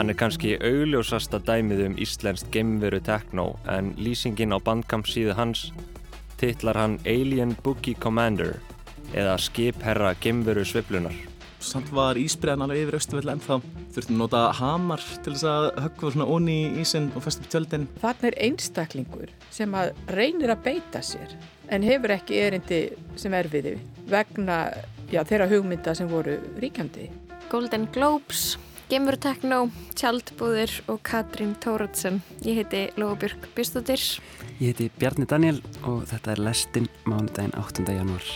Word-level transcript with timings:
Hann 0.00 0.08
er 0.08 0.16
kannski 0.16 0.54
augljósasta 0.64 1.42
dæmið 1.44 1.80
um 1.84 1.94
íslenskt 2.00 2.46
gemveru 2.54 3.02
tekno 3.04 3.42
en 3.68 3.90
lýsingin 4.00 4.54
á 4.56 4.58
bandkamp 4.64 5.04
síðu 5.04 5.34
hans 5.36 5.66
titlar 6.40 6.78
hann 6.80 6.94
Alien 7.04 7.50
Boogie 7.60 7.92
Commander 8.00 8.54
eða 9.12 9.34
skipherra 9.36 10.14
gemveru 10.24 10.64
sviplunar. 10.64 11.12
Samt 11.60 11.92
var 11.92 12.16
ísbreðan 12.16 12.64
alveg 12.64 12.86
yfir 12.86 12.96
Östuvöll 12.96 13.28
ennþá. 13.34 13.58
Þurftum 13.92 14.16
að 14.16 14.22
nota 14.22 14.40
hamar 14.62 15.04
til 15.20 15.34
þess 15.34 15.50
að 15.52 15.68
höggva 15.84 16.14
svona 16.16 16.30
onni 16.38 16.56
í 16.62 16.72
ísinn 16.80 17.10
og 17.12 17.26
festa 17.26 17.44
upp 17.44 17.52
tjöldin. 17.52 17.86
Þannig 18.00 18.26
er 18.30 18.38
einstaklingur 18.46 19.36
sem 19.52 19.76
að 19.82 19.92
reynir 20.16 20.54
að 20.56 20.64
beita 20.70 21.04
sér 21.04 21.36
en 21.68 21.84
hefur 21.84 22.16
ekki 22.16 22.40
erindi 22.46 22.80
sem 23.20 23.36
er 23.36 23.52
við 23.52 23.74
vegna 24.08 24.62
já, 25.12 25.20
þeirra 25.20 25.52
hugmynda 25.52 25.92
sem 25.92 26.08
voru 26.08 26.40
ríkjandi. 26.56 27.10
Golden 27.52 27.84
Globes, 27.92 28.54
Gemveru 28.90 29.20
Tekno, 29.22 29.58
Tjaldbúðir 29.94 30.72
og 30.90 30.98
Katrín 31.06 31.52
Tóratsen. 31.62 32.16
Ég 32.42 32.56
heiti 32.58 32.80
Lóabjörg 32.98 33.44
Björnstóttir. 33.54 34.02
Ég 34.58 34.72
heiti 34.72 34.88
Bjarni 34.98 35.28
Daniel 35.30 35.60
og 35.86 36.08
þetta 36.10 36.32
er 36.34 36.42
Lestin 36.48 36.88
mánudaginn 37.06 37.54
8. 37.54 37.86
janúar. 37.86 38.26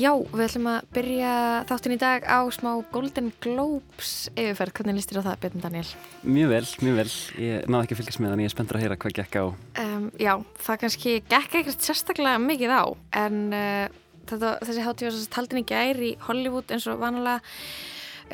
Já, 0.00 0.14
við 0.16 0.42
ætlum 0.46 0.68
að 0.70 0.84
byrja 0.96 1.30
þáttin 1.68 1.92
í 1.92 1.98
dag 2.00 2.24
á 2.24 2.40
smá 2.54 2.70
Golden 2.92 3.26
Globes 3.44 4.30
yfirferð. 4.32 4.72
Hvernig 4.78 4.96
listir 4.96 5.20
á 5.20 5.26
það, 5.26 5.40
Björn 5.42 5.64
Daniel? 5.64 5.88
Mjög 6.24 6.52
vel, 6.54 6.62
mjög 6.86 6.96
vel. 7.00 7.10
Ég 7.44 7.66
náði 7.68 7.84
ekki 7.84 7.96
að 7.96 8.00
fylgjast 8.00 8.22
með 8.22 8.32
þannig 8.32 8.46
ég 8.46 8.50
er 8.50 8.54
spenntur 8.54 8.78
að 8.78 8.84
heyra 8.86 8.98
hvað 9.02 9.16
gekk 9.18 9.36
á. 9.36 9.44
Um, 9.82 10.06
já, 10.16 10.32
það 10.64 10.80
kannski 10.84 11.12
gekk 11.28 11.58
ekkert 11.60 11.84
sérstaklega 11.84 12.40
mikið 12.46 12.72
á 12.72 12.84
en 13.20 13.38
uh, 13.52 13.98
þetta, 14.30 14.54
þessi 14.70 14.86
hátíð 14.86 15.10
var 15.10 15.18
að 15.18 15.30
taldin 15.36 15.60
í 15.60 15.66
gær 15.68 16.00
í 16.00 16.12
Hollywood 16.28 16.72
eins 16.72 16.88
og 16.88 17.02
vanalega 17.02 17.42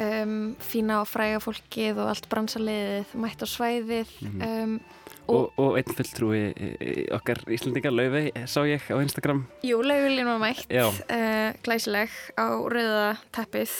um, 0.07 0.37
fína 0.63 1.01
og 1.03 1.11
fræga 1.11 1.43
fólkið 1.43 1.99
og 1.99 2.13
allt 2.13 2.31
bransaliðið 2.31 3.17
mætt 3.27 3.43
á 3.43 3.47
svæðið 3.51 4.15
mm 4.21 4.39
-hmm. 4.39 4.63
um, 4.63 4.79
Og, 5.27 5.51
og 5.59 5.77
einn 5.79 5.97
fulltrúi 5.99 6.41
okkar 7.15 7.41
Íslandingar, 7.51 7.95
Laufey, 7.95 8.31
sá 8.47 8.61
ég 8.69 8.85
á 8.87 8.95
Instagram. 9.03 9.45
Jú, 9.67 9.81
Laufey 9.83 10.25
var 10.27 10.39
mætt, 10.43 10.67
uh, 10.71 11.51
glæsileg 11.67 12.13
á 12.39 12.47
rauða 12.47 13.09
teppið. 13.35 13.75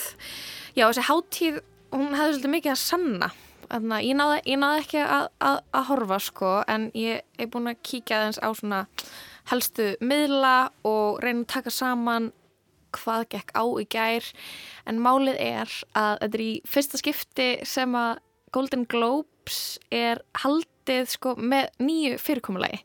Já, 0.75 0.89
þessi 0.89 1.07
háttíð, 1.07 1.61
hún 1.95 2.17
hefði 2.17 2.33
svolítið 2.35 2.55
mikið 2.57 2.75
að 2.75 2.83
sanna. 2.83 3.31
Þannig 3.67 4.07
ég 4.07 4.19
náði, 4.19 4.41
ég 4.47 4.61
náði 4.63 4.83
ekki 4.83 5.01
að, 5.03 5.29
að, 5.43 5.61
að 5.75 5.87
horfa, 5.91 6.19
sko, 6.23 6.51
en 6.71 6.91
ég 6.99 7.23
er 7.39 7.49
búin 7.51 7.71
að 7.71 7.81
kíkja 7.87 8.21
aðeins 8.21 8.43
á 8.43 8.49
svona 8.55 8.83
helstu 9.51 9.93
miðla 10.03 10.57
og 10.87 11.23
reyna 11.23 11.45
að 11.45 11.51
taka 11.55 11.73
saman 11.75 12.31
hvað 12.97 13.27
gekk 13.35 13.53
á 13.55 13.65
í 13.67 13.87
gær. 13.91 14.31
En 14.87 15.03
málið 15.03 15.41
er 15.43 15.75
að 15.99 16.23
þetta 16.23 16.39
er 16.39 16.47
í 16.47 16.53
fyrsta 16.67 17.03
skipti 17.03 17.51
sem 17.67 17.99
að 17.99 18.23
Golden 18.55 18.87
Globes 18.89 19.77
er 19.95 20.23
haldið 20.43 20.73
haldið 20.87 21.11
sko 21.11 21.35
með 21.39 21.73
nýju 21.83 22.19
fyrirkomulagi. 22.23 22.83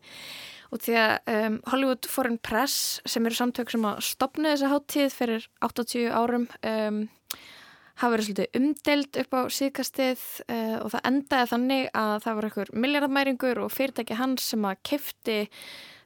Og 0.72 0.80
því 0.80 0.94
að 0.96 1.32
um, 1.34 1.56
Hollywood 1.68 2.08
Foreign 2.08 2.38
Press 2.40 3.02
sem 3.06 3.26
eru 3.28 3.36
samtök 3.36 3.72
sem 3.74 3.86
að 3.86 4.04
stopna 4.08 4.54
þessa 4.54 4.72
háttíð 4.72 5.10
fyrir 5.18 5.48
80 5.68 6.14
árum 6.16 6.46
um, 6.48 7.02
hafa 8.00 8.12
verið 8.14 8.30
svolítið 8.30 8.60
umdelt 8.62 9.20
upp 9.20 9.36
á 9.36 9.42
síðkastið 9.52 10.24
uh, 10.48 10.78
og 10.80 10.94
það 10.94 11.08
endaði 11.12 11.50
þannig 11.52 11.90
að 11.92 12.14
það 12.24 12.38
var 12.38 12.48
einhver 12.48 12.74
miljardmæringur 12.86 13.62
og 13.66 13.74
fyrirtæki 13.76 14.18
hans 14.22 14.48
sem 14.54 14.64
að 14.66 14.80
kefti 14.88 15.38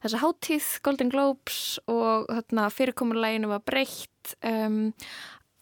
þessa 0.01 0.23
háttíð 0.25 0.71
Golden 0.89 1.13
Globes 1.13 1.61
og 1.85 2.25
hérna, 2.33 2.67
fyrirkomuleginu 2.73 3.53
var 3.53 3.63
breytt 3.69 4.35
um, 4.41 4.89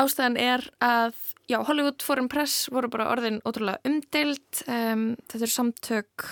Ástæðan 0.04 0.40
er 0.42 0.64
að, 0.84 1.20
já, 1.48 1.60
Hollywood 1.64 2.04
Foreign 2.04 2.30
Press 2.32 2.68
voru 2.74 2.90
bara 2.92 3.12
orðin 3.14 3.42
ótrúlega 3.48 3.84
umdild, 3.88 4.64
um, 4.68 5.14
þetta 5.30 5.40
eru 5.40 5.54
samtök 5.54 6.26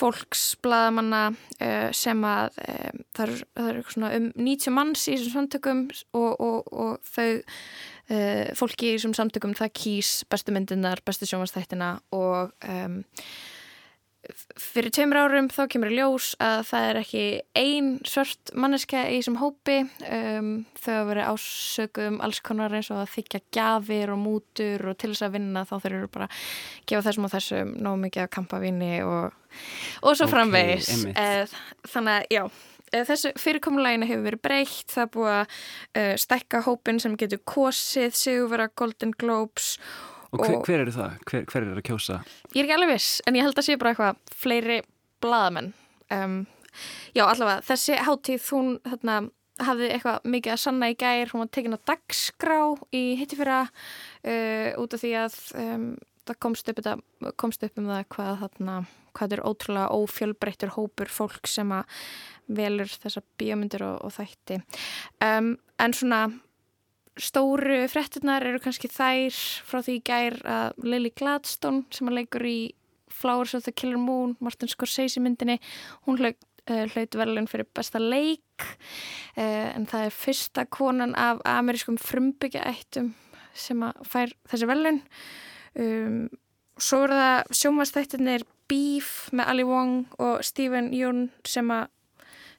fólks, 0.00 0.54
bladamanna 0.64 1.28
uh, 1.60 1.90
sem 1.96 2.24
að 2.24 2.58
um, 2.64 3.04
það 3.16 3.34
eru 3.66 3.84
er 4.08 4.16
um 4.16 4.28
90 4.38 4.74
manns 4.74 5.06
í 5.06 5.16
þessum 5.16 5.36
samtökum 5.36 5.84
og, 6.16 6.30
og, 6.40 6.70
og 6.72 7.10
þau 7.10 7.28
uh, 7.36 8.50
fólki 8.58 8.90
í 8.90 8.96
þessum 8.96 9.16
samtökum 9.18 9.54
það 9.58 9.74
kýs 9.82 10.12
bestu 10.32 10.54
myndinar, 10.56 11.04
bestu 11.06 11.28
sjómanstættina 11.28 11.98
og 12.16 12.54
um, 12.64 13.02
fyrir 14.60 14.92
tveimur 14.92 15.18
árum 15.22 15.48
þá 15.52 15.62
kemur 15.72 15.90
í 15.92 15.96
ljós 15.96 16.34
að 16.42 16.62
það 16.68 16.86
er 16.88 16.98
ekki 17.00 17.22
ein 17.56 17.88
svört 18.06 18.52
manneska 18.52 19.06
í 19.08 19.18
þessum 19.18 19.38
hópi. 19.40 19.78
Um, 20.04 20.50
þau 20.76 20.90
hafa 20.92 21.06
verið 21.08 21.30
ásökum 21.30 22.18
alls 22.24 22.42
konar 22.44 22.76
eins 22.76 22.90
og 22.92 23.00
að 23.00 23.14
þykja 23.14 23.42
gafir 23.56 24.12
og 24.12 24.20
mútur 24.20 24.86
og 24.92 24.98
til 25.00 25.12
þess 25.14 25.26
að 25.26 25.38
vinna 25.38 25.64
þá 25.68 25.74
þau 25.78 25.88
eru 25.92 26.10
bara 26.12 26.28
að 26.28 26.50
gefa 26.92 27.06
þessum 27.08 27.28
og 27.28 27.34
þessum 27.34 27.72
nóg 27.86 28.02
mikið 28.04 28.26
að 28.26 28.32
kampavíni 28.36 28.92
og, 29.06 29.38
og 30.04 30.12
svo 30.12 30.28
okay, 30.28 30.34
framvegis. 30.36 30.92
uh, 31.14 31.56
þannig 31.88 32.18
að 32.18 32.36
já 32.36 32.42
eh, 32.92 33.08
þessu 33.08 33.34
fyrirkomuleginu 33.40 34.12
hefur 34.12 34.28
verið 34.28 34.44
breytt. 34.44 34.86
Það 34.92 35.04
er 35.06 35.12
búið 35.16 35.34
að 35.38 35.58
uh, 36.04 36.14
stekka 36.26 36.64
hópin 36.68 37.00
sem 37.02 37.16
getur 37.16 37.44
kosið, 37.48 38.12
séu 38.20 38.48
vera 38.52 38.68
Golden 38.76 39.16
Globes 39.16 39.78
Og 39.78 40.09
hver, 40.38 40.56
hver 40.66 40.84
eru 40.84 40.94
það? 40.94 41.18
Hver, 41.26 41.44
hver 41.50 41.66
eru 41.66 41.76
að 41.76 41.86
kjósa? 41.90 42.20
Ég 42.54 42.62
er 42.62 42.68
ekki 42.68 42.76
alveg 42.78 42.94
viss, 42.94 43.10
en 43.26 43.38
ég 43.38 43.46
held 43.46 43.58
að 43.58 43.66
sé 43.66 43.76
bara 43.80 43.92
eitthvað 43.94 44.38
fleiri 44.42 44.78
bladamenn. 45.24 45.72
Um, 46.14 46.40
já, 47.16 47.24
allavega, 47.26 47.60
þessi 47.66 47.98
háttíð, 48.06 48.46
hún 48.54 48.72
þarna, 48.86 49.16
hafði 49.60 49.90
eitthvað 49.94 50.30
mikið 50.34 50.54
að 50.54 50.62
sanna 50.62 50.90
í 50.92 50.96
gær, 51.00 51.32
hún 51.32 51.44
var 51.44 51.50
tekin 51.56 51.76
á 51.76 51.86
dagskrá 51.90 52.60
í 52.96 53.02
hittifyrra 53.20 53.60
uh, 53.66 54.70
út 54.80 54.96
af 54.96 55.02
því 55.02 55.12
að 55.20 55.38
um, 55.60 55.90
það 56.28 56.40
komst 56.46 56.70
upp, 56.70 56.80
þetta, 56.80 57.32
komst 57.40 57.66
upp 57.66 57.80
um 57.80 57.90
það 57.90 58.04
hvað 58.14 58.44
þarna, 58.44 58.76
hvað 59.18 59.34
er 59.36 59.44
ótrúlega 59.46 59.98
ófjölbreyttur 59.98 60.74
hópur 60.76 61.10
fólk 61.12 61.50
sem 61.50 61.74
að 61.74 61.98
velur 62.50 62.90
þessa 63.02 63.22
bíomundur 63.38 63.84
og, 63.86 63.98
og 64.06 64.14
þætti. 64.14 64.60
Um, 65.22 65.56
en 65.82 65.96
svona 65.96 66.22
stóru 67.24 67.78
frettinnar 67.90 68.44
eru 68.46 68.60
kannski 68.62 68.90
þær 68.90 69.36
frá 69.68 69.80
því 69.84 69.96
gær 70.06 70.36
að 70.48 70.84
Lily 70.86 71.12
Gladstone 71.16 71.86
sem 71.94 72.10
að 72.10 72.20
leikur 72.20 72.46
í 72.48 72.58
Flowers 73.10 73.54
of 73.54 73.66
the 73.66 73.72
Killer 73.72 74.00
Moon, 74.00 74.36
Martin 74.40 74.70
Scorsese 74.70 75.20
myndinni 75.20 75.58
hún 76.06 76.20
hlaut, 76.20 76.38
uh, 76.70 76.86
hlaut 76.94 77.18
verðlun 77.18 77.48
fyrir 77.50 77.68
besta 77.76 78.00
leik. 78.00 78.64
Uh, 79.36 79.68
en 79.74 79.88
það 79.90 80.06
er 80.06 80.16
fyrsta 80.16 80.66
konan 80.70 81.16
af 81.18 81.42
amerískum 81.48 81.98
frumbyggjaættum 82.00 83.12
sem 83.56 83.82
að 83.82 84.04
fær 84.06 84.32
þessi 84.48 84.68
verðlun 84.70 85.00
um, 85.80 86.28
svo 86.80 87.04
er 87.04 87.14
það 87.16 87.54
sjómanstættinir 87.60 88.46
Beef 88.70 89.30
með 89.34 89.50
Ali 89.50 89.64
Wong 89.66 90.04
og 90.22 90.44
Stephen 90.46 90.92
Yeun 90.94 91.28
sem 91.48 91.70
að 91.74 91.88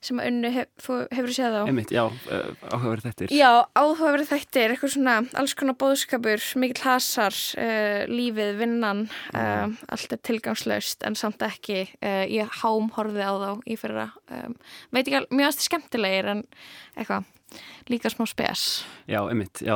sem 0.02 0.22
að 0.22 0.30
unnu 0.32 0.52
hef, 0.56 0.88
hefur 1.14 1.34
séð 1.36 1.58
á. 1.62 1.64
Einmitt, 1.64 1.94
Já, 1.94 2.04
uh, 2.10 2.54
áhugaverð 2.72 3.08
þettir 3.10 3.34
Já, 3.36 3.50
áhugaverð 3.78 4.32
þettir, 4.32 4.74
eitthvað 4.74 4.94
svona 4.96 5.18
alls 5.38 5.56
konar 5.58 5.78
bóðskapur, 5.82 6.46
mikil 6.64 6.86
hasar 6.88 7.38
uh, 7.62 8.02
lífið, 8.10 8.54
vinnan 8.62 9.04
uh, 9.36 9.68
allt 9.94 10.16
er 10.16 10.24
tilgangslaust 10.26 11.06
en 11.08 11.18
samt 11.20 11.44
ekki 11.46 11.84
ég 12.02 12.58
hám 12.62 12.90
horfið 12.96 13.24
á 13.24 13.34
þá 13.42 13.52
í 13.70 13.78
fyrra. 13.80 14.08
Um, 14.32 14.58
veit 14.94 15.06
ekki 15.06 15.20
alveg, 15.22 15.36
mjög 15.38 15.52
aðstu 15.52 15.68
skemmtilegir 15.68 16.32
en 16.34 16.44
eitthvað 16.96 17.30
líka 17.90 18.10
smá 18.10 18.26
spes. 18.30 18.86
Já, 19.10 19.20
emitt, 19.32 19.62
já, 19.66 19.76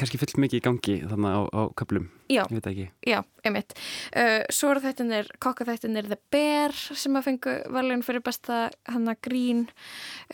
kannski 0.00 0.20
fullt 0.20 0.36
mikið 0.42 0.60
í 0.60 0.64
gangi 0.64 0.96
þannig 1.08 1.38
á, 1.38 1.40
á 1.48 1.62
köplum 1.78 2.10
Já, 2.32 2.42
ég 2.48 2.54
veit 2.56 2.68
ekki. 2.70 2.86
Já, 3.06 3.18
emitt 3.48 3.74
uh, 4.16 4.42
Svo 4.52 4.72
eru 4.72 4.82
þættinir, 4.84 5.28
kokkaþættinir 5.42 6.08
The 6.10 6.18
Bear 6.32 6.76
sem 6.76 7.18
að 7.18 7.26
fengu 7.28 7.56
valun 7.72 8.04
fyrir 8.06 8.24
besta 8.24 8.62
hanna 8.88 9.16
grín 9.24 9.66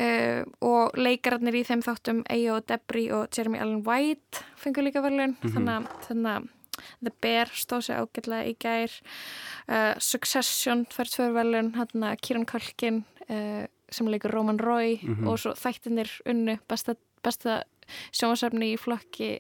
uh, 0.01 0.45
og 0.65 0.99
leikararnir 0.99 1.61
í 1.61 1.65
þeim 1.69 1.83
þáttum 1.87 2.23
Eyo 2.33 2.61
Debris 2.67 3.11
og 3.15 3.27
Jeremy 3.35 3.63
Allen 3.63 3.83
White 3.87 4.45
fengu 4.59 4.85
líka 4.85 5.03
valun 5.05 5.37
mm 5.39 5.51
-hmm. 5.51 5.91
þannig 6.07 6.33
að 6.37 6.55
The 7.03 7.13
Bear 7.23 7.51
stóð 7.55 7.89
sér 7.89 8.05
ágætlega 8.05 8.47
í 8.47 8.55
gær. 8.61 8.93
Uh, 9.69 9.95
Succession 9.99 10.87
fær 10.95 11.11
tvörvalun, 11.11 11.75
hann 11.75 12.07
að 12.07 12.21
Kieran 12.23 12.47
Culkin 12.47 13.05
uh, 13.29 13.67
sem 13.91 14.09
leikur 14.11 14.31
Roman 14.35 14.59
Roy 14.59 14.99
mm 15.03 15.15
-hmm. 15.15 15.29
og 15.29 15.39
svo 15.39 15.53
þættinir 15.53 16.11
unnu 16.27 16.59
besta, 16.69 16.95
besta 17.23 17.63
sjónasefni 18.13 18.75
í 18.75 18.79
flokki 18.81 19.39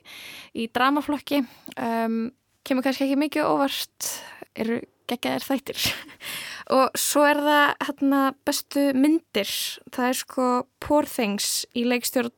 í 0.54 0.68
dramaflokki. 0.72 1.44
Um, 1.76 2.32
kemur 2.64 2.82
kannski 2.82 3.04
ekki 3.04 3.16
mikið 3.16 3.44
óvart 3.44 4.08
eru 4.54 4.80
geggaðir 5.08 5.46
þættir. 5.46 5.94
Og 6.76 6.90
svo 7.00 7.24
er 7.24 7.36
það 7.40 7.74
hérna, 7.86 8.22
bestu 8.44 8.92
myndir. 8.92 9.52
Það 9.94 10.08
er 10.08 10.18
sko 10.18 10.48
Poor 10.84 11.08
Things 11.08 11.64
í 11.72 11.86
leikstjórn 11.88 12.34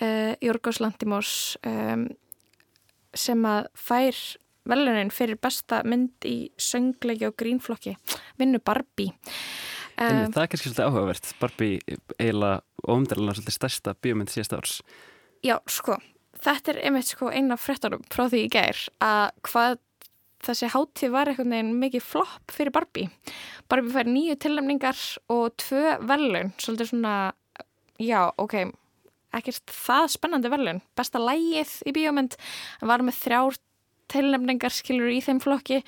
uh, 0.00 0.32
Jorgos 0.40 0.80
Lantimos 0.80 1.58
um, 1.66 2.08
sem 3.14 3.44
að 3.44 3.68
fær 3.76 4.16
velunin 4.64 5.12
fyrir 5.12 5.36
besta 5.36 5.82
mynd 5.84 6.24
í 6.24 6.48
söngleiki 6.56 7.28
og 7.28 7.36
grínflokki 7.36 7.94
vinnu 8.40 8.62
Barbie 8.64 9.12
um, 9.98 10.32
Það 10.34 10.42
er 10.42 10.50
kannski 10.52 10.70
svolítið 10.70 10.88
áhugavert. 10.88 11.30
Barbie 11.40 11.98
eiginlega 12.18 12.60
óumdælulega 12.84 13.38
svolítið 13.38 13.56
stærsta 13.58 13.96
bíomind 14.04 14.32
síðast 14.32 14.56
árs. 14.58 14.76
Já, 15.44 15.56
sko, 15.70 15.98
þetta 16.44 16.74
er 16.74 16.82
einmitt 16.88 17.10
sko 17.10 17.32
eina 17.32 17.58
frettanum 17.60 18.04
frá 18.12 18.26
því 18.28 18.44
í 18.46 18.52
gær 18.52 18.84
að 19.04 19.26
hvað 19.48 19.80
þessi 20.44 20.68
hátíð 20.74 21.12
var 21.14 21.30
einhvern 21.30 21.54
veginn 21.56 21.76
mikið 21.80 22.04
flopp 22.04 22.52
fyrir 22.52 22.74
Barbie. 22.74 23.10
Barbie 23.72 23.94
fær 23.94 24.08
nýju 24.10 24.38
tilnæmningar 24.44 25.04
og 25.32 25.54
tvö 25.62 25.98
velun, 26.04 26.52
svolítið 26.60 26.90
svona 26.92 27.14
já, 28.02 28.26
ok 28.36 28.74
ekkert 29.34 29.72
það 29.72 30.10
spennandi 30.14 30.50
velun 30.52 30.80
besta 30.98 31.22
lægið 31.22 31.76
í 31.88 31.94
bíómynd 31.96 32.36
var 32.86 33.04
með 33.04 33.20
þrjár 33.22 33.58
tilnefningar 34.12 34.74
skilur 34.74 35.10
í 35.12 35.20
þeim 35.24 35.40
flokki. 35.42 35.80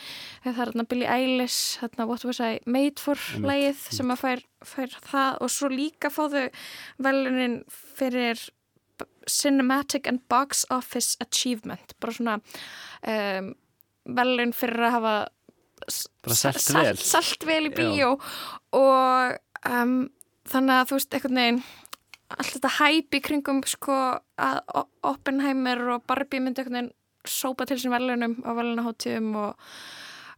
Það 0.45 0.51
er 0.53 0.59
hérna 0.61 0.87
Billie 0.91 1.11
Eilish 1.11 1.81
hérna 1.83 2.07
What 2.09 2.25
Was 2.29 2.41
I 2.41 2.59
Made 2.67 3.03
For 3.03 3.21
lægið 3.45 3.83
sem 3.99 4.13
að 4.13 4.23
fær, 4.23 4.45
fær 4.65 4.99
það. 5.11 5.39
Og 5.45 5.53
svo 5.53 5.71
líka 5.73 6.13
fáðu 6.13 6.47
velunin 7.03 7.61
fyrir 7.71 8.41
Cinematic 9.29 10.07
and 10.09 10.23
Box 10.31 10.65
Office 10.71 11.17
Achievement. 11.21 11.97
Bara 12.01 12.17
svona 12.17 12.37
um, 12.41 13.55
velun 14.07 14.55
fyrir 14.57 14.87
að 14.89 14.95
hafa 14.97 15.17
salt 15.91 16.71
vel. 16.73 16.95
salt 16.97 17.47
vel 17.47 17.65
í 17.69 17.75
bíó. 17.75 18.15
Og 18.77 19.37
um, 19.69 19.99
þannig 20.49 20.79
að 20.79 20.87
þú 20.89 21.01
veist 21.01 21.19
einhvern 21.19 21.43
veginn 21.43 21.67
allt 22.35 22.57
þetta 22.57 22.71
hæpi 22.81 23.21
kringum 23.23 23.61
sko 23.69 23.97
að 24.43 24.87
Oppenheimer 25.07 25.83
og 25.95 26.07
Barbie 26.11 26.43
myndi 26.43 26.63
einhvern 26.63 26.79
veginn 26.81 26.95
sópa 27.31 27.67
til 27.69 27.79
sín 27.81 27.95
velunum 27.95 28.39
á 28.47 28.51
velunaháttíðum 28.57 29.31
og 29.43 29.69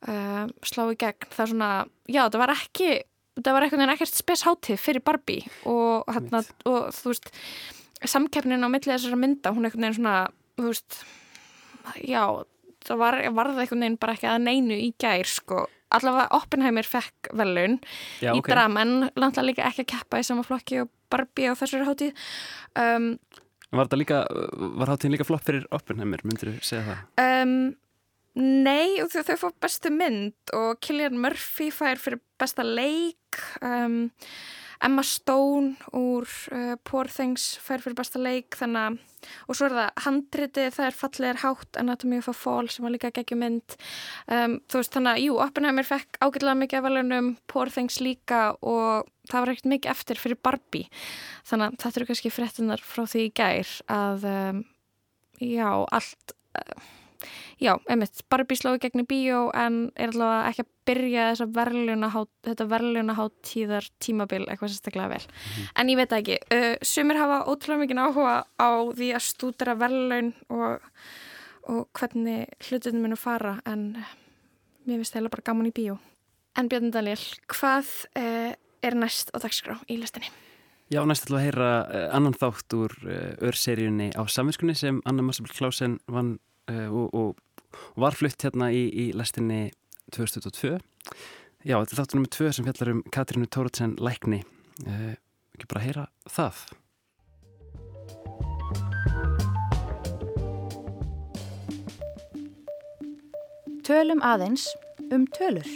uh, 0.08 0.44
slá 0.66 0.84
í 0.88 0.98
gegn. 0.98 1.30
Það 1.32 1.44
er 1.44 1.52
svona, 1.52 1.70
já 2.08 2.22
það 2.26 2.42
var 2.44 2.54
ekki 2.56 2.90
það 3.38 3.54
var 3.54 3.64
einhvern 3.64 3.82
veginn 3.82 3.94
ekkert 3.94 4.18
spes 4.18 4.44
háttíð 4.46 4.80
fyrir 4.82 5.04
Barbie 5.06 5.46
og, 5.68 6.08
hérna, 6.10 6.42
og 6.66 6.90
þú 6.94 7.12
veist 7.12 7.32
samkeppnin 8.08 8.66
á 8.66 8.68
millið 8.70 8.94
þessara 8.94 9.18
mynda 9.18 9.52
hún 9.54 9.64
er 9.66 9.70
einhvern 9.70 9.86
veginn 9.86 9.98
svona 10.00 10.16
þú 10.58 10.70
veist, 10.72 11.00
já 12.02 12.22
það 12.86 13.02
var, 13.02 13.18
varði 13.36 13.64
einhvern 13.64 13.84
veginn 13.84 13.98
bara 14.00 14.14
ekki 14.16 14.30
að 14.30 14.46
neinu 14.46 14.78
í 14.78 14.92
gær 15.00 15.30
sko. 15.30 15.66
Allavega 15.94 16.36
Oppenheimer 16.36 16.84
fekk 16.84 17.30
velun 17.38 17.78
Já, 18.20 18.34
í 18.34 18.42
okay. 18.42 18.50
drama 18.52 18.82
en 18.84 19.06
landla 19.16 19.44
líka 19.46 19.64
ekki 19.70 19.86
að 19.86 19.92
keppa 19.94 20.20
í 20.20 20.26
sama 20.26 20.44
flokki 20.44 20.82
og 20.82 20.90
Barbie 21.08 21.48
á 21.48 21.56
þessari 21.56 21.86
hátíð. 21.88 22.26
Um, 22.76 23.14
Var 23.74 23.84
þetta 23.84 23.98
líka, 24.00 24.22
var 24.80 24.92
hátíðin 24.94 25.16
líka 25.16 25.26
flopp 25.28 25.44
fyrir 25.44 25.66
Oppenheimer, 25.76 26.22
myndir 26.24 26.54
þú 26.54 26.64
segja 26.64 26.84
það? 26.86 27.02
Um, 27.24 27.56
nei, 28.64 28.96
þau, 29.12 29.20
þau 29.28 29.36
fór 29.42 29.56
bestu 29.60 29.92
mynd 29.92 30.54
og 30.56 30.78
Cillian 30.84 31.18
Murphy 31.20 31.68
fær 31.74 32.00
fyrir 32.00 32.22
besta 32.40 32.64
leik 32.64 33.42
um, 33.60 34.06
Emma 34.84 35.02
Stone 35.06 35.76
úr 35.96 36.28
uh, 36.54 36.74
Poor 36.86 37.10
Things 37.10 37.56
fær 37.62 37.82
fyrir 37.82 37.98
besta 37.98 38.20
leik 38.22 38.58
þannig 38.58 38.98
og 39.48 39.56
svo 39.56 39.66
er 39.66 39.74
það 39.74 40.02
handritið, 40.04 40.68
það 40.76 40.86
er 40.86 40.96
fallegar 40.96 41.40
hátt 41.42 41.78
Anatomy 41.80 42.20
of 42.22 42.28
a 42.30 42.34
Fall 42.36 42.68
sem 42.70 42.86
var 42.86 42.94
líka 42.94 43.10
geggjum 43.14 43.42
mynd. 43.42 43.76
Um, 44.30 44.58
þú 44.70 44.80
veist 44.80 44.94
þannig 44.94 45.16
að 45.16 45.24
jú, 45.24 45.38
Oppenheimer 45.42 45.88
fekk 45.88 46.20
ágætilega 46.22 46.60
mikið 46.62 46.80
af 46.80 46.86
valunum 46.86 47.32
Poor 47.50 47.72
Things 47.74 47.98
líka 48.04 48.42
og 48.62 49.08
það 49.28 49.40
var 49.40 49.52
ekkert 49.54 49.72
mikið 49.74 49.94
eftir 49.94 50.22
fyrir 50.22 50.40
Barbie. 50.44 50.86
Þannig 51.48 51.72
að 51.72 51.80
þetta 51.82 52.00
eru 52.00 52.10
kannski 52.12 52.34
fréttunar 52.34 52.84
frá 52.84 53.02
því 53.10 53.26
í 53.26 53.34
gær 53.42 53.74
að 53.92 54.28
um, 54.30 54.62
já, 55.42 55.70
allt 55.98 56.36
uh, 56.58 56.88
já, 57.62 57.72
einmitt, 57.90 58.22
Barbie 58.30 58.58
slóði 58.58 58.82
gegn 58.84 59.02
í 59.02 59.06
bíó 59.08 59.44
en 59.56 59.78
er 59.98 60.12
allavega 60.12 60.50
ekki 60.50 60.64
að 60.64 60.70
byrja 60.88 61.24
þessa 61.30 61.46
verðlunahát, 61.58 62.30
þetta 62.48 62.66
verðlunaháttíðar 62.72 63.88
tímabil 64.04 64.42
eitthvað 64.46 64.72
sérstaklega 64.72 65.12
vel. 65.14 65.24
Mm. 65.28 65.70
En 65.82 65.92
ég 65.92 66.00
veit 66.00 66.14
ekki, 66.18 66.38
uh, 66.56 66.74
sumir 66.82 67.20
hafa 67.20 67.40
ótrúlega 67.48 67.84
mikið 67.84 68.02
áhuga 68.04 68.36
á 68.56 68.70
því 68.94 69.10
að 69.18 69.26
stúdera 69.28 69.76
verðlun 69.78 70.32
og, 70.54 70.88
og 71.68 71.84
hvernig 71.98 72.48
hlutunum 72.68 73.08
munu 73.08 73.20
fara 73.20 73.58
en 73.68 73.90
mér 74.88 75.02
finnst 75.02 75.18
það 75.18 75.32
bara 75.34 75.48
gaman 75.50 75.70
í 75.70 75.74
bíó. 75.76 75.98
En 76.58 76.70
Björn 76.70 76.90
Daniel, 76.90 77.20
hvað 77.52 77.90
uh, 78.18 78.52
er 78.82 78.96
næst 78.98 79.30
á 79.34 79.38
dagskrá 79.42 79.76
í 79.86 79.98
listinni? 80.00 80.30
Já, 80.88 81.02
næst 81.04 81.26
ætlum 81.26 81.36
við 81.36 81.42
að 81.42 81.46
heyra 81.46 81.70
uh, 81.84 82.04
annan 82.16 82.36
þátt 82.38 82.74
úr 82.78 82.94
uh, 83.04 83.48
örseríunni 83.50 84.08
á 84.16 84.24
samvinskunni 84.24 84.74
sem 84.78 85.02
Anna 85.04 85.26
Marsabel 85.26 85.52
Klausen 85.52 85.98
vann 86.08 86.38
uh, 86.70 86.88
og, 86.88 87.12
og, 87.12 87.42
og 87.94 88.02
var 88.06 88.16
flutt 88.16 88.44
hérna 88.44 88.70
í, 88.74 88.86
í 88.88 89.04
lestinni 89.16 89.68
2022. 90.14 90.78
Já, 91.66 91.76
þetta 91.76 91.92
er 91.92 91.98
þáttunum 92.00 92.24
með 92.24 92.34
tvö 92.36 92.50
sem 92.54 92.68
fjallar 92.68 92.92
um 92.94 93.00
Katrínu 93.14 93.48
Tóratsen 93.50 93.96
Lækni. 94.00 94.42
Uh, 94.86 95.16
ekki 95.56 95.68
bara 95.70 95.82
að 95.82 95.88
heyra 95.88 96.04
það. 96.30 96.62
Tölum 103.88 104.20
aðeins 104.20 104.68
um 105.08 105.24
tölur. 105.32 105.68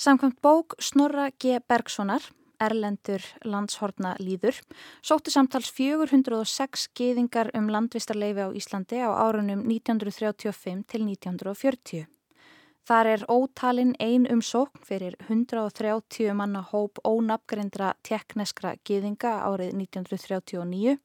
Samkvæmt 0.00 0.40
bók 0.42 0.74
Snorra 0.82 1.28
G. 1.38 1.60
Bergsonar 1.68 2.24
Erlendur 2.60 3.24
landshorna 3.44 4.14
líður, 4.20 4.58
sóttu 5.02 5.32
samtals 5.32 5.70
406 5.72 6.90
geðingar 6.96 7.50
um 7.56 7.70
landvistarleifi 7.72 8.44
á 8.44 8.48
Íslandi 8.52 9.00
á 9.00 9.10
árunum 9.16 9.64
1935 9.64 10.84
til 10.86 11.06
1940. 11.08 12.06
Þar 12.90 13.06
er 13.06 13.24
ótalinn 13.30 13.92
ein 14.02 14.24
umsókn 14.26 14.82
fyrir 14.84 15.16
130 15.28 16.32
manna 16.34 16.62
hóp 16.72 16.98
ónafgrindra 17.06 17.92
tekneskra 18.02 18.74
geðinga 18.84 19.36
árið 19.46 19.76
1939 19.76 20.96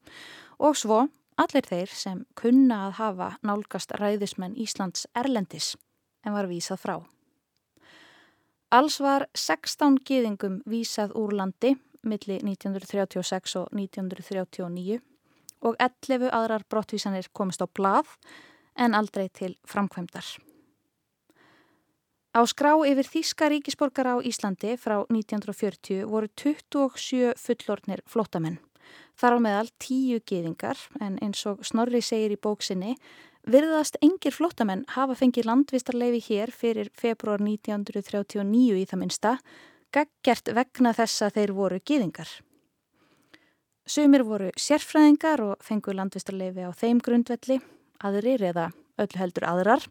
og 0.58 0.76
svo 0.76 1.04
allir 1.36 1.68
þeir 1.68 1.92
sem 1.92 2.24
kunna 2.34 2.86
að 2.86 2.96
hafa 3.00 3.28
nálgast 3.46 3.92
ræðismenn 4.00 4.56
Íslands 4.56 5.06
Erlendis 5.14 5.74
en 6.24 6.34
var 6.34 6.48
vísað 6.50 6.82
frá. 6.82 6.96
Alls 8.74 8.96
var 8.98 9.28
16 9.38 10.00
gýðingum 10.02 10.56
vísað 10.66 11.12
úr 11.14 11.36
landi 11.38 11.76
milli 12.02 12.40
1936 12.42 13.54
og 13.60 13.68
1939 13.70 14.98
og 15.62 15.76
11 15.78 16.32
aðrar 16.34 16.64
brottvísanir 16.66 17.28
komist 17.32 17.62
á 17.62 17.70
blað 17.70 18.10
en 18.74 18.98
aldrei 18.98 19.28
til 19.30 19.54
framkvæmdar. 19.70 20.26
Á 22.34 22.40
skrá 22.50 22.74
yfir 22.90 23.06
Þíska 23.06 23.46
ríkisborgara 23.54 24.18
á 24.18 24.26
Íslandi 24.26 24.74
frá 24.74 24.98
1940 25.14 26.02
voru 26.10 26.26
27 26.34 27.38
fullornir 27.38 28.02
flottamenn. 28.04 28.58
Þar 29.16 29.38
á 29.38 29.44
meðal 29.46 29.70
10 29.78 30.26
gýðingar 30.26 30.82
en 31.00 31.16
eins 31.22 31.46
og 31.46 31.62
Snorri 31.64 32.02
segir 32.02 32.34
í 32.34 32.42
bóksinni 32.42 32.98
Virðast 33.46 33.94
engir 34.02 34.34
flottamenn 34.34 34.80
hafa 34.90 35.14
fengið 35.14 35.46
landvistarleifi 35.46 36.18
hér 36.32 36.50
fyrir 36.50 36.88
februar 36.98 37.38
1939 37.38 38.80
í 38.80 38.82
það 38.90 39.00
minsta, 39.04 39.34
gaggjert 39.94 40.50
vegna 40.56 40.90
þess 40.96 41.22
að 41.22 41.36
þeir 41.38 41.52
voru 41.54 41.78
gýðingar. 41.78 42.32
Sumir 43.86 44.26
voru 44.26 44.50
sérfræðingar 44.58 45.44
og 45.44 45.62
fengu 45.62 45.94
landvistarleifi 45.94 46.66
á 46.66 46.74
þeim 46.74 46.98
grundvelli, 46.98 47.60
aðrir 48.02 48.42
eða 48.50 48.66
öllu 48.98 49.22
heldur 49.22 49.46
aðrar, 49.46 49.86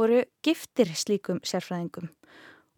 voru 0.00 0.24
giftir 0.40 0.96
slíkum 0.96 1.44
sérfræðingum 1.44 2.08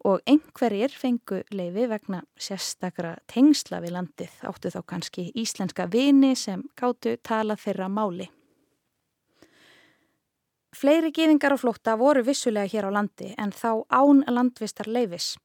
og 0.07 0.19
einhverjir 0.27 0.91
fengu 0.91 1.39
leifi 1.55 1.87
vegna 1.87 2.19
sérstakra 2.35 3.15
tengsla 3.31 3.79
við 3.83 3.95
landið, 3.95 4.35
áttu 4.43 4.71
þá 4.75 4.81
kannski 4.91 5.29
íslenska 5.39 5.87
vini 5.91 6.35
sem 6.35 6.67
gáttu 6.75 7.15
tala 7.23 7.55
þeirra 7.55 7.87
máli. 7.87 8.27
Fleiri 10.75 11.11
gefingar 11.15 11.55
á 11.55 11.57
flótta 11.57 11.95
voru 11.95 12.23
vissulega 12.23 12.67
hér 12.67 12.89
á 12.89 12.91
landi 12.91 13.33
en 13.37 13.51
þá 13.55 13.87
án 13.87 14.23
landvistar 14.27 14.87
leifis. 14.87 15.37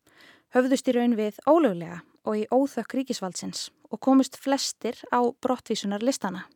Höfðust 0.52 0.88
í 0.90 0.94
raun 0.96 1.14
við 1.16 1.38
ólöglega 1.46 2.02
og 2.26 2.42
í 2.42 2.48
óþökk 2.50 2.98
ríkisvaldsins 2.98 3.70
og 3.90 4.00
komust 4.00 4.36
flestir 4.36 4.98
á 5.14 5.22
brottvísunar 5.40 6.02
listana. 6.02 6.48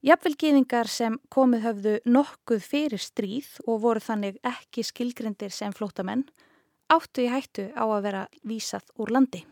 Jafnvel 0.00 0.36
gefingar 0.40 0.88
sem 0.88 1.18
komið 1.28 1.64
höfðu 1.66 1.94
nokkuð 2.08 2.62
fyrir 2.64 3.02
stríð 3.02 3.50
og 3.66 3.82
voru 3.82 4.00
þannig 4.00 4.38
ekki 4.46 4.86
skilgrindir 4.86 5.52
sem 5.52 5.74
flótamenn 5.76 6.24
áttu 6.88 7.26
í 7.26 7.30
hættu 7.30 7.68
á 7.76 7.84
að 7.84 8.04
vera 8.06 8.22
vísað 8.40 8.86
úr 8.96 9.12
landi. 9.12 9.44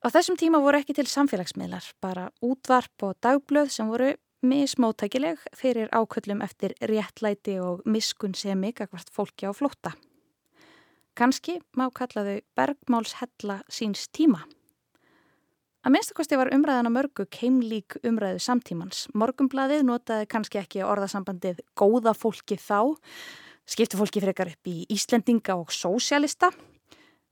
Á 0.00 0.08
þessum 0.08 0.38
tíma 0.38 0.62
voru 0.62 0.78
ekki 0.78 0.94
til 0.96 1.08
samfélagsmiðlar, 1.10 1.84
bara 2.00 2.30
útvarp 2.40 3.02
og 3.04 3.18
dagblöð 3.20 3.74
sem 3.74 3.90
voru 3.90 4.14
mismóttækileg 4.42 5.38
fyrir 5.56 5.88
áköllum 5.92 6.40
eftir 6.42 6.74
réttlæti 6.80 7.58
og 7.60 7.82
miskun 7.84 8.34
sem 8.34 8.62
ykkert 8.64 9.10
fólki 9.12 9.46
á 9.46 9.52
flótta. 9.52 9.92
Kanski 11.14 11.58
má 11.76 11.90
kalla 11.92 12.24
þau 12.24 12.40
bergmálshella 12.56 13.60
síns 13.68 14.08
tíma. 14.08 14.46
Að 15.80 15.94
minnstakosti 15.94 16.36
var 16.36 16.52
umræðan 16.52 16.88
á 16.88 16.92
mörgu 16.92 17.24
keimlík 17.32 17.98
umræðu 18.04 18.40
samtímans. 18.44 19.06
Morgumbladið 19.16 19.84
notaði 19.88 20.28
kannski 20.28 20.60
ekki 20.60 20.82
orðasambandið 20.84 21.62
góða 21.76 22.12
fólki 22.16 22.56
þá, 22.60 22.96
skiptu 23.64 24.00
fólki 24.00 24.20
frekar 24.20 24.52
upp 24.52 24.68
í 24.68 24.84
Íslendinga 24.92 25.56
og 25.56 25.72
sósjalista, 25.72 26.52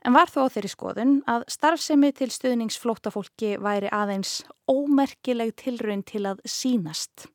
en 0.07 0.15
var 0.15 0.31
þó 0.31 0.47
á 0.47 0.53
þeirri 0.55 0.71
skoðun 0.73 1.17
að 1.31 1.47
starfsemi 1.53 2.13
til 2.17 2.31
stuðningsflótafólki 2.35 3.57
væri 3.63 3.91
aðeins 3.95 4.43
ómerkileg 4.71 5.55
tilraun 5.59 6.05
til 6.07 6.25
að 6.31 6.45
sínast 6.47 7.29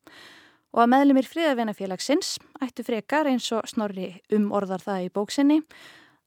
og 0.74 0.86
að 0.86 0.93
meðlumir 0.96 1.27
fríðarvinafélagsins 1.29 2.38
ættu 2.63 2.86
frekar 2.86 3.29
eins 3.29 3.50
og 3.53 3.67
snorri 3.70 4.15
um 4.34 4.50
orðar 4.55 4.82
það 4.82 5.08
í 5.08 5.12
bóksinni 5.13 5.60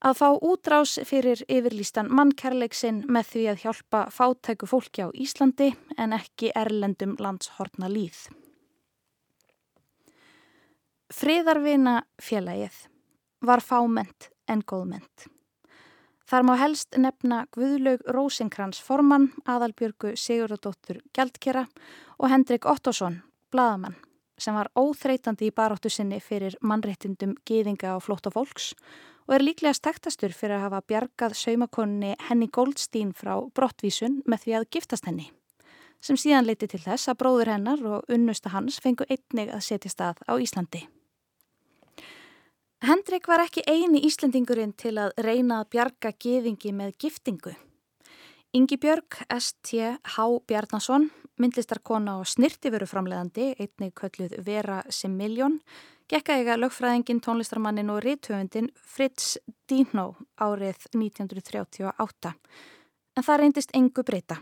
að 0.06 0.18
fá 0.20 0.26
útrás 0.44 0.96
fyrir 1.08 1.42
yfirlýstan 1.48 2.10
mannkærleiksinn 2.12 3.04
með 3.10 3.30
því 3.32 3.44
að 3.50 3.62
hjálpa 3.64 4.02
fátæku 4.12 4.68
fólki 4.68 5.06
á 5.06 5.08
Íslandi 5.10 5.72
en 5.96 6.12
ekki 6.12 6.52
erlendum 6.54 7.16
landshortna 7.18 7.88
líð. 7.90 8.26
Fríðarvina 11.10 12.02
félagið 12.20 12.76
var 13.46 13.62
fáment 13.62 14.30
en 14.50 14.62
góðment. 14.62 15.30
Þar 16.26 16.42
má 16.42 16.56
helst 16.58 16.96
nefna 16.98 17.44
Guðlaug 17.54 18.00
Rósinkrans 18.10 18.80
formann, 18.82 19.28
aðalbjörgu 19.46 20.16
Sigurðardóttur 20.18 20.98
Gjaldkera 21.14 21.68
og 22.18 22.32
Hendrik 22.32 22.66
Ottosson, 22.66 23.20
bladamann, 23.54 23.94
sem 24.34 24.56
var 24.58 24.72
óþreytandi 24.74 25.46
í 25.46 25.54
baróttu 25.54 25.92
sinni 25.92 26.18
fyrir 26.18 26.56
mannréttindum 26.66 27.36
geðinga 27.46 27.94
og 27.94 28.02
flóta 28.08 28.32
fólks 28.34 28.72
og 29.28 29.36
er 29.36 29.46
líklega 29.46 29.78
stektastur 29.78 30.34
fyrir 30.34 30.58
að 30.58 30.66
hafa 30.66 30.82
bjargað 30.90 31.38
saumakonni 31.38 32.16
Henny 32.28 32.50
Goldstein 32.50 33.14
frá 33.14 33.38
brottvísun 33.54 34.20
með 34.26 34.44
því 34.44 34.58
að 34.58 34.68
giftast 34.74 35.06
henni, 35.06 35.30
sem 36.02 36.18
síðan 36.18 36.50
leiti 36.50 36.66
til 36.66 36.82
þess 36.82 37.06
að 37.06 37.20
bróður 37.22 37.54
hennar 37.54 37.86
og 37.86 38.10
unnusta 38.10 38.50
hans 38.50 38.82
fengu 38.82 39.06
einnig 39.06 39.54
að 39.54 39.66
setja 39.70 39.94
stað 39.94 40.26
á 40.26 40.34
Íslandi. 40.34 40.88
Hendrik 42.84 43.24
var 43.24 43.40
ekki 43.40 43.62
eini 43.64 44.02
Íslandingurinn 44.04 44.74
til 44.76 44.98
að 45.00 45.14
reyna 45.24 45.62
að 45.62 45.70
bjarga 45.72 46.10
geðingi 46.20 46.74
með 46.76 46.90
giftingu. 47.00 47.54
Ingi 48.52 48.76
Björg, 48.80 49.16
S.T.H. 49.32 50.26
Bjarnason, 50.48 51.06
myndlistarkona 51.40 52.18
og 52.20 52.28
snirtiföruframleðandi, 52.28 53.54
einnig 53.56 53.94
kölluð 53.96 54.36
Vera 54.44 54.82
Similjón, 54.92 55.56
gekka 56.12 56.36
eiga 56.36 56.58
lögfræðingin, 56.60 57.22
tónlistarmannin 57.24 57.92
og 57.94 58.02
rítvöfundin 58.04 58.68
Fritz 58.76 59.38
Dino 59.68 60.10
árið 60.36 60.84
1938. 60.92 62.34
En 63.16 63.24
það 63.24 63.40
reyndist 63.40 63.72
engu 63.72 64.04
breyta. 64.04 64.36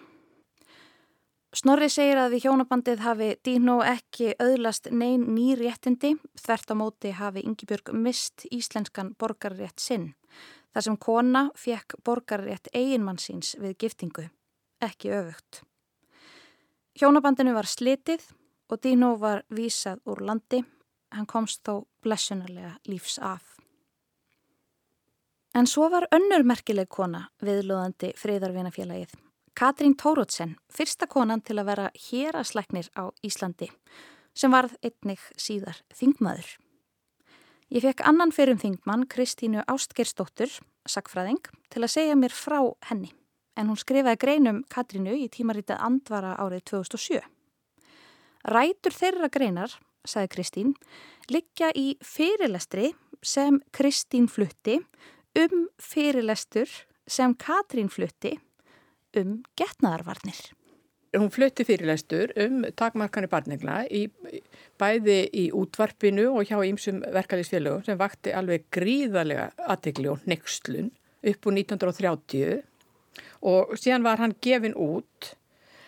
Snorri 1.54 1.86
segir 1.86 2.18
að 2.18 2.32
við 2.34 2.48
hjónabandið 2.48 3.02
hafi 3.04 3.26
Dino 3.46 3.76
ekki 3.86 4.32
öðlast 4.42 4.88
neyn 4.90 5.22
ný 5.36 5.52
réttindi, 5.54 6.16
þvert 6.34 6.72
á 6.72 6.74
móti 6.74 7.12
hafi 7.14 7.44
Yngibjörg 7.46 7.92
mist 7.94 8.42
íslenskan 8.50 9.12
borgarrétt 9.14 9.78
sinn, 9.78 10.08
þar 10.74 10.86
sem 10.86 10.96
kona 10.98 11.42
fekk 11.54 11.94
borgarrétt 12.02 12.72
eiginmann 12.74 13.20
síns 13.22 13.52
við 13.62 13.76
giftingu, 13.84 14.24
ekki 14.82 15.12
öfugt. 15.14 15.60
Hjónabandinu 16.98 17.54
var 17.54 17.70
slitið 17.70 18.24
og 18.66 18.80
Dino 18.82 19.12
var 19.22 19.44
vísað 19.54 20.02
úr 20.10 20.24
landi, 20.26 20.64
hann 21.14 21.28
komst 21.30 21.62
þó 21.62 21.84
blessunarlega 22.02 22.80
lífs 22.90 23.20
af. 23.22 23.54
En 25.54 25.70
svo 25.70 25.86
var 25.86 26.08
önnur 26.10 26.42
merkileg 26.42 26.90
kona 26.90 27.28
viðlóðandi 27.38 28.10
friðarvinafélagið. 28.18 29.14
Katrín 29.54 29.94
Tórótsen, 29.94 30.56
fyrsta 30.66 31.06
konan 31.06 31.38
til 31.38 31.60
að 31.62 31.68
vera 31.68 31.90
hérasleiknir 32.08 32.88
á 32.98 33.14
Íslandi, 33.22 33.68
sem 34.34 34.50
varð 34.50 34.72
einnig 34.82 35.20
síðar 35.38 35.76
þingmaður. 35.94 36.48
Ég 37.70 37.84
fekk 37.84 38.00
annan 38.02 38.32
fyrrum 38.34 38.58
þingmann, 38.58 39.04
Kristínu 39.06 39.62
Ástgersdóttur, 39.70 40.50
sakfræðing, 40.90 41.38
til 41.70 41.84
að 41.86 41.92
segja 41.92 42.16
mér 42.18 42.34
frá 42.34 42.58
henni, 42.88 43.12
en 43.54 43.70
hún 43.70 43.78
skrifaði 43.78 44.18
greinum 44.24 44.58
Katrínu 44.74 45.14
í 45.22 45.28
tímaritað 45.30 45.84
Andvara 45.86 46.32
árið 46.42 46.64
2007. 46.72 47.20
Rætur 48.50 48.96
þeirra 48.96 49.28
greinar, 49.30 49.76
sagði 50.02 50.32
Kristín, 50.32 50.72
liggja 51.30 51.68
í 51.78 51.92
fyrirlestri 52.02 52.90
sem 53.22 53.62
Kristín 53.70 54.26
flutti 54.26 54.80
um 55.38 55.68
fyrirlestur 55.78 56.74
sem 57.06 57.36
Katrín 57.38 57.86
flutti 57.86 58.34
um 59.20 59.40
getnaðarvarnir. 59.58 60.42
Hún 61.14 61.30
flutti 61.30 61.62
fyrirlæstur 61.62 62.32
um 62.42 62.64
takmarkanu 62.74 63.28
barnegna 63.30 63.84
í, 63.86 64.08
bæði 64.80 65.20
í 65.30 65.44
útvarpinu 65.54 66.26
og 66.32 66.48
hjá 66.48 66.58
ímsum 66.66 67.04
verkefælisfélögum 67.14 67.84
sem 67.86 68.00
vakti 68.00 68.34
alveg 68.34 68.66
gríðarlega 68.74 69.52
aðtegli 69.70 70.10
og 70.10 70.26
nextlun 70.26 70.90
upp 71.24 71.46
úr 71.46 71.56
1930 71.60 72.64
og 73.46 73.76
síðan 73.78 74.06
var 74.06 74.18
hann 74.18 74.34
gefin 74.42 74.74
út 74.74 75.34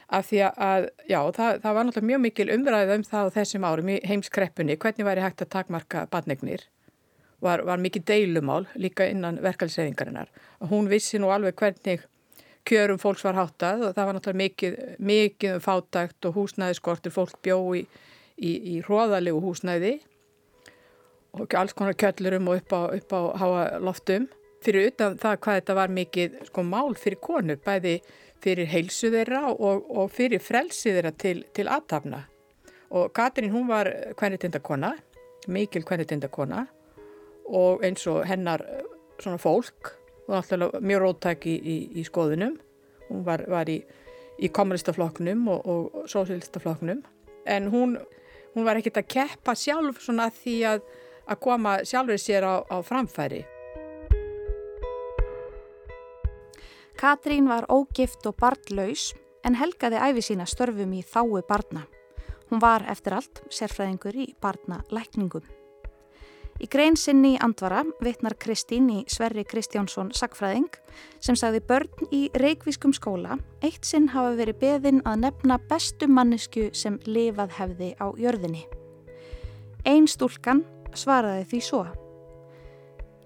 af 0.07 0.29
því 0.29 0.43
að, 0.47 0.89
já, 1.11 1.19
það, 1.35 1.61
það 1.65 1.77
var 1.77 1.87
náttúrulega 1.87 2.11
mjög 2.13 2.23
mikil 2.23 2.49
umræðið 2.55 2.95
um 2.95 3.05
það 3.09 3.31
á 3.31 3.35
þessum 3.41 3.67
árum 3.67 3.89
í 3.91 3.97
heimskreppunni, 4.07 4.77
hvernig 4.79 5.09
væri 5.09 5.25
hægt 5.25 5.43
að 5.43 5.53
takmarka 5.57 6.05
barnegnir, 6.13 6.69
var, 7.43 7.65
var 7.67 7.83
mikið 7.83 8.07
deilumál 8.13 8.69
líka 8.79 9.09
innan 9.11 9.41
verkefælisreiðingarinnar 9.43 10.31
og 10.63 10.71
hún 10.71 10.91
vissi 10.93 11.19
nú 11.19 11.33
alveg 11.35 11.59
hvernig 11.59 12.07
kjörum 12.67 13.01
fólks 13.01 13.25
var 13.27 13.39
háttað 13.39 13.87
og 13.89 13.95
það 13.97 14.09
var 14.09 14.19
náttúrulega 14.19 14.43
mikið, 14.43 14.77
mikið 14.99 15.55
um 15.57 15.65
fátækt 15.65 16.29
og 16.29 16.37
húsnæðiskortur 16.41 17.15
fólk 17.15 17.41
bjó 17.47 17.59
í, 17.79 17.87
í, 18.37 18.53
í 18.75 18.77
hróðalegu 18.87 19.41
húsnæði 19.45 19.97
og 21.37 21.57
alls 21.59 21.77
konar 21.77 21.97
kjöllurum 22.01 22.49
og 22.51 22.63
upp 22.63 22.73
á, 22.73 22.81
upp 22.97 23.13
á 23.13 23.21
háa 23.43 23.65
loftum. 23.85 24.31
Fyrir 24.65 24.89
utan 24.91 25.19
það 25.21 25.41
hvað 25.45 25.59
þetta 25.61 25.75
var 25.77 25.93
mikið 25.93 26.39
sko 26.49 26.63
mál 26.65 26.95
fyrir 26.99 27.21
konur, 27.23 27.59
bæði 27.61 27.99
fyrir 28.43 28.71
heilsu 28.71 29.11
þeirra 29.13 29.43
og, 29.53 29.85
og 29.91 30.09
fyrir 30.13 30.43
frelsi 30.43 30.95
þeirra 30.95 31.13
til, 31.21 31.43
til 31.55 31.69
aðtapna 31.71 32.25
og 32.91 33.13
Katrín 33.13 33.51
hún 33.51 33.69
var 33.69 33.91
kvennitindakona 34.17 34.95
mikil 35.49 35.85
kvennitindakona 35.87 36.67
og 37.47 37.85
eins 37.87 38.07
og 38.11 38.25
hennar 38.27 38.63
svona 39.21 39.39
fólk 39.39 39.93
og 40.27 40.35
náttúrulega 40.35 40.81
mjög 40.83 41.03
róttæk 41.05 41.47
í, 41.47 41.57
í, 41.57 41.77
í 42.01 42.05
skoðunum. 42.07 42.57
Hún 43.09 43.25
var, 43.27 43.45
var 43.51 43.71
í, 43.71 43.81
í 44.43 44.51
kommunistafloknum 44.51 45.47
og, 45.53 45.67
og 45.67 46.09
sósílistafloknum 46.11 47.03
en 47.47 47.69
hún, 47.71 47.97
hún 48.55 48.67
var 48.67 48.81
ekkert 48.81 49.03
að 49.03 49.11
keppa 49.15 49.55
sjálf 49.55 50.01
svona 50.03 50.31
því 50.35 50.57
að, 50.73 50.87
að 51.31 51.43
koma 51.47 51.77
sjálfur 51.87 52.19
sér 52.21 52.47
á, 52.47 52.55
á 52.67 52.77
framfæri. 52.83 53.45
Katrín 56.97 57.47
var 57.47 57.69
ógift 57.69 58.25
og 58.27 58.39
barnlaus 58.41 59.11
en 59.45 59.59
helgaði 59.61 60.01
æfi 60.01 60.25
sína 60.31 60.47
störfum 60.49 60.97
í 60.97 61.05
þái 61.05 61.45
barna. 61.47 61.85
Hún 62.51 62.63
var 62.63 62.87
eftir 62.91 63.19
allt 63.19 63.43
sérfræðingur 63.53 64.17
í 64.17 64.33
barnalækningum. 64.43 65.56
Í 66.57 66.67
grein 66.73 66.95
sinni 66.97 67.35
í 67.35 67.41
Andvara 67.45 67.83
vitnar 68.01 68.33
Kristín 68.41 68.87
í 68.89 69.03
Sverri 69.13 69.43
Kristjánsson 69.45 70.09
Sackfræðing 70.17 70.71
sem 71.21 71.37
sagði 71.37 71.61
börn 71.69 72.09
í 72.09 72.21
Reykjavískum 72.33 72.95
skóla 72.97 73.37
eitt 73.67 73.85
sinn 73.85 74.09
hafa 74.15 74.33
verið 74.39 74.63
beðin 74.63 75.03
að 75.05 75.27
nefna 75.27 75.59
bestu 75.69 76.09
mannesku 76.09 76.71
sem 76.73 76.97
lifað 77.05 77.53
hefði 77.59 77.91
á 78.01 78.07
jörðinni. 78.17 78.65
Einn 79.85 80.09
stúlkan 80.09 80.65
svaraði 80.97 81.45
því 81.53 81.63
svo. 81.69 81.83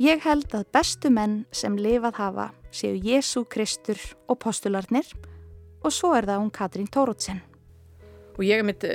Ég 0.02 0.26
held 0.26 0.50
að 0.56 0.66
bestu 0.74 1.14
menn 1.14 1.44
sem 1.54 1.78
lifað 1.78 2.18
hafa 2.18 2.50
séu 2.74 2.98
Jésu 2.98 3.44
Kristur 3.46 4.00
og 4.26 4.42
postularnir 4.42 5.06
og 5.84 5.94
svo 5.94 6.16
er 6.18 6.26
það 6.26 6.42
hún 6.42 6.50
Katrín 6.50 6.90
Tórótsen. 6.90 7.44
Og 8.34 8.42
ég 8.42 8.66
myndi 8.66 8.90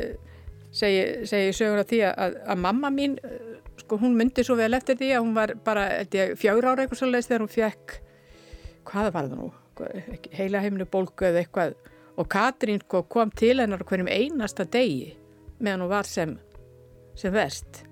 segi, 0.76 1.24
segi 1.24 1.56
sögur 1.56 1.86
af 1.86 1.88
því 1.88 2.04
að, 2.12 2.42
að 2.52 2.64
mamma 2.68 2.92
mín 2.92 3.16
sko 3.86 4.00
hún 4.02 4.18
myndi 4.18 4.44
svo 4.44 4.58
vel 4.58 4.74
eftir 4.74 4.98
því 4.98 5.12
að 5.14 5.24
hún 5.24 5.36
var 5.38 5.54
bara 5.66 5.86
fjögur 6.10 6.66
ára 6.72 6.84
eitthvað 6.84 7.02
svolítið 7.04 7.30
þegar 7.30 7.44
hún 7.46 7.54
fekk 7.54 7.98
hvaða 8.86 9.12
var 9.14 9.28
það 9.30 9.40
nú, 9.42 9.50
heila 10.34 10.62
heiminu 10.64 10.88
bólku 10.90 11.28
eða 11.28 11.44
eitthvað. 11.44 11.76
Og 12.16 12.30
Katrín 12.32 12.80
sko, 12.82 13.04
kom 13.12 13.32
til 13.36 13.58
hennar 13.60 13.84
hverjum 13.84 14.10
einasta 14.10 14.66
degi 14.66 15.16
meðan 15.60 15.86
hún 15.86 15.92
var 15.92 16.08
sem, 16.10 16.36
sem 17.18 17.34
verst. 17.34 17.84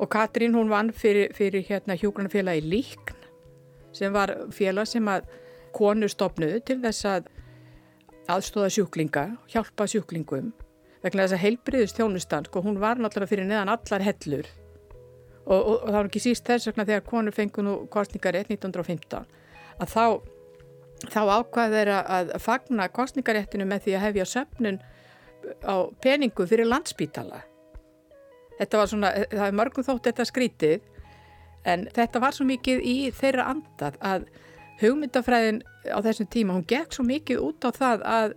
Og 0.00 0.10
Katrín 0.12 0.56
hún 0.56 0.72
vann 0.72 0.92
fyrir, 0.92 1.32
fyrir 1.36 1.64
hérna 1.68 1.96
hjógrunafélagi 1.98 2.64
Líkn 2.66 3.24
sem 3.96 4.12
var 4.12 4.34
félag 4.52 4.88
sem 4.88 5.06
að 5.08 5.28
konu 5.76 6.08
stopnuðu 6.08 6.60
til 6.66 6.80
þess 6.82 7.06
að 7.08 7.32
aðstóða 8.32 8.72
sjúklinga, 8.74 9.26
hjálpa 9.52 9.86
sjúklingum 9.88 10.50
vegna 11.04 11.24
þess 11.24 11.36
að 11.36 11.42
heilbriðust 11.44 11.98
þjónustan, 12.00 12.48
sko 12.48 12.64
hún 12.64 12.80
var 12.82 12.98
náttúrulega 12.98 13.30
fyrir 13.30 13.48
neðan 13.48 13.70
allar 13.76 14.04
hellur 14.04 14.48
og, 15.46 15.58
og, 15.58 15.74
og 15.74 15.90
það 15.90 15.98
var 15.98 16.08
ekki 16.10 16.22
síst 16.22 16.46
þess 16.46 16.70
vegna 16.70 16.86
þegar 16.88 17.06
konur 17.06 17.34
fengu 17.34 17.64
nú 17.64 17.76
kostningar 17.92 18.38
1915 18.42 19.26
að 19.76 19.92
þá 19.92 20.06
þá 21.04 21.20
ákvaði 21.40 21.76
þeirra 21.76 21.98
að 22.16 22.32
fagna 22.40 22.88
kostningaréttinu 22.92 23.66
með 23.68 23.86
því 23.86 23.96
að 23.96 24.04
hefja 24.06 24.26
söpnun 24.30 24.78
á 25.62 25.76
peningu 26.02 26.46
fyrir 26.48 26.68
landsbítala. 26.68 27.42
Þetta 28.56 28.80
var 28.80 28.90
svona, 28.90 29.12
það 29.30 29.46
er 29.46 29.56
mörgum 29.60 29.86
þótt 29.86 30.08
þetta 30.08 30.26
skrítið 30.30 30.86
en 31.68 31.86
þetta 31.94 32.22
var 32.22 32.36
svo 32.36 32.46
mikið 32.48 32.82
í 32.82 32.96
þeirra 33.14 33.50
andað 33.52 33.98
að 34.00 34.28
hugmyndafræðin 34.80 35.62
á 35.92 35.98
þessum 36.04 36.30
tíma, 36.32 36.56
hún 36.56 36.68
gekk 36.68 36.96
svo 36.96 37.04
mikið 37.06 37.42
út 37.44 37.68
á 37.68 37.70
það 37.76 38.06
að 38.08 38.36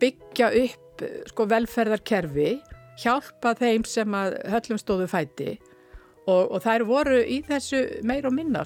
byggja 0.00 0.50
upp 0.64 1.04
sko 1.30 1.46
velferðarkerfi, 1.48 2.50
hjálpa 3.00 3.54
þeim 3.56 3.84
sem 3.88 4.16
að 4.16 4.36
höllum 4.52 4.80
stóðu 4.80 5.06
fæti 5.08 5.54
og, 6.26 6.50
og 6.50 6.58
þær 6.64 6.86
voru 6.88 7.20
í 7.24 7.40
þessu 7.46 7.84
meir 8.06 8.28
og 8.28 8.36
minna. 8.36 8.64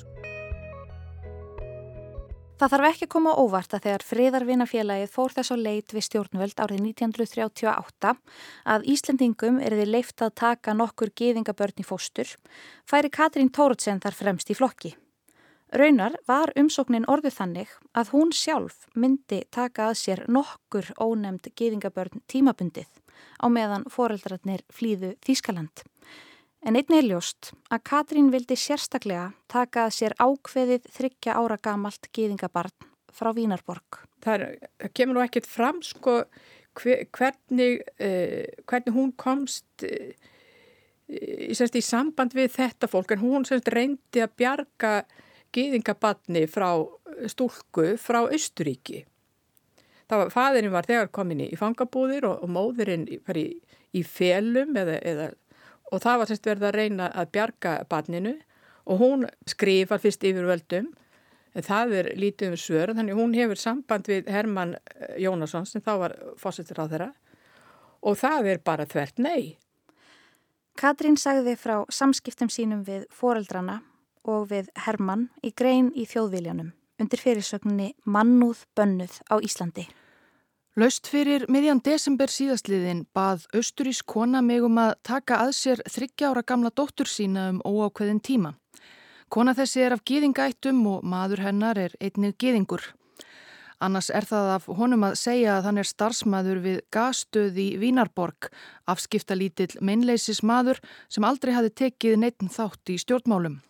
Það 2.55 2.71
þarf 2.71 2.87
ekki 2.87 3.05
að 3.05 3.11
koma 3.11 3.33
óvart 3.35 3.73
að 3.75 3.83
þegar 3.85 4.03
friðarvinafélagið 4.09 5.11
fór 5.11 5.33
þess 5.35 5.51
á 5.53 5.57
leit 5.59 5.91
við 5.93 6.05
stjórnvöld 6.07 6.61
árið 6.63 6.85
1938 6.85 8.13
að 8.75 8.87
Íslendingum 8.95 9.59
er 9.59 9.75
þið 9.75 9.91
leift 9.91 10.23
að 10.23 10.37
taka 10.39 10.75
nokkur 10.79 11.11
geðingabörn 11.19 11.83
í 11.83 11.87
fóstur, 11.87 12.31
færi 12.87 13.11
Katrín 13.11 13.51
Tóruðsen 13.51 13.99
þar 14.01 14.17
fremst 14.21 14.55
í 14.55 14.57
flokki. 14.57 14.95
Raunar 15.75 16.15
var 16.31 16.53
umsóknin 16.55 17.09
orðið 17.11 17.35
þannig 17.41 17.71
að 17.99 18.15
hún 18.15 18.31
sjálf 18.31 18.87
myndi 18.95 19.41
taka 19.51 19.89
að 19.91 19.99
sér 19.99 20.23
nokkur 20.31 20.93
ónemd 21.03 21.51
geðingabörn 21.59 22.23
tímabundið 22.31 22.87
á 23.43 23.47
meðan 23.51 23.89
foreldrarnir 23.91 24.63
flýðu 24.71 25.17
Þískaland. 25.27 25.83
En 26.65 26.79
einnig 26.79 26.97
er 26.97 27.05
ljóst 27.05 27.51
að 27.69 27.83
Katrín 27.85 28.31
vildi 28.33 28.57
sérstaklega 28.57 29.27
taka 29.53 29.83
að 29.85 29.97
sér 29.99 30.15
ákveðið 30.17 30.87
þryggja 30.97 31.35
ára 31.37 31.59
gamalt 31.61 32.09
gýðingabarn 32.17 32.73
frá 33.13 33.29
Vínarborg. 33.37 33.99
Það 34.25 34.47
kemur 34.97 35.19
nú 35.19 35.25
ekkert 35.27 35.49
fram 35.51 35.83
sko 35.85 36.23
hvernig, 36.75 37.85
eh, 38.01 38.49
hvernig 38.65 38.97
hún 38.97 39.13
komst 39.21 39.85
eh, 39.85 40.17
í, 41.13 41.53
í 41.53 41.85
samband 41.85 42.33
við 42.33 42.57
þetta 42.57 42.89
fólk 42.89 43.13
en 43.13 43.23
hún 43.23 43.45
semst, 43.45 43.69
reyndi 43.69 44.25
að 44.25 44.33
bjarga 44.41 44.95
gýðingabarni 45.55 46.47
frá 46.49 46.71
stúlku 47.29 47.93
frá 48.01 48.25
Östuríki. 48.25 49.05
Það 50.09 50.21
var, 50.21 50.33
fæðurinn 50.33 50.73
var 50.73 50.89
þegar 50.89 51.13
komin 51.13 51.45
í 51.45 51.55
fangabúðir 51.61 52.25
og, 52.25 52.41
og 52.41 52.57
móðurinn 52.57 53.05
var 53.29 53.37
í, 53.37 53.51
í 53.93 54.03
felum 54.09 54.73
eða, 54.81 54.97
eða 55.05 55.33
og 55.93 56.03
það 56.03 56.21
var 56.21 56.31
sérst 56.31 56.49
verið 56.49 56.69
að 56.69 56.77
reyna 56.79 57.09
að 57.13 57.33
bjarga 57.37 57.75
barninu 57.91 58.35
og 58.85 59.01
hún 59.01 59.27
skrifar 59.49 60.03
fyrst 60.03 60.25
yfir 60.25 60.47
völdum 60.49 60.93
en 61.55 61.65
það 61.65 61.97
er 62.01 62.11
lítið 62.19 62.53
um 62.53 62.61
svör 62.61 62.95
þannig 62.97 63.19
hún 63.19 63.35
hefur 63.37 63.61
samband 63.61 64.09
við 64.11 64.31
Herman 64.33 64.77
eh, 64.77 65.19
Jónasson 65.23 65.67
sem 65.69 65.85
þá 65.85 65.93
var 66.03 66.17
fósittur 66.41 66.83
á 66.83 66.87
þeirra 66.91 67.11
og 68.05 68.19
það 68.21 68.51
er 68.53 68.63
bara 68.65 68.87
þvert 68.89 69.21
nei. 69.23 69.57
Katrín 70.75 71.17
sagði 71.17 71.55
frá 71.57 71.85
samskiptum 71.89 72.51
sínum 72.51 72.83
við 72.87 73.07
foreldrana 73.15 73.81
og 74.27 74.49
við 74.51 74.73
Herman 74.87 75.29
í 75.45 75.53
grein 75.55 75.93
í 75.95 76.07
þjóðviljanum 76.11 76.73
undir 77.01 77.23
fyrirsögninni 77.23 77.93
Mannúð 78.07 78.65
bönnuð 78.77 79.21
á 79.31 79.39
Íslandi. 79.39 79.87
Laust 80.75 81.07
fyrir 81.07 81.45
miðjan 81.47 81.79
desember 81.87 82.27
síðastliðin 82.35 83.05
bað 83.15 83.45
Östurís 83.55 84.01
kona 84.03 84.41
megum 84.43 84.81
að 84.83 84.97
taka 85.07 85.37
að 85.45 85.53
sér 85.55 85.83
þryggja 85.87 86.33
ára 86.33 86.43
gamla 86.43 86.73
dóttur 86.75 87.07
sína 87.07 87.45
um 87.53 87.61
óákveðin 87.63 88.19
tíma. 88.19 88.51
Kona 89.31 89.55
þessi 89.55 89.85
er 89.87 89.95
af 89.95 90.03
gýðingættum 90.03 90.81
og 90.91 91.05
maður 91.07 91.45
hennar 91.45 91.79
er 91.79 91.95
einnið 92.03 92.35
gýðingur. 92.43 92.89
Annars 93.87 94.11
er 94.11 94.27
það 94.27 94.51
af 94.57 94.67
honum 94.81 95.07
að 95.07 95.15
segja 95.21 95.53
að 95.61 95.69
hann 95.69 95.79
er 95.79 95.91
starfsmaður 95.93 96.63
við 96.67 96.81
gasstöð 96.91 97.61
í 97.63 97.69
Vínarborg, 97.79 98.51
afskipta 98.91 99.39
lítill 99.39 99.71
meinleisis 99.79 100.43
maður 100.43 100.83
sem 101.07 101.23
aldrei 101.23 101.55
hafi 101.55 101.71
tekið 101.85 102.19
neittn 102.19 102.51
þátt 102.51 102.91
í 102.91 102.99
stjórnmálum. 102.99 103.61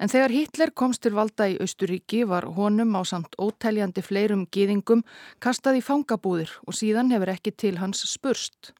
En 0.00 0.08
þegar 0.08 0.32
Hitler 0.32 0.70
komst 0.72 1.02
til 1.04 1.12
valda 1.12 1.50
í 1.52 1.58
Östuríki 1.60 2.22
var 2.24 2.46
honum 2.56 2.94
á 2.96 3.04
samt 3.04 3.34
ótæljandi 3.36 4.00
fleirum 4.00 4.46
gýðingum 4.48 5.02
kastað 5.44 5.82
í 5.82 5.82
fangabúðir 5.84 6.54
og 6.64 6.76
síðan 6.78 7.12
hefur 7.12 7.34
ekki 7.34 7.52
til 7.52 7.76
hans 7.82 8.00
spurst. 8.08 8.72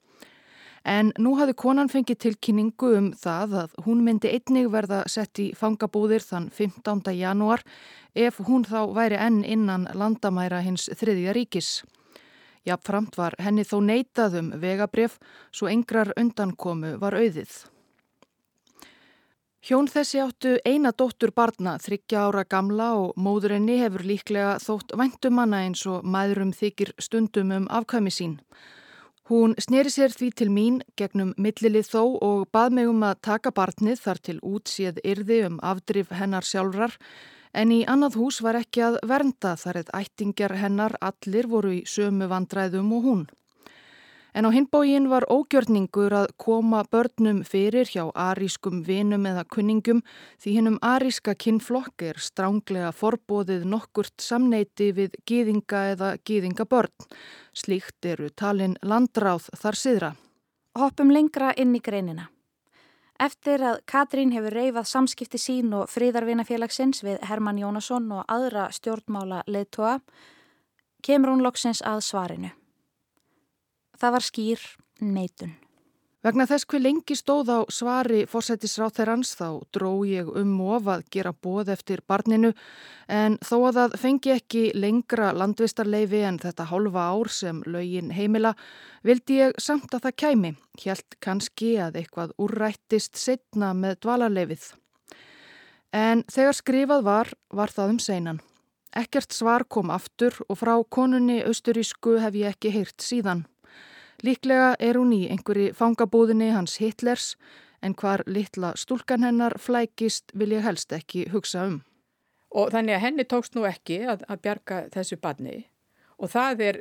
En 0.89 1.11
nú 1.21 1.35
hafði 1.37 1.55
konan 1.61 1.91
fengið 1.93 2.23
tilkynningu 2.25 2.93
um 2.97 3.11
það 3.13 3.57
að 3.65 3.75
hún 3.85 4.01
myndi 4.07 4.31
einnig 4.33 4.71
verða 4.73 5.03
sett 5.13 5.43
í 5.45 5.51
fangabúðir 5.53 6.25
þann 6.25 6.49
15. 6.57 7.13
janúar 7.13 7.61
ef 8.17 8.41
hún 8.49 8.65
þá 8.65 8.89
væri 8.97 9.19
enn 9.21 9.43
innan 9.45 9.85
landamæra 9.93 10.63
hins 10.65 10.89
þriðja 10.89 11.35
ríkis. 11.37 11.83
Jafnframt 12.65 13.21
var 13.21 13.37
henni 13.45 13.67
þó 13.69 13.77
neitað 13.85 14.39
um 14.41 14.51
vegabref 14.63 15.21
svo 15.53 15.69
engrar 15.69 16.15
undankomu 16.17 16.97
var 16.97 17.19
auðið. 17.21 17.53
Hjón 19.61 19.91
þessi 19.93 20.23
áttu 20.23 20.51
eina 20.65 20.89
dóttur 20.97 21.35
barna, 21.37 21.75
þryggja 21.85 22.21
ára 22.25 22.47
gamla 22.49 22.87
og 22.97 23.17
móðurinni 23.21 23.75
hefur 23.83 24.07
líklega 24.09 24.55
þótt 24.63 24.95
væntumanna 24.97 25.59
eins 25.67 25.83
og 25.85 26.07
maðurum 26.09 26.55
þykir 26.57 26.95
stundum 26.97 27.53
um 27.53 27.67
afkvæmi 27.69 28.13
sín. 28.15 28.39
Hún 29.29 29.53
sneri 29.61 29.93
sér 29.93 30.15
því 30.17 30.29
til 30.39 30.49
mín 30.51 30.79
gegnum 30.97 31.35
millilið 31.37 31.91
þó 31.93 32.01
og 32.25 32.47
bað 32.57 32.73
mig 32.79 32.89
um 32.89 33.05
að 33.05 33.21
taka 33.29 33.53
barnið 33.53 34.01
þar 34.07 34.23
til 34.31 34.39
útsíð 34.41 35.03
yrði 35.13 35.43
um 35.51 35.61
afdrif 35.73 36.09
hennar 36.09 36.49
sjálfrar 36.49 36.97
en 37.53 37.77
í 37.77 37.83
annað 37.85 38.17
hús 38.17 38.41
var 38.41 38.57
ekki 38.63 38.87
að 38.89 38.97
vernda 39.13 39.53
þar 39.61 39.83
eða 39.83 40.01
ættingjar 40.01 40.57
hennar 40.57 40.97
allir 41.05 41.51
voru 41.53 41.77
í 41.77 41.85
sömu 41.85 42.33
vandræðum 42.33 42.97
og 42.97 43.07
hún. 43.11 43.23
En 44.35 44.47
á 44.47 44.51
hinbógin 44.55 45.09
var 45.11 45.27
ógjörningur 45.27 46.15
að 46.15 46.31
koma 46.39 46.85
börnum 46.87 47.43
fyrir 47.43 47.89
hjá 47.91 48.05
arískum 48.15 48.83
vinum 48.87 49.27
eða 49.27 49.45
kunningum 49.51 50.03
því 50.39 50.57
hinnum 50.57 50.79
aríska 50.83 51.35
kinnflokk 51.35 52.05
er 52.13 52.21
stránglega 52.23 52.93
forbóðið 52.95 53.67
nokkurt 53.67 54.23
samneiti 54.23 54.93
við 54.95 55.17
gýðinga 55.27 55.85
eða 55.95 56.11
gýðingabörn. 56.23 57.09
Slíkt 57.53 58.07
eru 58.07 58.31
talin 58.31 58.77
landráð 58.83 59.51
þar 59.59 59.81
siðra. 59.83 60.13
Hoppum 60.79 61.11
lengra 61.11 61.51
inn 61.59 61.75
í 61.75 61.83
greinina. 61.83 62.31
Eftir 63.21 63.61
að 63.61 63.83
Katrín 63.91 64.31
hefur 64.33 64.55
reyfað 64.55 64.87
samskipti 64.89 65.37
sín 65.37 65.75
og 65.77 65.91
fríðarvinafélagsins 65.93 67.03
við 67.05 67.19
Herman 67.29 67.59
Jónasson 67.61 68.07
og 68.17 68.23
aðra 68.33 68.71
stjórnmála 68.73 69.43
leðtoga, 69.45 69.99
kemur 71.05 71.35
hún 71.35 71.45
loksins 71.45 71.83
að 71.85 72.01
svarinu. 72.07 72.55
Það 74.01 74.15
var 74.17 74.25
skýr 74.25 74.71
neitun. 75.01 75.59
Vegna 76.21 76.45
þess 76.45 76.67
hver 76.69 76.83
lengi 76.85 77.15
stóð 77.17 77.49
á 77.49 77.59
svari 77.73 78.27
fórsættisráð 78.29 78.99
þeirrans 78.99 79.31
þá 79.39 79.47
dró 79.73 80.03
ég 80.05 80.27
um 80.37 80.51
of 80.69 80.89
að 80.93 81.07
gera 81.15 81.31
bóð 81.33 81.71
eftir 81.73 82.03
barninu 82.05 82.51
en 83.09 83.39
þó 83.41 83.55
að 83.71 83.79
það 83.79 83.95
fengi 84.03 84.33
ekki 84.35 84.65
lengra 84.77 85.31
landvistarleifi 85.33 86.21
en 86.29 86.37
þetta 86.43 86.67
hálfa 86.69 87.07
ár 87.15 87.31
sem 87.33 87.63
lögin 87.65 88.13
heimila 88.13 88.53
vildi 89.01 89.39
ég 89.39 89.57
samt 89.57 89.97
að 89.97 90.11
það 90.11 90.19
kæmi, 90.25 90.51
hjælt 90.83 91.17
kannski 91.25 91.71
að 91.81 91.97
eitthvað 92.03 92.35
úrrættist 92.37 93.17
setna 93.17 93.73
með 93.73 94.03
dvalarleifið. 94.05 94.67
En 95.97 96.27
þegar 96.29 96.59
skrifað 96.59 97.07
var, 97.09 97.33
var 97.49 97.73
það 97.73 97.95
um 97.95 98.03
seinan. 98.05 98.43
Ekkert 98.93 99.33
svar 99.33 99.65
kom 99.65 99.89
aftur 99.89 100.37
og 100.51 100.61
frá 100.61 100.75
konunni 100.85 101.41
austurísku 101.47 102.19
hef 102.21 102.37
ég 102.37 102.53
ekki 102.53 102.75
heyrt 102.77 103.01
síðan. 103.01 103.47
Líklega 104.27 104.75
er 104.79 104.99
hún 105.01 105.15
í 105.17 105.23
einhverji 105.33 105.73
fangabúðinni 105.77 106.51
hans 106.53 106.77
Hitlers 106.81 107.35
en 107.83 107.95
hvar 107.97 108.23
litla 108.27 108.75
stúlkan 108.77 109.25
hennar 109.25 109.57
flækist 109.59 110.35
vil 110.37 110.53
ég 110.53 110.67
helst 110.67 110.93
ekki 110.93 111.29
hugsa 111.33 111.65
um. 111.71 111.81
Og 112.51 112.73
þannig 112.75 112.99
að 112.99 113.05
henni 113.07 113.25
tókst 113.25 113.57
nú 113.57 113.65
ekki 113.69 114.03
að, 114.05 114.27
að 114.29 114.43
bjarga 114.45 114.81
þessu 114.93 115.21
badni 115.23 115.63
og 116.21 116.33
það 116.33 116.65
er, 116.67 116.81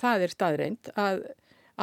það 0.00 0.24
er 0.24 0.32
staðreind 0.32 0.92
að 0.96 1.24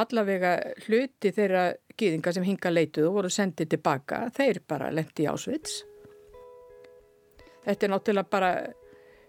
allavega 0.01 0.51
hluti 0.85 1.31
þeirra 1.35 1.65
gýðinga 1.99 2.33
sem 2.33 2.45
hinga 2.47 2.71
leituð 2.71 3.09
og 3.09 3.17
voru 3.19 3.31
sendið 3.33 3.73
tilbaka, 3.75 4.23
þeir 4.35 4.61
bara 4.67 4.91
lendi 4.93 5.27
ásvits. 5.27 5.81
Þetta 7.65 7.85
er 7.85 7.91
náttúrulega 7.93 8.31
bara, 8.31 8.51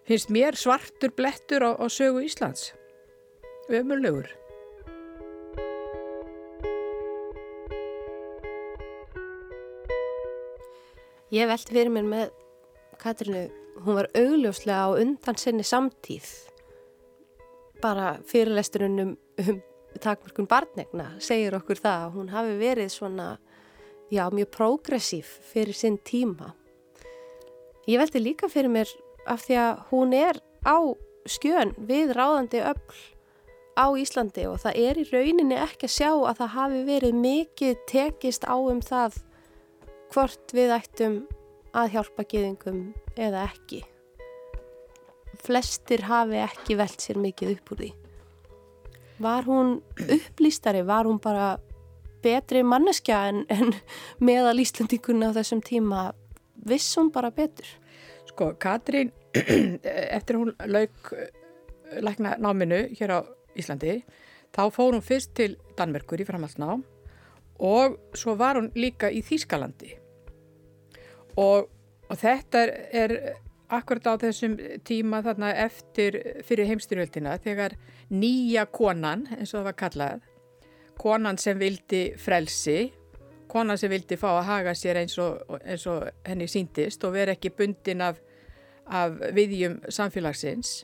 finnst 0.08 0.30
mér 0.32 0.56
svartur 0.56 1.12
blettur 1.16 1.66
á, 1.66 1.70
á 1.76 1.86
sögu 1.90 2.22
Íslands. 2.24 2.70
Ömurlegur. 3.68 4.30
Ég 11.32 11.48
veldi 11.48 11.72
fyrir 11.72 11.88
mér 11.88 12.04
með 12.04 12.32
Katrinu, 13.00 13.46
hún 13.86 13.96
var 13.96 14.08
augljóslega 14.12 14.82
á 14.84 14.88
undan 15.00 15.38
sinni 15.40 15.64
samtíð 15.64 16.26
bara 17.80 18.18
fyrirlesturinn 18.28 19.00
um, 19.00 19.14
um 19.40 19.62
takmörkun 20.04 20.48
barnegna 20.50 21.06
segir 21.24 21.56
okkur 21.56 21.80
það 21.80 22.04
að 22.04 22.18
hún 22.18 22.28
hafi 22.34 22.58
verið 22.60 22.92
svona 22.92 23.30
já, 24.12 24.26
mjög 24.28 24.52
progressív 24.58 25.32
fyrir 25.48 25.72
sinn 25.72 25.96
tíma. 26.04 26.52
Ég 27.88 27.96
veldi 28.04 28.20
líka 28.20 28.52
fyrir 28.52 28.68
mér 28.76 28.92
af 29.24 29.46
því 29.46 29.58
að 29.64 29.82
hún 29.88 30.12
er 30.12 30.44
á 30.68 30.76
skjön 31.24 31.72
við 31.80 32.12
ráðandi 32.12 32.60
öll 32.60 33.02
á 33.72 33.88
Íslandi 33.96 34.44
og 34.52 34.60
það 34.66 34.84
er 34.84 35.00
í 35.00 35.08
rauninni 35.08 35.56
ekki 35.64 35.88
að 35.88 35.96
sjá 35.96 36.10
að 36.12 36.44
það 36.44 36.56
hafi 36.60 36.88
verið 36.92 37.20
mikið 37.24 37.84
tekist 37.88 38.44
á 38.44 38.52
um 38.60 38.84
það 38.84 39.22
hvort 40.12 40.53
við 40.53 40.72
ættum 40.75 41.16
að 41.72 41.94
hjálpa 41.96 42.25
geðingum 42.29 42.81
eða 43.16 43.46
ekki. 43.48 43.81
Flestir 45.42 46.05
hafi 46.07 46.42
ekki 46.42 46.77
velt 46.79 47.01
sér 47.01 47.20
mikið 47.20 47.55
upp 47.57 47.72
úr 47.72 47.83
því. 47.83 47.90
Var 49.22 49.46
hún 49.48 49.77
upplýstari? 50.03 50.83
Var 50.85 51.09
hún 51.09 51.20
bara 51.22 51.55
betri 52.22 52.62
manneskja 52.66 53.22
en, 53.31 53.44
en 53.48 53.72
meðal 54.20 54.61
Íslandíkunna 54.62 55.33
á 55.33 55.37
þessum 55.38 55.62
tíma? 55.64 56.11
Viss 56.68 56.92
hún 56.98 57.11
bara 57.14 57.33
betur? 57.35 57.66
Sko, 58.29 58.53
Katrín, 58.61 59.12
eftir 60.18 60.38
hún 60.38 60.53
lauk 60.68 61.14
lækna 62.05 62.37
náminu 62.40 62.85
hér 62.98 63.16
á 63.16 63.20
Íslandi, 63.59 64.01
þá 64.53 64.68
fór 64.72 64.94
hún 64.94 65.05
fyrst 65.05 65.35
til 65.37 65.57
Danmerkur 65.77 66.20
í 66.20 66.29
framhalsná 66.29 66.77
og 67.62 67.98
svo 68.16 68.37
var 68.37 68.57
hún 68.61 68.72
líka 68.77 69.11
í 69.12 69.20
Þýskalandi 69.25 70.01
og, 71.40 71.68
og 72.08 72.18
þetta 72.20 72.64
er, 72.64 72.72
er 72.92 73.14
akkurat 73.72 74.10
á 74.12 74.14
þessum 74.20 74.56
tíma 74.84 75.22
þarna 75.24 75.52
eftir 75.64 76.18
fyrir 76.44 76.68
heimstyrjöldina 76.68 77.38
þegar 77.42 77.76
nýja 78.12 78.66
konan, 78.68 79.26
eins 79.38 79.54
og 79.54 79.62
það 79.62 79.68
var 79.70 79.78
kallað, 79.84 80.26
konan 81.00 81.40
sem 81.40 81.58
vildi 81.58 82.02
frelsi, 82.20 82.92
konan 83.48 83.80
sem 83.80 83.92
vildi 83.92 84.16
fá 84.20 84.28
að 84.34 84.46
haga 84.50 84.76
sér 84.76 85.00
eins 85.02 85.16
og, 85.20 85.40
eins 85.64 85.88
og 85.88 86.04
henni 86.28 86.48
síndist 86.48 87.04
og 87.04 87.16
vera 87.16 87.36
ekki 87.36 87.52
bundin 87.56 88.04
af, 88.04 88.20
af 88.88 89.16
viðjum 89.36 89.80
samfélagsins 89.88 90.82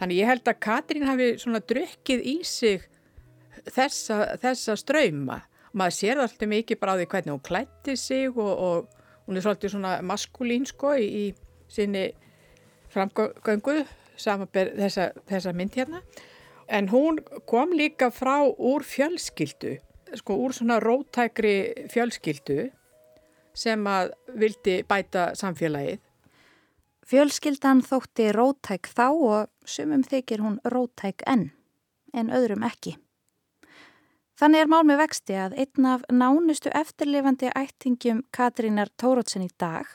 Þannig 0.00 0.22
ég 0.22 0.30
held 0.30 0.48
að 0.48 0.60
Katrín 0.64 1.04
hafi 1.04 1.26
svona 1.36 1.60
drukkið 1.60 2.22
í 2.24 2.38
sig 2.48 2.86
þessa, 3.68 4.38
þessa 4.40 4.76
ströyma. 4.80 5.42
Maður 5.76 5.96
sér 5.98 6.22
alltaf 6.22 6.48
mikið 6.48 6.80
bara 6.80 6.94
á 6.96 6.98
því 6.98 7.08
hvernig 7.12 7.34
hún 7.34 7.42
klætti 7.44 7.96
sig 8.00 8.30
og, 8.32 8.48
og 8.48 8.99
hún 9.30 9.38
er 9.38 9.46
svolítið 9.46 9.74
svona 9.76 9.94
maskulín 10.02 10.66
sko 10.66 10.96
í, 10.98 11.06
í 11.06 11.70
sinni 11.70 12.08
framgöngu 12.90 13.84
samanberð 14.18 14.82
þessa, 14.82 15.06
þessa 15.30 15.54
mynd 15.54 15.78
hérna. 15.78 16.02
En 16.66 16.90
hún 16.90 17.22
kom 17.50 17.72
líka 17.74 18.10
frá 18.14 18.42
úr 18.44 18.84
fjölskyldu, 18.86 19.78
sko 20.18 20.36
úr 20.42 20.54
svona 20.54 20.80
rótækri 20.82 21.88
fjölskyldu 21.90 22.68
sem 23.54 23.86
að 23.90 24.12
vildi 24.38 24.80
bæta 24.86 25.32
samfélagið 25.38 25.98
Fjölskyldan 27.10 27.80
þótti 27.82 28.28
rótæk 28.30 28.86
þá 28.86 29.06
og 29.10 29.48
sumum 29.66 30.04
þykir 30.06 30.44
hún 30.44 30.60
rótæk 30.62 31.24
enn, 31.26 31.48
en 32.14 32.30
öðrum 32.30 32.62
ekki. 32.62 32.92
Þannig 34.40 34.62
er 34.64 34.68
mál 34.72 34.86
með 34.88 35.02
vexti 35.02 35.34
að 35.36 35.54
einn 35.60 35.86
af 35.90 36.04
nánustu 36.08 36.70
eftirlifandi 36.72 37.50
ættingjum 37.52 38.22
Katrínar 38.32 38.88
Tórótsen 38.96 39.42
í 39.44 39.50
dag 39.60 39.90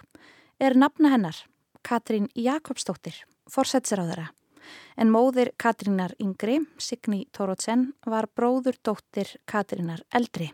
er 0.62 0.76
nafna 0.78 1.10
hennar, 1.16 1.40
Katrín 1.82 2.28
Jakobsdóttir, 2.38 3.24
forsætsráðara. 3.50 4.28
En 5.02 5.10
móðir 5.10 5.50
Katrínar 5.58 6.14
yngri, 6.22 6.60
Signi 6.78 7.24
Tórótsen, 7.34 7.88
var 8.06 8.30
bróður 8.38 8.78
dóttir 8.86 9.34
Katrínar 9.50 10.06
eldri. 10.14 10.52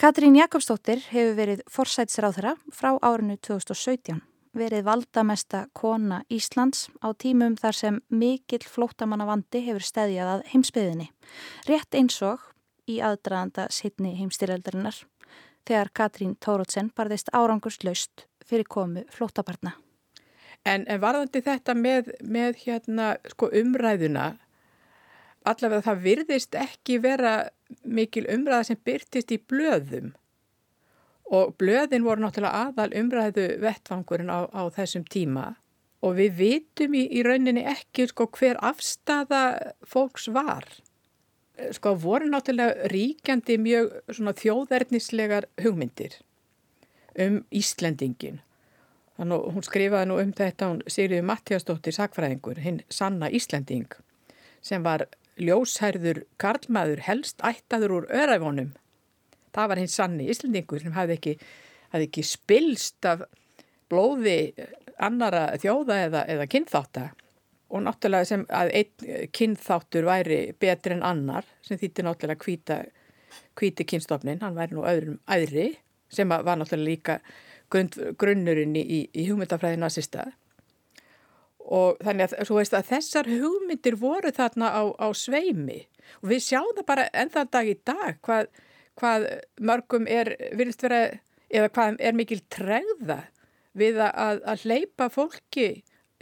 Katrín 0.00 0.40
Jakobsdóttir 0.40 1.04
hefur 1.10 1.36
verið 1.36 1.60
forsætsráðara 1.68 2.56
frá 2.72 2.94
árinu 3.04 3.36
2017 3.36 4.24
verið 4.56 4.86
valdamesta 4.86 5.66
kona 5.76 6.22
Íslands 6.32 6.86
á 7.04 7.12
tímum 7.12 7.56
þar 7.60 7.76
sem 7.76 7.98
mikill 8.08 8.64
flótamannavandi 8.64 9.62
hefur 9.66 9.84
stæðjað 9.84 10.32
að 10.32 10.44
heimsbyðinni. 10.52 11.08
Rétt 11.68 11.96
eins 11.98 12.16
og 12.24 12.42
í 12.88 13.00
aðdraðanda 13.04 13.68
sittni 13.74 14.14
heimstyreldarinnar 14.18 15.02
þegar 15.66 15.92
Katrín 15.92 16.36
Tórótsen 16.40 16.92
barðist 16.96 17.32
árangurslaust 17.34 18.26
fyrir 18.46 18.68
komu 18.70 19.04
flótabarna. 19.12 19.74
En, 20.66 20.86
en 20.86 21.00
varðandi 21.02 21.42
þetta 21.46 21.74
með, 21.78 22.12
með 22.22 22.62
hérna, 22.64 23.14
sko, 23.30 23.50
umræðuna, 23.54 24.32
allavega 25.46 25.90
það 25.90 26.04
virðist 26.06 26.56
ekki 26.58 26.98
vera 27.02 27.36
mikil 27.84 28.24
umræða 28.32 28.70
sem 28.70 28.80
byrtist 28.86 29.34
í 29.34 29.38
blöðum 29.42 30.14
og 31.26 31.56
blöðin 31.58 32.04
voru 32.06 32.22
náttúrulega 32.22 32.68
aðal 32.68 32.92
umræðu 33.00 33.46
vettvangurinn 33.62 34.30
á, 34.30 34.46
á 34.46 34.62
þessum 34.74 35.06
tíma 35.10 35.56
og 36.06 36.18
við 36.20 36.36
vitum 36.38 36.94
í, 36.94 37.06
í 37.10 37.22
rauninni 37.26 37.64
ekki 37.66 38.06
sko, 38.10 38.28
hver 38.30 38.60
afstafa 38.62 39.42
fólks 39.86 40.28
var. 40.30 40.68
Sko 41.74 41.96
voru 41.98 42.28
náttúrulega 42.30 42.90
ríkjandi 42.92 43.56
mjög 43.58 43.94
þjóðverðnislegar 44.42 45.48
hugmyndir 45.64 46.20
um 47.18 47.40
Íslendingin. 47.50 48.42
Þannig 49.16 49.46
hún 49.56 49.64
skrifaði 49.64 50.10
nú 50.10 50.18
um 50.20 50.32
þetta, 50.36 50.70
hún 50.70 50.82
Sigriði 50.92 51.24
Mattiastóttir 51.24 51.96
Sakfræðingur, 51.96 52.60
hinn 52.60 52.82
sanna 52.92 53.32
Íslending 53.32 53.88
sem 54.66 54.82
var 54.84 55.06
ljóshærður 55.40 56.24
karlmaður 56.42 57.02
helst 57.06 57.40
ættaður 57.44 58.00
úr 58.00 58.10
öræfónum 58.12 58.74
það 59.56 59.70
var 59.72 59.82
hins 59.82 59.96
sanni 59.98 60.28
Íslandingur 60.32 60.82
sem 60.82 60.94
hafði 60.96 61.18
ekki, 61.18 61.36
hafði 61.92 62.08
ekki 62.10 62.26
spilst 62.26 63.08
af 63.08 63.24
blóði 63.90 64.38
annara 65.02 65.48
þjóða 65.62 66.00
eða, 66.06 66.24
eða 66.34 66.48
kynþáta 66.50 67.08
og 67.66 67.82
náttúrulega 67.82 68.28
sem 68.28 68.44
að 68.54 68.70
einn 68.78 69.26
kynþáttur 69.34 70.06
væri 70.06 70.40
betri 70.60 70.94
en 70.94 71.04
annar 71.06 71.48
sem 71.66 71.78
þýtti 71.80 72.06
náttúrulega 72.06 72.46
hvíta, 72.46 72.78
hvíti 73.58 73.86
kynstofnin, 73.88 74.40
hann 74.42 74.56
væri 74.56 74.76
nú 74.76 74.86
öðrum 74.86 75.18
æðri 75.26 75.72
sem 76.12 76.30
var 76.30 76.46
náttúrulega 76.46 76.86
líka 76.86 77.20
grund, 77.72 77.98
grunnurinn 78.18 78.76
í, 78.78 79.06
í 79.10 79.26
hugmyndafræði 79.28 79.80
nazista 79.82 80.28
og 81.66 81.98
þannig 82.04 82.30
að, 82.30 82.50
veist, 82.54 82.76
að 82.76 82.90
þessar 82.92 83.28
hugmyndir 83.30 83.96
voru 83.98 84.30
þarna 84.34 84.70
á, 84.70 84.82
á 85.02 85.08
sveimi. 85.16 85.80
Og 86.22 86.30
við 86.30 86.44
sjáum 86.46 86.74
það 86.76 86.86
bara 86.86 87.08
ennþann 87.10 87.52
dag 87.52 87.70
í 87.70 87.74
dag 87.82 88.20
hvað 88.26 88.50
hvað 89.00 89.26
mörgum 89.60 90.06
er, 90.10 90.32
virðist 90.56 90.84
vera, 90.86 91.00
eða 91.50 91.72
hvað 91.76 92.00
er 92.00 92.16
mikil 92.16 92.40
tregða 92.52 93.20
við 93.76 94.00
að, 94.02 94.40
að 94.42 94.64
hleypa 94.64 95.10
fólki 95.12 95.68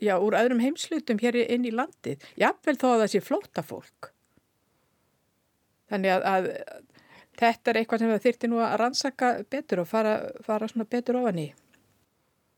já, 0.02 0.16
úr 0.18 0.36
öðrum 0.38 0.62
heimslutum 0.62 1.20
hér 1.22 1.38
inn 1.44 1.66
í 1.66 1.74
landið. 1.74 2.22
Jáfnvel 2.40 2.76
þó 2.80 2.88
að 2.90 3.04
það 3.04 3.12
sé 3.12 3.22
flóta 3.24 3.64
fólk. 3.64 4.10
Þannig 5.92 6.14
að, 6.16 6.24
að 6.30 6.48
þetta 7.38 7.70
er 7.70 7.80
eitthvað 7.80 8.02
sem 8.02 8.14
það 8.14 8.24
þyrti 8.26 8.50
nú 8.50 8.62
að 8.64 8.76
rannsaka 8.80 9.30
betur 9.52 9.84
og 9.84 9.90
fara, 9.90 10.16
fara 10.46 10.70
svona 10.70 10.88
betur 10.90 11.20
ofan 11.20 11.42
í. 11.44 11.48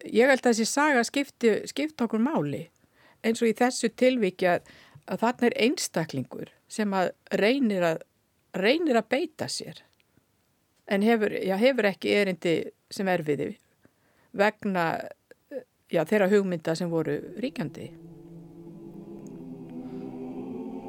Ég 0.07 0.31
held 0.31 0.43
að 0.43 0.53
þessi 0.53 0.69
saga 0.69 1.05
skipti, 1.07 1.53
skipti 1.69 2.05
okkur 2.05 2.23
máli 2.23 2.67
eins 3.27 3.41
og 3.43 3.51
í 3.51 3.57
þessu 3.57 3.91
tilvíkja 3.97 4.59
að 5.07 5.23
þarna 5.23 5.49
er 5.49 5.57
einstaklingur 5.67 6.53
sem 6.71 6.93
að 6.95 7.13
reynir 7.41 7.85
að, 7.87 8.03
reynir 8.59 8.99
að 9.01 9.09
beita 9.15 9.49
sér 9.51 9.83
en 10.89 11.03
hefur, 11.03 11.33
já, 11.43 11.57
hefur 11.61 11.89
ekki 11.91 12.15
erindi 12.15 12.57
sem 12.93 13.09
erfiði 13.11 13.55
vegna 14.37 14.87
já, 15.93 16.05
þeirra 16.05 16.29
hugmynda 16.31 16.75
sem 16.79 16.91
voru 16.91 17.17
ríkjandi. 17.43 17.91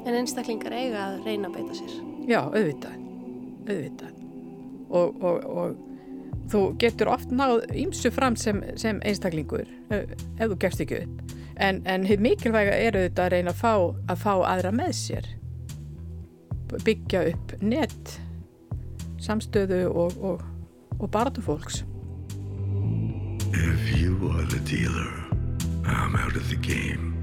En 0.08 0.16
einstaklingar 0.16 0.72
eiga 0.72 1.04
að 1.08 1.26
reyna 1.26 1.50
að 1.50 1.58
beita 1.58 1.76
sér? 1.76 1.96
Já, 2.28 2.40
auðvitað, 2.46 2.96
auðvitað. 3.68 4.14
Og, 4.88 5.24
og, 5.24 5.48
og 5.52 6.44
þú 6.48 6.62
getur 6.80 7.10
oft 7.12 7.32
náð 7.34 7.66
ímsu 7.76 8.12
fram 8.14 8.36
sem, 8.40 8.62
sem 8.80 9.02
einstaklingur 9.04 9.68
ef 9.92 10.14
þú 10.38 10.56
gefst 10.62 10.84
ekki 10.84 11.02
upp. 11.02 11.34
En, 11.58 11.82
en 11.90 12.06
mikilvæga 12.22 12.76
er 12.76 12.96
auðvitað 12.96 13.26
að 13.26 13.34
reyna 13.34 13.52
að 13.52 13.60
fá, 13.60 13.74
að 14.14 14.22
fá 14.22 14.32
aðra 14.54 14.72
með 14.72 14.94
sér. 14.96 15.28
Byggja 16.84 17.24
upp 17.32 17.54
nett 17.64 18.16
samstöðu 19.18 19.86
og, 19.90 20.12
og, 20.22 20.42
og 21.00 21.10
barndufólks. 21.10 21.84
If 23.52 24.00
you 24.00 24.30
are 24.30 24.46
the 24.46 24.60
dealer, 24.60 25.10
I'm 25.84 26.16
out 26.16 26.36
of 26.36 26.48
the 26.48 26.56
game. 26.56 27.14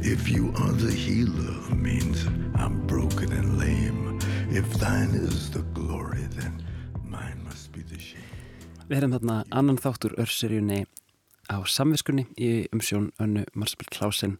If 0.00 0.28
you 0.28 0.52
are 0.56 0.72
the 0.72 0.92
healer, 0.92 1.74
means 1.74 2.26
I'm 2.54 2.86
broken 2.86 3.32
and 3.32 3.58
lame. 3.58 4.18
If 4.50 4.66
thine 4.78 5.14
is 5.14 5.50
the 5.50 5.62
glory, 5.74 6.28
then 6.36 6.62
mine 7.04 7.42
must 7.44 7.72
be 7.72 7.82
the 7.82 7.98
shame. 7.98 8.22
Við 8.88 9.02
erum 9.02 9.12
þarna 9.18 9.42
annan 9.52 9.76
þáttur 9.76 10.14
örseríunni 10.16 10.86
á 11.52 11.60
samviskunni 11.68 12.28
í 12.40 12.68
umsjón 12.72 13.10
önnu 13.20 13.44
Marsabell 13.54 13.90
Klásen. 13.92 14.38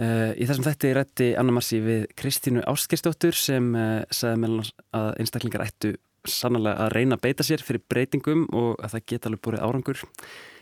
Uh, 0.00 0.30
í 0.40 0.46
þessum 0.48 0.64
þætti 0.64 0.90
rætti 0.96 1.26
Anna 1.36 1.52
Marsi 1.52 1.76
við 1.84 2.06
Kristínu 2.16 2.62
Áskistóttur 2.70 3.36
sem 3.36 3.66
uh, 3.76 3.98
sagði 4.08 4.38
meðal 4.40 4.70
að 4.96 5.08
einstaklingar 5.20 5.64
ættu 5.66 5.90
sannlega 6.24 6.86
að 6.86 6.94
reyna 6.94 7.18
að 7.18 7.26
beita 7.26 7.44
sér 7.44 7.64
fyrir 7.64 7.82
breytingum 7.90 8.46
og 8.48 8.80
að 8.80 8.94
það 8.94 9.04
geta 9.12 9.28
alveg 9.28 9.42
búið 9.44 9.60
árangur. 9.66 10.02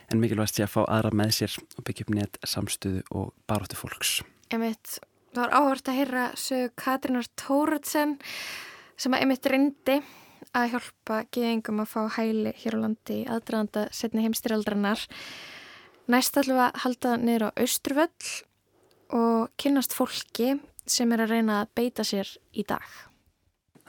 en 0.09 0.19
mikilvægast 0.19 0.57
sé 0.57 0.65
að 0.65 0.73
fá 0.73 0.81
aðra 0.89 1.11
með 1.13 1.31
sér 1.37 1.55
og 1.77 1.85
byggja 1.85 2.05
upp 2.05 2.13
nétt 2.17 2.39
samstöðu 2.41 3.03
og 3.13 3.27
baróttu 3.47 3.77
fólks. 3.77 4.13
Einmitt, 4.49 4.97
það 5.35 5.43
var 5.43 5.53
áhört 5.53 5.91
að 5.91 5.99
heyra 5.99 6.23
sög 6.33 6.73
Katrínar 6.81 7.29
Tóruðsen 7.37 8.15
sem 8.97 9.13
að 9.13 9.23
einmitt 9.23 9.45
reyndi 9.45 9.99
að 10.57 10.71
hjálpa 10.73 11.21
geðingum 11.29 11.83
að 11.83 11.91
fá 11.93 12.01
hæli 12.17 12.55
hér 12.57 12.79
á 12.81 12.83
landi 12.87 13.19
aðdraðanda 13.29 13.85
setni 13.93 14.25
heimstyrjaldrarnar. 14.25 15.05
Næst 16.09 16.41
ætlum 16.41 16.57
við 16.57 16.65
að 16.65 16.83
halda 16.83 17.15
niður 17.21 17.45
á 17.45 17.49
Austruvöll 17.53 18.29
og 19.15 19.49
kynast 19.59 19.95
fólki 19.97 20.55
sem 20.89 21.11
er 21.13 21.23
að 21.25 21.35
reyna 21.35 21.61
að 21.63 21.71
beita 21.77 22.05
sér 22.07 22.29
í 22.53 22.65
dag. 22.67 22.85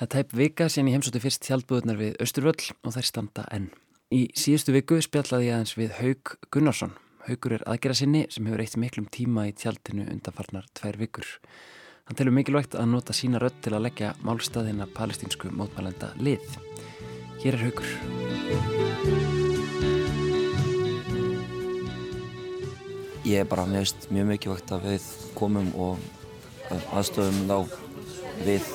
Það 0.01 0.07
er 0.07 0.13
tæp 0.15 0.35
vika 0.37 0.69
síðan 0.73 0.89
ég 0.89 0.97
heimsótti 0.97 1.21
fyrst 1.21 1.45
tjaldbúðunar 1.45 1.99
við 2.01 2.15
Östurvöll 2.25 2.71
og 2.87 2.95
þær 2.95 3.07
standa 3.09 3.45
enn. 3.53 3.69
Í 4.11 4.33
síðustu 4.35 4.73
viku 4.75 4.97
spjallaði 5.05 5.51
ég 5.51 5.59
aðeins 5.59 5.77
við 5.79 5.93
Haug 6.01 6.33
Gunnarsson. 6.51 6.95
Haugur 7.29 7.55
er 7.59 7.67
aðgera 7.69 7.95
sinni 7.95 8.25
sem 8.33 8.49
hefur 8.49 8.63
eitt 8.65 8.79
miklum 8.81 9.07
tíma 9.13 9.45
í 9.51 9.53
tjaldinu 9.55 10.09
undanfarnar 10.09 10.67
tvær 10.75 10.99
vikur. 10.99 11.29
Hann 12.09 12.19
telur 12.19 12.35
mikilvægt 12.35 12.75
að 12.75 12.89
nota 12.91 13.15
sína 13.15 13.39
rödd 13.43 13.61
til 13.63 13.77
að 13.77 13.85
leggja 13.87 14.15
málstæðina 14.27 14.89
palestínsku 14.97 15.53
mótmælenda 15.55 16.15
lið. 16.19 16.49
Hér 17.45 17.61
er 17.61 17.69
Haugur. 17.69 19.40
Ég 23.21 23.43
er 23.43 23.45
bara 23.45 23.67
mjög, 23.69 24.07
mjög 24.09 24.29
mikilvægt 24.31 24.71
að 24.73 24.87
við 24.89 25.07
komum 25.37 25.67
og 25.77 25.99
aðstofum 26.97 27.43
þá 27.51 27.59
við 28.47 28.71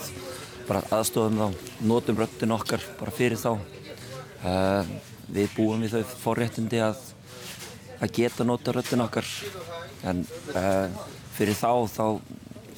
bara 0.67 0.83
aðstofum 0.93 1.39
þá, 1.39 1.63
notum 1.89 2.19
röttin 2.21 2.53
okkar 2.53 2.85
bara 2.99 3.13
fyrir 3.15 3.41
þá. 3.41 3.55
Uh, 4.45 4.85
við 5.33 5.49
búum 5.55 5.81
við 5.81 5.95
þau 5.95 6.13
forréttindi 6.21 6.83
að, 6.85 7.01
að 7.97 8.13
geta 8.19 8.45
nota 8.45 8.75
röttin 8.75 9.01
okkar 9.01 9.25
en 10.05 10.21
uh, 10.53 10.93
fyrir 11.33 11.57
þá 11.57 11.89
þá 11.89 12.05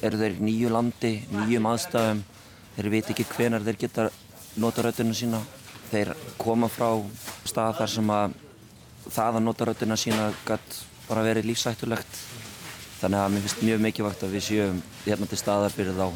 eru 0.08 0.24
þeir 0.24 0.40
nýju 0.40 0.72
landi, 0.72 1.14
nýjum 1.36 1.68
aðstafum, 1.68 2.24
þeir 2.78 2.92
veit 2.96 3.12
ekki 3.12 3.28
hvenar 3.34 3.68
þeir 3.68 3.82
geta 3.84 4.10
nota 4.56 4.88
röttinu 4.88 5.12
sína. 5.12 5.44
Þeir 5.92 6.16
koma 6.40 6.72
frá 6.72 6.94
stað 7.44 7.82
þar 7.82 7.98
sem 8.00 8.14
að 8.16 8.44
það 9.08 9.36
að 9.36 9.50
nota 9.50 9.68
röttina 9.68 10.00
sína 10.00 10.32
gætt 10.48 10.86
bara 11.08 11.24
verið 11.26 11.48
lífsættulegt. 11.48 12.20
Þannig 12.98 13.22
að 13.22 13.32
mér 13.32 13.44
finnst 13.46 13.62
mjög 13.62 13.82
mikilvægt 13.84 14.24
að 14.26 14.34
við 14.34 14.44
séum 14.48 14.82
hérna 15.04 15.28
til 15.30 15.38
staðar 15.38 15.74
fyrir 15.74 15.96
þá 15.98 16.08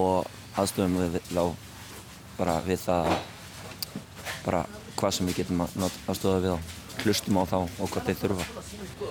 og 0.00 0.30
aðstöðum 0.56 0.96
við 1.02 1.18
þá 1.28 1.44
bara 2.38 2.56
við 2.64 2.80
það 2.86 3.12
bara 4.46 4.64
hvað 4.96 5.14
sem 5.16 5.28
við 5.28 5.42
getum 5.42 5.62
aðstöða 5.66 6.42
við 6.42 6.54
þá. 6.54 6.74
Hlustum 6.96 7.36
á 7.36 7.44
þá 7.44 7.58
og 7.60 7.90
hvað 7.92 8.06
þeir 8.08 8.20
þurfa. 8.22 8.44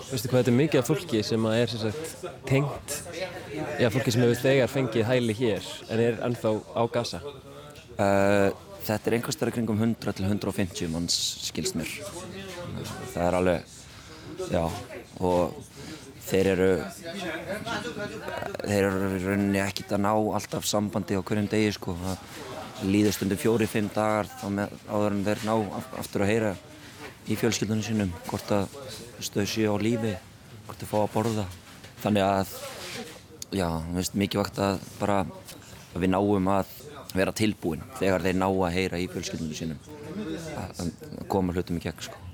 Veistu 0.10 0.30
hvað 0.32 0.40
þetta 0.40 0.52
er 0.52 0.58
mikið 0.58 0.82
af 0.82 0.88
fólki 0.90 1.22
sem 1.24 1.48
er 1.52 1.72
sagt, 1.72 2.16
tengt 2.50 2.96
já, 3.78 3.90
fólki 3.94 4.14
sem 4.14 4.26
hefur 4.26 4.42
þegar 4.42 4.72
fengið 4.74 5.08
hæli 5.10 5.36
hér 5.38 5.70
en 5.94 6.02
er 6.02 6.18
ennþá 6.26 6.56
á 6.74 6.84
gasa 6.92 7.22
uh, 7.22 8.50
Þetta 8.86 9.10
er 9.10 9.16
einhvers 9.18 9.38
stærri 9.38 9.54
kringum 9.56 9.80
100 9.82 10.14
til 10.18 10.28
150 10.28 10.92
manns 10.94 11.16
skilst 11.48 11.78
mér. 11.78 11.90
Það 13.14 13.24
er 13.24 13.38
alveg 13.40 14.52
já 14.52 14.95
og 15.24 15.56
þeir 16.26 16.50
eru 16.56 16.70
þeir 18.66 18.88
eru 18.88 19.10
rauninni 19.24 19.62
ekkert 19.62 19.96
að 19.96 20.04
ná 20.06 20.12
alltaf 20.12 20.68
sambandi 20.68 21.18
á 21.18 21.22
hverjum 21.22 21.50
degi 21.52 21.74
sko. 21.76 21.96
Það 22.02 22.88
líður 22.92 23.16
stundum 23.16 23.40
fjóri-fimm 23.40 23.92
dagar 23.96 24.30
þá 24.30 24.48
með 24.52 24.74
áður 24.90 25.14
en 25.16 25.26
þeir 25.28 25.44
ná 25.48 25.54
aftur 26.02 26.26
að 26.26 26.32
heyra 26.34 26.56
í 27.26 27.38
fjölskyldunum 27.40 27.86
sínum 27.86 28.16
hvort 28.28 28.52
að 28.54 28.80
þau 29.22 29.46
séu 29.48 29.72
á 29.72 29.78
lífi 29.80 30.16
hvort 30.66 30.82
þau 30.82 30.90
fá 30.90 30.98
að 31.04 31.14
borða. 31.14 31.46
Þannig 32.04 32.26
að 32.26 32.56
já, 33.56 33.70
mér 33.70 34.02
finnst 34.02 34.20
mikilvægt 34.20 34.62
að 34.66 34.84
bara 35.00 35.22
að 35.24 36.04
við 36.04 36.12
náum 36.12 36.52
að 36.58 36.76
vera 37.16 37.32
tilbúin 37.32 37.86
þegar 38.02 38.28
þeir 38.28 38.40
ná 38.42 38.50
að 38.50 38.76
heyra 38.76 39.00
í 39.00 39.10
fjölskyldunum 39.14 39.56
sínum. 39.56 39.80
Að 40.60 40.94
koma 41.32 41.56
hlutum 41.56 41.80
í 41.80 41.86
gegn 41.86 42.08
sko 42.10 42.26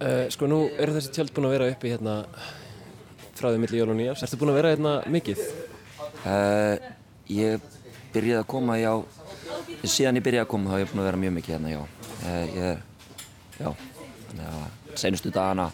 uh, 0.00 0.26
Sko 0.32 0.48
nú 0.50 0.60
eru 0.76 0.96
þessi 0.96 1.12
tjöld 1.14 1.32
búin 1.36 1.48
að 1.48 1.56
vera 1.56 1.70
uppi 1.72 1.92
hérna 1.92 2.18
frá 3.36 3.50
því 3.50 3.62
milli 3.62 3.80
jól 3.80 3.92
og 3.92 3.98
nýjars. 3.98 4.24
Erstu 4.24 4.40
búin 4.40 4.52
að 4.52 4.60
vera 4.60 4.74
hérna 4.74 4.94
mikið? 5.12 5.42
Uh, 6.26 6.74
ég 7.32 7.66
byrjaði 8.14 8.40
að 8.40 8.48
koma, 8.50 8.78
já, 8.80 8.92
síðan 9.84 10.20
ég 10.20 10.26
byrjaði 10.26 10.46
að 10.46 10.52
koma 10.54 10.70
þá 10.70 10.76
hef 10.76 10.86
ég 10.86 10.92
búin 10.92 11.04
að 11.04 11.10
vera 11.10 11.22
mjög 11.24 11.36
mikið 11.38 11.56
hérna, 11.56 11.74
já. 11.74 11.82
Uh, 12.22 12.44
ég, 12.56 12.84
já, 13.60 13.68
þannig 14.28 14.46
að 14.52 14.96
senustu 14.96 15.32
dagana, 15.34 15.66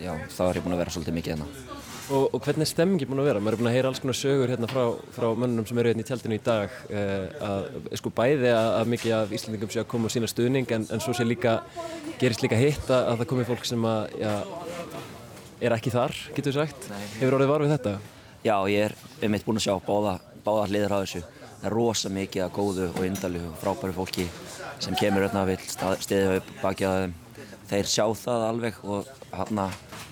já, 0.00 0.14
þá 0.32 0.42
er 0.46 0.56
ég 0.56 0.64
búin 0.64 0.78
að 0.78 0.80
vera 0.86 0.94
svolítið 0.94 1.20
mikið 1.20 1.36
hérna. 1.36 1.69
Og, 2.10 2.24
og 2.34 2.40
hvernig 2.42 2.64
er 2.64 2.68
stemmingi 2.70 3.06
búin 3.06 3.20
að 3.22 3.28
vera? 3.28 3.40
Maður 3.42 3.54
er 3.54 3.60
búin 3.60 3.68
að 3.70 3.74
heyra 3.76 3.90
alls 3.92 4.00
konar 4.02 4.16
sögur 4.18 4.50
hérna 4.50 4.66
frá, 4.70 4.82
frá 5.14 5.28
mönnum 5.38 5.66
sem 5.68 5.78
eru 5.78 5.92
hérna 5.92 6.02
í 6.02 6.06
tjaldinu 6.08 6.34
í 6.34 6.42
dag 6.42 6.72
að, 6.90 7.68
sko, 8.00 8.10
bæði 8.16 8.50
að, 8.50 8.70
að 8.80 8.90
mikið 8.94 9.14
af 9.14 9.34
Íslandingum 9.36 9.70
sé 9.70 9.82
að 9.84 9.86
koma 9.92 10.10
á 10.10 10.14
sína 10.16 10.30
stuðning 10.30 10.74
en, 10.74 10.88
en 10.90 11.04
svo 11.04 11.14
sé 11.14 11.26
líka, 11.26 11.60
gerist 12.18 12.42
líka 12.42 12.58
hitt 12.58 12.90
að 12.90 13.20
það 13.20 13.28
komi 13.30 13.46
fólk 13.46 13.68
sem 13.68 13.86
að, 13.86 14.16
já, 14.18 14.32
er 15.60 15.76
ekki 15.76 15.92
þar, 15.94 16.16
getur 16.34 16.56
þú 16.56 16.64
sagt. 16.64 16.88
Nei. 16.90 17.04
Hefur 17.20 17.36
orðið 17.38 17.52
var 17.52 17.64
við 17.64 17.74
þetta? 17.76 17.94
Já, 18.40 18.56
ég 18.72 18.88
er 18.88 18.96
um 19.26 19.36
eitt 19.36 19.46
búinn 19.46 19.60
að 19.60 19.66
sjá 19.66 19.74
báða, 19.84 20.16
báða 20.46 20.66
hliður 20.70 20.96
á 20.96 20.98
þessu. 21.02 21.22
Það 21.60 21.68
er 21.68 21.76
rosa 21.76 22.12
mikið 22.16 22.44
að 22.46 22.54
góðu 22.56 22.86
og 22.90 23.02
indalju 23.04 23.42
og 23.50 23.58
frábæri 23.60 23.96
fólki 23.96 24.26
sem 24.80 24.96
kemur 24.96 25.26
öllna 25.26 25.44
að 25.44 25.52
vil 25.52 25.96
stiðja 26.00 26.38
upp 26.40 26.54
baki 26.62 26.88
að 26.88 27.02
þeim. 27.02 27.14
Þeir 27.70 27.90
sjá 27.92 28.06
það 28.16 28.46
alveg 28.46 28.78
og 28.82 29.10
hana, 29.36 29.66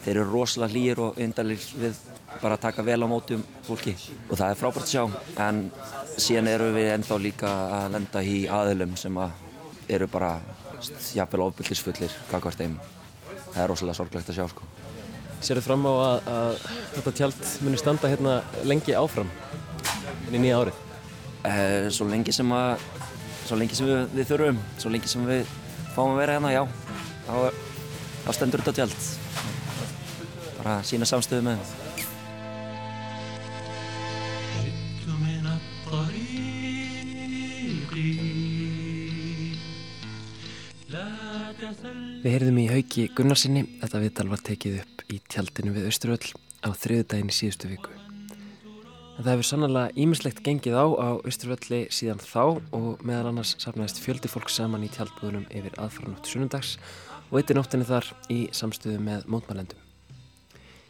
þeir 0.09 0.23
eru 0.23 0.31
rosalega 0.33 0.73
hlýr 0.73 1.01
og 1.05 1.19
indalju 1.21 1.59
við 1.83 1.99
bara 2.41 2.57
að 2.57 2.63
taka 2.63 2.85
vel 2.87 3.03
á 3.05 3.09
mótum 3.11 3.43
fólki 3.67 3.93
og 4.29 4.39
það 4.39 4.51
er 4.51 4.59
frábært 4.61 4.87
að 4.87 4.93
sjá 4.95 5.03
en 5.45 5.59
síðan 6.17 6.49
eru 6.55 6.69
við 6.73 6.93
ennþá 6.95 7.19
líka 7.21 7.51
að 7.77 7.91
lenda 7.97 8.23
í 8.25 8.39
aðilum 8.49 8.95
sem 8.97 9.19
að 9.21 9.45
eru 9.99 10.09
bara 10.09 10.31
jafnvel 11.13 11.45
ofbildisfullir 11.49 12.15
kakvart 12.31 12.61
einn. 12.65 12.77
Það 13.53 13.63
er 13.63 13.71
rosalega 13.73 13.99
sorglegt 13.99 14.31
að 14.31 14.39
sjá 14.39 14.47
sko. 14.53 14.69
Sér 15.41 15.61
þið 15.61 15.67
fram 15.69 15.87
á 15.89 15.93
að, 15.93 16.31
að 16.33 16.67
þetta 16.97 17.15
tjald 17.21 17.53
muni 17.67 17.81
standa 17.81 18.11
hérna 18.13 18.39
lengi 18.69 18.97
áfram 18.97 19.31
inn 20.29 20.39
í 20.39 20.43
nýja 20.47 20.63
árið? 20.63 20.83
Uh, 21.39 21.89
svo 21.95 22.09
lengi 22.09 22.35
sem 22.35 22.53
að 22.55 22.89
svo 23.45 23.61
lengi 23.61 23.77
sem 23.79 23.89
við, 23.89 24.01
við 24.17 24.33
þurfum 24.33 24.65
svo 24.77 24.93
lengi 24.93 25.11
sem 25.11 25.29
við 25.29 25.55
fáum 25.95 26.17
að 26.17 26.21
vera 26.23 26.37
hérna, 26.37 26.53
já 26.53 26.65
þá, 27.29 27.65
þá 28.27 28.31
stendur 28.37 28.65
þetta 28.65 28.77
tjald 28.83 29.48
bara 30.69 30.85
sína 30.85 31.09
samstöðu 31.09 31.45
með 31.49 31.63
það 31.65 32.07
Við 42.19 42.35
heyrðum 42.35 42.59
í 42.59 42.65
hauki 42.69 43.05
Gunnarsinni, 43.17 43.63
þetta 43.81 44.01
viðtal 44.03 44.27
var 44.29 44.41
tekið 44.45 44.77
upp 44.83 45.03
í 45.15 45.21
tjaldinu 45.31 45.73
við 45.77 45.89
Östruvöll 45.89 46.33
á 46.67 46.69
þriðudaginn 46.75 47.31
í 47.31 47.37
síðustu 47.37 47.71
viku. 47.71 47.95
En 47.95 49.23
það 49.23 49.31
hefur 49.31 49.49
sannlega 49.49 49.95
ímislegt 50.03 50.43
gengið 50.47 50.77
á 50.77 50.87
á 50.99 51.09
Östruvölli 51.29 51.85
síðan 51.95 52.23
þá 52.23 52.59
og 52.75 53.05
meðal 53.07 53.33
annars 53.33 53.55
safnaðist 53.63 54.03
fjöldi 54.03 54.31
fólk 54.33 54.51
saman 54.53 54.87
í 54.87 54.93
tjaldbúðunum 54.95 55.49
yfir 55.49 55.79
aðfaranótt 55.79 56.29
sunnundags 56.29 56.77
og 57.31 57.41
eittir 57.41 57.59
nóttinni 57.59 57.89
þar 57.89 58.11
í 58.35 58.47
samstöðu 58.57 58.99
með 59.05 59.29
mótmælendum. 59.31 59.88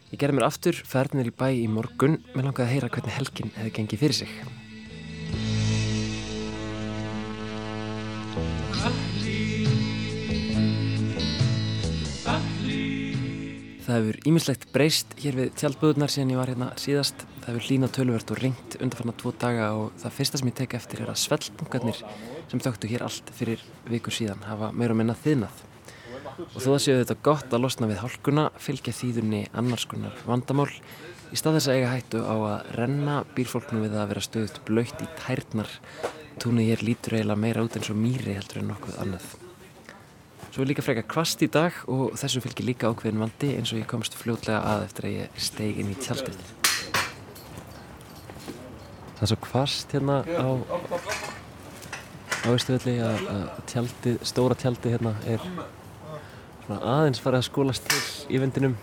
Ég 0.09 0.17
gerði 0.17 0.39
mér 0.39 0.47
aftur 0.47 0.77
ferðinir 0.89 1.27
í 1.29 1.35
bæ 1.37 1.47
í 1.53 1.67
morgun 1.69 2.15
með 2.33 2.47
langaði 2.47 2.63
að 2.65 2.71
heyra 2.73 2.87
hvernig 2.95 3.13
helgin 3.13 3.51
hefði 3.53 3.73
gengið 3.75 4.01
fyrir 4.01 4.17
sig. 4.17 4.31
Það 13.85 13.95
hefur 13.99 14.19
ímislegt 14.29 14.67
breyst 14.73 15.13
hér 15.21 15.37
við 15.37 15.53
tjaldbúðunar 15.61 16.09
síðan 16.13 16.33
ég 16.33 16.41
var 16.41 16.49
hérna 16.55 16.73
síðast. 16.81 17.23
Það 17.43 17.51
hefur 17.51 17.69
hlýna 17.69 17.93
töluvert 17.93 18.33
og 18.33 18.41
ringt 18.41 18.81
undanfarnar 18.81 19.21
tvo 19.21 19.37
daga 19.45 19.71
og 19.77 19.93
það 20.01 20.17
fyrsta 20.17 20.41
sem 20.41 20.49
ég 20.49 20.57
tek 20.57 20.77
eftir 20.77 21.05
er 21.05 21.13
að 21.13 21.21
svellbungarnir 21.21 22.01
sem 22.49 22.61
þögtu 22.65 22.89
hér 22.89 23.05
allt 23.05 23.29
fyrir 23.37 23.61
vikur 23.89 24.13
síðan 24.13 24.41
hafa 24.49 24.73
meira 24.73 24.97
og 24.97 25.03
minna 25.03 25.17
þiðnað. 25.17 25.65
Og 26.39 26.55
þó 26.55 26.69
það 26.69 26.81
séu 26.83 26.99
þetta 27.01 27.15
gott 27.25 27.53
að 27.53 27.63
losna 27.65 27.89
við 27.89 28.01
hálkuna 28.03 28.45
fylgja 28.63 28.95
þýðunni 28.95 29.41
annars 29.59 29.85
konar 29.89 30.15
vandamál 30.27 30.69
í 31.29 31.39
stað 31.39 31.57
þess 31.57 31.69
að 31.69 31.77
eiga 31.77 31.91
hættu 31.91 32.21
á 32.23 32.35
að 32.35 32.69
renna 32.77 33.17
býrfólknu 33.35 33.83
við 33.83 33.97
að 33.99 34.09
vera 34.13 34.23
stöðut 34.23 34.61
blöytt 34.69 35.03
í 35.03 35.07
tærnar. 35.19 35.73
Túnið 36.39 36.71
hér 36.71 36.83
lítur 36.87 37.17
eiginlega 37.17 37.43
meira 37.43 37.65
út 37.65 37.75
eins 37.75 37.91
og 37.91 37.99
mýri 37.99 38.37
heldur 38.37 38.61
en 38.61 38.71
nokkuð 38.71 38.99
annað. 39.03 39.27
Svo 40.49 40.63
er 40.63 40.71
líka 40.71 40.85
frekar 40.85 41.05
kvast 41.11 41.43
í 41.45 41.49
dag 41.51 41.75
og 41.91 42.15
þessu 42.17 42.41
fylgir 42.41 42.69
líka 42.71 42.89
ákveðin 42.89 43.21
vandi 43.21 43.51
eins 43.57 43.73
og 43.73 43.81
ég 43.81 43.89
komst 43.91 44.15
fljótlega 44.17 44.63
að 44.65 44.85
eftir 44.87 45.09
að 45.09 45.17
ég 45.17 45.43
steig 45.49 45.81
inn 45.83 45.91
í 45.91 45.97
tjaldið. 45.99 46.39
Það 49.19 49.25
er 49.27 49.31
svo 49.33 49.39
kvast 49.43 49.93
hérna 49.93 50.21
á 50.23 50.47
á 52.39 52.49
Ístöðli 52.55 52.95
að, 53.03 53.25
að 53.33 53.43
tjaldið, 53.69 54.17
stóra 54.31 54.55
tjaldið 54.57 54.95
hérna 54.95 55.13
er 55.27 55.43
aðeins 56.77 57.21
farið 57.23 57.39
að 57.41 57.47
skólast 57.49 57.83
til 57.89 58.01
í 58.29 58.41
vindinum 58.41 58.75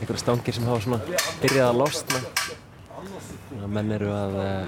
einhverja 0.00 0.22
stangir 0.22 0.54
sem 0.54 0.68
hafa 0.68 0.84
svona 0.84 1.00
byrjað 1.42 1.68
að 1.68 1.80
losna 1.80 2.18
menn 3.70 3.90
eru 3.94 4.10
að 4.14 4.36
eh, 4.44 4.66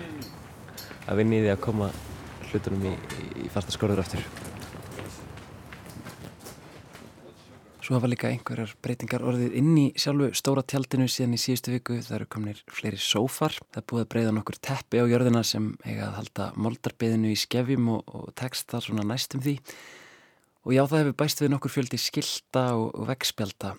að 1.07 1.19
vinni 1.23 1.39
í 1.41 1.45
því 1.45 1.53
að 1.55 1.63
koma 1.65 1.91
hlutunum 2.51 2.89
í, 2.91 2.95
í 3.45 3.51
fasta 3.53 3.75
skorður 3.75 4.03
aftur 4.05 4.23
Svo 7.83 7.97
hafa 7.97 8.07
líka 8.07 8.29
einhverjar 8.31 8.71
breytingar 8.79 9.25
orðið 9.27 9.57
inn 9.59 9.73
í 9.75 9.87
sjálfu 9.99 10.29
stóra 10.39 10.63
tjaldinu 10.63 11.09
síðan 11.11 11.35
í 11.35 11.41
síðustu 11.43 11.73
viku. 11.75 11.97
Það 11.99 12.15
eru 12.21 12.27
komnir 12.31 12.61
fleiri 12.71 13.01
sófar. 13.03 13.57
Það 13.75 13.81
er 13.81 13.87
búið 13.91 14.05
að 14.05 14.11
breyða 14.15 14.35
nokkur 14.37 14.59
teppi 14.63 15.01
á 15.03 15.11
jörðina 15.11 15.43
sem 15.43 15.67
eiga 15.83 16.07
að 16.07 16.15
halda 16.21 16.47
moldarbeðinu 16.63 17.33
í 17.35 17.41
skefjum 17.43 17.91
og, 17.97 18.07
og 18.07 18.31
texta 18.39 18.79
svona 18.81 19.03
næstum 19.11 19.43
því. 19.43 19.57
Og 20.63 20.77
já, 20.77 20.85
það 20.87 21.01
hefur 21.01 21.17
bæst 21.19 21.41
við 21.43 21.51
nokkur 21.51 21.73
fjöldi 21.75 21.99
skilta 21.99 22.69
og, 22.79 22.93
og 22.95 23.09
vegspjálta. 23.09 23.75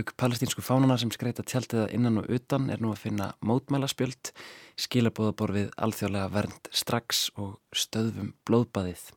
Auk 0.00 0.14
palestínsku 0.16 0.62
fánana 0.64 0.96
sem 0.96 1.10
skreita 1.12 1.44
tjaldiða 1.44 1.90
innan 1.92 2.22
og 2.22 2.30
utan 2.32 2.70
er 2.72 2.80
nú 2.80 2.94
að 2.94 3.02
finna 3.02 3.26
mótmælaspjöld, 3.44 4.30
skilabóðaborfið 4.80 5.74
alþjóðlega 5.76 6.30
vernd 6.32 6.70
strax 6.72 7.26
og 7.36 7.58
stöðvum 7.76 8.32
blóðbaðið. 8.48 9.10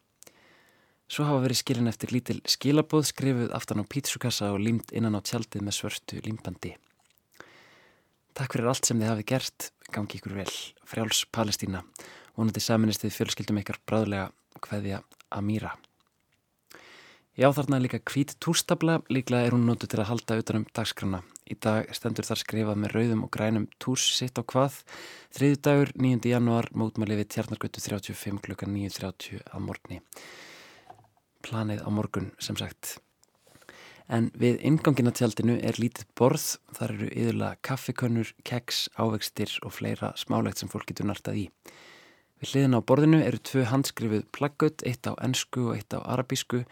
Svo 1.08 1.30
hafa 1.30 1.45
verið 1.45 1.62
skilin 1.62 1.88
eftir 1.88 2.12
lítil 2.12 2.41
skilabóð 2.49 3.08
skrifuð 3.13 3.56
aftan 3.56 3.80
á 3.80 3.86
pítsukassa 3.88 4.51
og 4.51 4.60
límt 4.65 4.91
innan 4.91 5.15
á 5.15 5.23
tjaldið 5.23 5.63
með 5.63 5.78
svörtu 5.80 6.19
límbandi. 6.28 6.75
Takk 8.36 8.58
fyrir 8.58 8.67
allt 8.67 8.89
sem 8.89 8.99
þið 8.99 9.13
hafið 9.13 9.32
gert, 9.32 9.71
gangi 9.95 10.19
ykkur 10.19 10.36
vel, 10.41 10.51
frjáls 10.84 11.23
Palestína, 11.32 11.86
vonandi 12.36 12.60
saministið 12.60 13.15
fjölskyldum 13.15 13.63
ykkar 13.63 13.80
bráðlega 13.88 14.32
hveðja 14.65 15.06
Amíra. 15.32 15.78
Já 17.35 17.49
þarna 17.51 17.75
er 17.75 17.83
líka 17.83 17.99
hvít 17.99 18.37
túrstabla, 18.39 19.01
líklega 19.11 19.49
er 19.49 19.55
hún 19.57 19.65
nótu 19.67 19.89
til 19.91 19.99
að 19.99 20.07
halda 20.07 20.37
utanum 20.39 20.63
dagskrana. 20.71 21.19
Í 21.51 21.57
dag 21.59 21.89
stendur 21.91 22.23
þar 22.23 22.39
skrifað 22.39 22.79
með 22.79 22.93
rauðum 22.95 23.25
og 23.27 23.31
grænum 23.35 23.65
túrs 23.75 24.05
sitt 24.15 24.39
á 24.39 24.43
hvað. 24.47 24.77
Þriðu 25.35 25.57
dagur, 25.67 25.91
9. 25.99 26.29
janúar, 26.31 26.69
mótmæli 26.71 27.19
við 27.19 27.33
Tjarnargötu 27.35 27.83
35 27.83 28.39
klukkan 28.47 28.71
9.30 28.71 29.43
að 29.51 29.65
morgni 29.67 29.99
planið 31.45 31.83
á 31.85 31.89
morgun 31.91 32.31
sem 32.41 32.57
sagt. 32.57 32.95
En 34.07 34.29
við 34.37 34.59
ingangina 34.65 35.11
tjaldinu 35.15 35.57
er 35.59 35.75
lítið 35.81 36.07
borð, 36.17 36.47
þar 36.77 36.93
eru 36.95 37.07
yðurlega 37.09 37.61
kaffikönnur, 37.65 38.33
keks, 38.45 38.85
ávegstir 39.01 39.59
og 39.65 39.73
fleira 39.75 40.11
smálegt 40.19 40.61
sem 40.61 40.69
fólk 40.71 40.87
getur 40.91 41.09
nartað 41.09 41.43
í. 41.43 41.45
Við 42.39 42.51
hliðin 42.51 42.77
á 42.77 42.85
borðinu 42.85 43.23
eru 43.25 43.41
tvö 43.41 43.63
handskrifuð 43.71 44.27
plaggut, 44.35 44.85
eitt 44.85 45.09
á 45.09 45.17
ennsku 45.25 45.71
og 45.71 45.79
eitt 45.79 45.97
á 45.97 45.99
arabísku, 45.99 46.63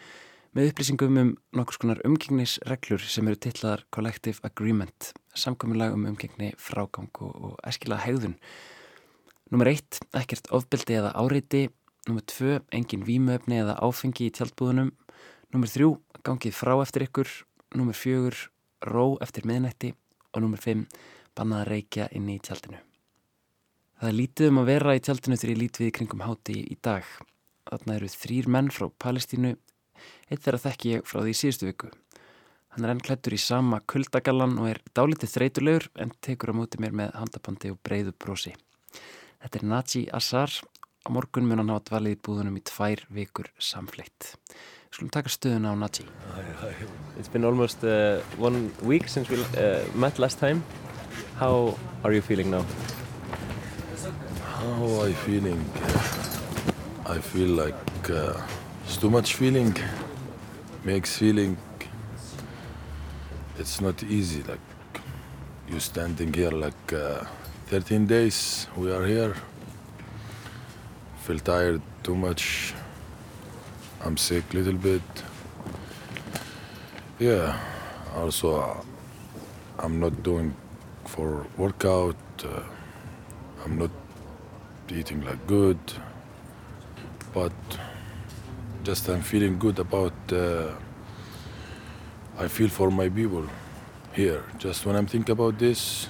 með 0.54 0.70
upplýsingum 0.70 1.20
um 1.20 1.30
nokkur 1.56 1.78
skonar 1.78 2.02
umgengnisreglur 2.06 3.02
sem 3.02 3.26
eru 3.28 3.40
tillaðar 3.42 3.84
Collective 3.94 4.42
Agreement, 4.46 5.12
samkominlag 5.34 5.94
um 5.96 6.06
umgengni, 6.10 6.52
frágang 6.58 7.10
og 7.20 7.56
eskila 7.66 7.98
hegðun. 8.02 8.38
Númer 9.52 9.74
eitt, 9.74 10.00
ekkert 10.16 10.48
ofbeldi 10.54 10.96
eða 10.98 11.12
áreiti, 11.18 11.66
Númer 12.04 12.20
tvö, 12.28 12.58
engin 12.68 13.00
výmöfni 13.00 13.62
eða 13.62 13.78
áfengi 13.80 14.26
í 14.28 14.32
tjaldbúðunum. 14.36 14.90
Númer 15.56 15.70
þrjú, 15.72 15.86
gangið 16.26 16.52
frá 16.52 16.74
eftir 16.82 17.06
ykkur. 17.06 17.30
Númer 17.80 17.96
fjögur, 17.96 18.36
ró 18.84 19.16
eftir 19.24 19.46
miðnætti. 19.48 19.94
Og 20.36 20.44
númer 20.44 20.60
fimm, 20.60 20.82
bannaða 21.32 21.70
reykja 21.70 22.10
inn 22.12 22.28
í 22.28 22.36
tjaldinu. 22.44 22.82
Það 24.02 24.10
er 24.10 24.18
lítið 24.18 24.50
um 24.50 24.60
að 24.60 24.68
vera 24.68 24.96
í 24.98 25.00
tjaldinu 25.00 25.38
þegar 25.40 25.54
ég 25.54 25.60
lít 25.62 25.80
við 25.80 25.94
kringum 25.96 26.26
háti 26.26 26.58
í 26.60 26.76
dag. 26.84 27.08
Þarna 27.70 27.96
eru 27.96 28.12
þrýr 28.12 28.50
menn 28.52 28.68
frá 28.74 28.90
Palestínu. 29.00 29.54
Eitt 30.30 30.44
þeirra 30.44 30.62
þekk 30.66 30.86
ég 30.90 31.08
frá 31.08 31.20
því 31.22 31.34
síðustu 31.40 31.70
viku. 31.70 31.90
Hann 32.74 32.86
er 32.86 32.94
enn 32.94 33.02
klættur 33.04 33.36
í 33.36 33.40
sama 33.40 33.80
kuldagallan 33.86 34.56
og 34.58 34.72
er 34.72 34.80
dálítið 34.96 35.34
þreytulegur 35.36 35.90
en 36.02 36.14
tekur 36.24 36.50
á 36.50 36.58
móti 36.58 36.80
mér 36.82 36.96
með 36.96 37.12
handapandi 37.20 37.74
og 37.74 37.82
breyðu 37.86 38.14
brosi. 38.18 38.54
Þetta 39.44 39.60
er 39.60 39.68
Naji 39.70 40.06
Assar 40.16 40.58
Á 41.04 41.12
morgun 41.12 41.44
mun 41.44 41.60
hann 41.60 41.68
hafa 41.68 41.84
dvalið 41.90 42.14
í 42.14 42.18
búðunum 42.24 42.54
í 42.56 42.60
tvær 42.64 43.02
vikur 43.12 43.50
samfleitt. 43.60 44.30
Skulum 44.88 45.10
taka 45.12 45.28
stöðuna 45.28 45.74
á 45.74 45.76
Naji. 45.76 46.06
It's 47.18 47.28
been 47.28 47.44
almost 47.44 47.84
uh, 47.84 48.24
one 48.40 48.70
week 48.80 49.10
since 49.12 49.28
we 49.28 49.36
uh, 49.36 49.84
met 49.94 50.18
last 50.18 50.40
time. 50.40 50.64
How 51.36 51.76
are 52.02 52.14
you 52.14 52.22
feeling 52.22 52.50
now? 52.50 52.64
How 54.40 55.02
are 55.02 55.10
I 55.10 55.12
feeling? 55.12 55.60
I 57.04 57.18
feel 57.20 57.52
like 57.52 58.08
uh, 58.08 58.40
it's 58.86 58.96
too 58.96 59.10
much 59.10 59.34
feeling. 59.34 59.76
Makes 60.84 61.16
feeling. 61.16 61.56
It's 63.58 63.80
not 63.80 64.02
easy. 64.02 64.42
Like 64.42 64.60
you 65.66 65.80
standing 65.80 66.34
here 66.34 66.50
like 66.50 66.92
uh, 66.92 67.24
13 67.68 68.06
days. 68.06 68.66
We 68.76 68.92
are 68.92 69.06
here. 69.06 69.34
feel 71.22 71.38
tired 71.38 71.80
too 72.02 72.14
much. 72.14 72.74
I'm 74.04 74.18
sick 74.18 74.44
a 74.52 74.56
little 74.58 74.74
bit. 74.74 75.00
Yeah, 77.18 77.58
also 78.14 78.60
uh, 78.60 78.82
I'm 79.78 79.98
not 80.00 80.22
doing 80.22 80.54
for 81.06 81.46
workout. 81.56 82.16
Uh, 82.44 82.60
I'm 83.64 83.78
not 83.78 83.90
eating 84.90 85.24
like 85.24 85.46
good, 85.46 85.78
but 87.32 87.52
just 88.84 89.08
I'm 89.08 89.22
feeling 89.22 89.58
good 89.58 89.78
about. 89.78 90.16
Uh, 90.30 90.72
I 92.38 92.48
feel 92.48 92.68
for 92.68 92.90
my 92.90 93.08
people 93.08 93.46
here. 94.12 94.42
Just 94.58 94.86
when 94.86 94.96
I'm 94.96 95.06
thinking 95.06 95.32
about 95.32 95.58
this, 95.58 96.08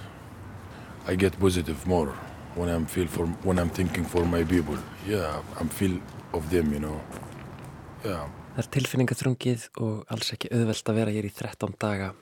I 1.07 1.15
get 1.17 1.39
positive 1.39 1.87
more. 1.87 2.15
when 2.55 2.69
I'm 2.69 2.87
feel 2.87 3.07
for 3.07 3.27
when 3.43 3.59
I'm 3.59 3.71
thinking 3.71 4.05
for 4.05 4.25
my 4.25 4.45
people. 4.45 4.79
Yeah, 5.07 5.43
I'm 5.61 5.69
feel 5.69 5.99
of 6.33 6.51
them, 6.51 6.73
you 6.73 6.81
know. 6.81 7.01
Yeah. 8.05 8.29
Það 8.55 8.63
er 8.63 8.71
tilfinningaþrungið 8.77 9.63
og 9.83 10.13
alls 10.15 10.31
ekki 10.37 10.51
auðvelt 10.55 10.91
að 10.91 10.99
vera 11.01 11.15
hér 11.15 11.27
í 11.27 11.33
13 11.35 11.75
daga. 11.83 12.13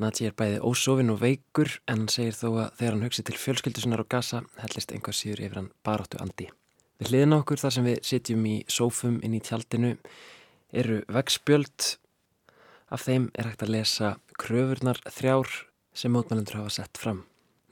Nati 0.00 0.24
er 0.24 0.32
bæði 0.32 0.62
ósofin 0.64 1.12
og 1.12 1.20
veikur 1.20 1.74
en 1.84 2.06
hann 2.06 2.08
segir 2.08 2.38
þó 2.38 2.46
að 2.48 2.78
þegar 2.78 2.94
hann 2.94 3.04
hugsi 3.04 3.24
til 3.28 3.36
fjölskyldusunar 3.36 4.00
á 4.00 4.06
gasa 4.14 4.40
hellist 4.62 4.94
einhvað 4.94 5.18
síður 5.18 5.44
yfir 5.44 5.60
hann 5.60 5.68
baráttu 5.84 6.22
andi. 6.24 6.48
Við 7.00 7.14
hliðin 7.14 7.38
okkur 7.38 7.60
þar 7.62 7.72
sem 7.72 7.86
við 7.88 8.02
sitjum 8.04 8.42
í 8.44 8.56
sófum 8.68 9.14
inn 9.24 9.32
í 9.32 9.40
tjaldinu 9.40 9.94
eru 10.76 10.98
vegspjöld. 11.08 11.94
Af 12.92 13.06
þeim 13.06 13.30
er 13.38 13.48
hægt 13.48 13.64
að 13.64 13.72
lesa 13.72 14.10
kröfurnar 14.36 15.00
þrjár 15.08 15.48
sem 15.96 16.12
mótmælendur 16.12 16.58
hafa 16.60 16.74
sett 16.74 17.00
fram. 17.00 17.22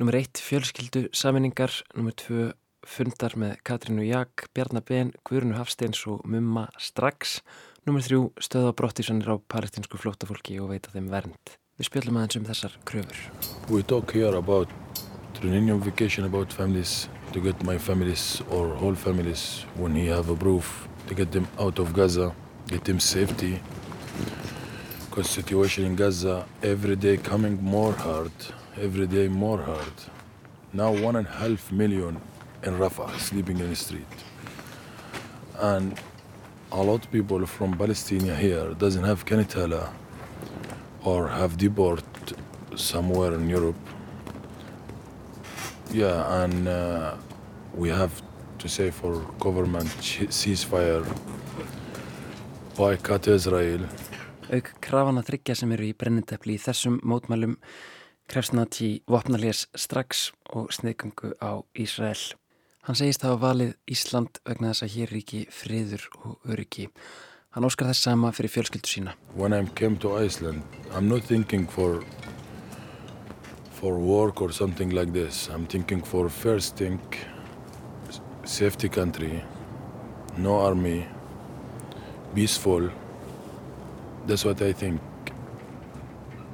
Númer 0.00 0.16
eitt 0.22 0.40
fjölskyldu 0.40 1.08
saminningar, 1.12 1.74
númer 1.92 2.16
tvö 2.16 2.48
fundar 2.88 3.36
með 3.36 3.58
Katrínu 3.68 4.06
Jak, 4.06 4.46
Bjarnabén, 4.56 5.12
Guðrunu 5.28 5.58
Hafsteins 5.58 6.00
og 6.08 6.24
Mumma 6.24 6.68
strax, 6.80 7.42
númer 7.84 8.06
þrjú 8.06 8.22
stöða 8.40 8.72
brottísanir 8.78 9.28
á 9.28 9.36
palestinsku 9.44 10.00
flótafólki 10.00 10.56
og 10.62 10.72
veita 10.72 10.94
þeim 10.94 11.12
vernd. 11.12 11.58
Við 11.76 11.90
spjöldum 11.90 12.16
aðeins 12.22 12.40
um 12.40 12.48
þessar 12.48 12.80
kröfur. 12.88 13.20
We 13.68 13.84
talk 13.84 14.16
here 14.16 14.38
about 14.38 14.72
reunion 15.42 15.84
vacation 15.84 16.24
about 16.24 16.54
families, 16.54 17.10
to 17.32 17.40
get 17.40 17.62
my 17.64 17.78
families 17.78 18.42
or 18.50 18.74
whole 18.74 18.94
families 18.94 19.64
when 19.76 19.94
he 19.94 20.06
have 20.06 20.28
a 20.30 20.36
proof, 20.36 20.88
to 21.08 21.14
get 21.14 21.32
them 21.32 21.46
out 21.58 21.78
of 21.78 21.92
Gaza, 21.92 22.34
get 22.68 22.84
them 22.84 23.00
safety. 23.00 23.60
Because 25.08 25.28
situation 25.30 25.84
in 25.84 25.96
Gaza 25.96 26.46
every 26.62 26.96
day 26.96 27.16
coming 27.16 27.62
more 27.62 27.92
hard. 27.92 28.32
every 28.80 29.06
day 29.06 29.26
more 29.28 29.58
hard. 29.58 29.92
Now 30.72 30.92
one 30.92 31.16
and 31.16 31.26
a 31.26 31.30
half 31.30 31.72
million 31.72 32.20
in 32.62 32.74
Rafah 32.78 33.18
sleeping 33.18 33.58
in 33.58 33.70
the 33.70 33.76
street. 33.76 34.14
And 35.58 35.98
a 36.70 36.82
lot 36.82 37.04
of 37.04 37.10
people 37.10 37.44
from 37.46 37.76
Palestine 37.76 38.28
here 38.36 38.74
doesn't 38.74 39.04
have 39.04 39.24
Kanitala 39.24 39.90
or 41.02 41.28
have 41.28 41.56
deported 41.56 42.04
somewhere 42.76 43.34
in 43.34 43.48
Europe. 43.48 43.87
Yeah, 45.92 46.44
and 46.44 46.68
uh, 46.68 47.14
we 47.74 47.88
have 47.88 48.12
to 48.58 48.68
say 48.68 48.90
for 48.90 49.20
government 49.40 49.88
ceasefire 50.00 51.04
boycott 52.76 53.26
Israel. 53.26 53.86
Auk 54.52 54.68
krafana 54.84 55.22
þryggja 55.24 55.56
sem 55.56 55.72
eru 55.72 55.88
í 55.88 55.94
brennindefli 55.96 56.58
í 56.58 56.60
þessum 56.60 57.00
mótmælum 57.04 57.56
krefst 58.28 58.52
Nati 58.52 58.98
vopnarlegs 59.08 59.64
strax 59.76 60.28
og 60.52 60.68
sniðgangu 60.76 61.32
á 61.40 61.64
Ísrael. 61.72 62.36
Hann 62.84 62.96
segist 62.96 63.24
að 63.24 63.34
hafa 63.34 63.46
valið 63.46 63.72
Ísland 63.88 64.40
vegna 64.44 64.74
þess 64.74 64.84
að 64.84 64.94
hér 64.94 65.14
ríki 65.16 65.42
friður 65.52 66.04
og 66.20 66.52
öryggi. 66.52 66.90
Hann 67.56 67.64
óskar 67.64 67.88
þess 67.88 68.04
sama 68.04 68.32
fyrir 68.36 68.52
fjölskyldu 68.52 68.92
sína. 68.92 69.16
When 69.34 69.56
I 69.56 69.64
came 69.74 69.96
to 70.04 70.16
Iceland, 70.20 70.62
I'm 70.92 71.08
not 71.08 71.24
thinking 71.24 71.66
for 71.66 72.04
for 73.80 73.98
work 73.98 74.42
or 74.42 74.52
something 74.52 74.90
like 74.90 75.12
this. 75.12 75.48
I'm 75.48 75.66
thinking 75.66 76.02
for 76.02 76.28
first 76.28 76.76
thing, 76.76 77.00
safety 78.44 78.88
country, 78.88 79.44
no 80.36 80.54
army, 80.60 81.06
peaceful. 82.34 82.90
that's 84.28 84.44
what 84.44 84.60
I 84.62 84.72
think. 84.72 85.00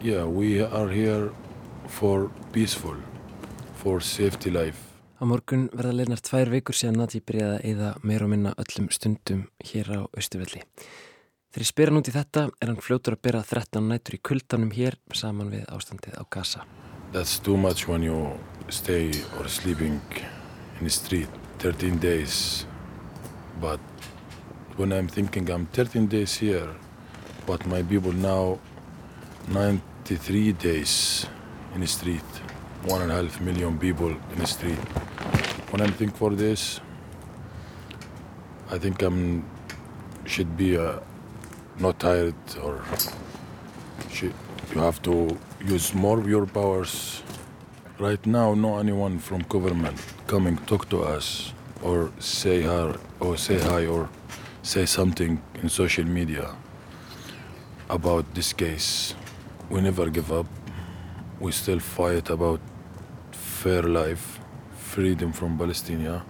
Yeah, 0.01 0.25
we 0.25 0.63
are 0.63 0.89
here 0.89 1.31
for 1.89 2.31
peaceful, 2.53 2.97
for 3.75 4.01
safety 4.01 4.51
life. 4.51 4.79
Á 5.19 5.25
morgun 5.27 5.69
verða 5.73 5.95
leinar 5.95 6.21
tvær 6.23 6.51
vikur 6.53 6.77
síðan 6.77 6.99
Nati 7.01 7.21
byrjaði 7.25 7.57
að 7.57 7.67
eða 7.71 7.91
meir 8.03 8.25
og 8.27 8.31
minna 8.35 8.55
öllum 8.61 8.91
stundum 8.93 9.45
hér 9.65 9.91
á 9.95 10.01
Östuvelli. 10.19 10.63
Þegar 11.55 11.65
ég 11.65 11.71
spyr 11.71 11.91
hann 11.91 12.03
út 12.03 12.11
í 12.11 12.15
þetta 12.15 12.49
er 12.61 12.73
hann 12.73 12.83
fljótur 12.83 13.17
að 13.17 13.25
byrja 13.27 13.45
13 13.55 13.91
nætur 13.91 14.19
í 14.19 14.25
kuldanum 14.31 14.75
hér 14.75 14.99
saman 15.15 15.55
við 15.55 15.69
ástandið 15.71 16.19
á 16.19 16.23
Gaza. 16.29 16.67
That's 17.15 17.39
too 17.39 17.57
much 17.57 17.87
when 17.87 18.03
you 18.03 18.37
stay 18.71 19.13
or 19.39 19.47
sleeping 19.47 20.01
in 20.81 20.85
the 20.85 20.91
street 20.91 21.29
13 21.61 21.99
days. 21.99 22.67
But 23.61 23.79
when 24.75 24.93
I'm 24.93 25.07
thinking 25.07 25.49
I'm 25.49 25.67
13 25.67 26.09
days 26.09 26.35
here, 26.35 26.67
but 27.47 27.65
my 27.67 27.85
people 27.85 28.11
now 28.11 28.59
93 29.47 30.55
days 30.55 31.25
in 31.77 31.83
the 31.83 31.87
street, 31.87 32.31
one 32.83 33.03
and 33.03 33.13
a 33.13 33.23
half 33.23 33.41
million 33.41 33.79
people 33.79 34.09
in 34.11 34.39
the 34.41 34.49
street. 34.49 34.83
When 35.71 35.83
I 35.83 35.87
think 35.91 36.17
for 36.17 36.31
this, 36.31 36.81
I 38.73 38.79
think 38.79 39.03
I'm 39.03 39.45
should 40.25 40.57
be 40.57 40.77
uh, 40.77 40.99
not 41.79 42.01
tired 42.01 42.35
or 42.61 42.83
should, 44.11 44.35
you 44.75 44.81
have 44.81 45.01
to 45.03 45.37
use 45.65 45.95
more 45.95 46.19
of 46.19 46.29
your 46.29 46.47
powers. 46.47 47.23
Right 47.99 48.25
now, 48.27 48.55
no 48.55 48.79
anyone 48.79 49.19
from 49.19 49.43
government 49.43 49.99
coming 50.27 50.57
talk 50.67 50.89
to 50.91 51.03
us 51.03 51.53
or 51.83 52.11
say 52.19 52.63
hi 52.63 52.95
or 53.21 53.37
say 53.37 53.59
hi 53.59 53.87
or 53.87 54.09
say 54.63 54.87
something 54.87 55.41
in 55.63 55.69
social 55.69 56.05
media 56.05 56.57
about 57.89 58.35
this 58.35 58.53
case. 58.53 59.15
We 59.71 59.81
never 59.81 60.11
give 60.11 60.33
up. 60.33 60.47
We 61.41 61.53
still 61.53 61.81
fight 61.81 62.31
about 62.31 62.61
fair 63.33 63.83
life, 63.83 64.41
freedom 64.77 65.33
from 65.33 65.59
Palestine. 65.59 66.23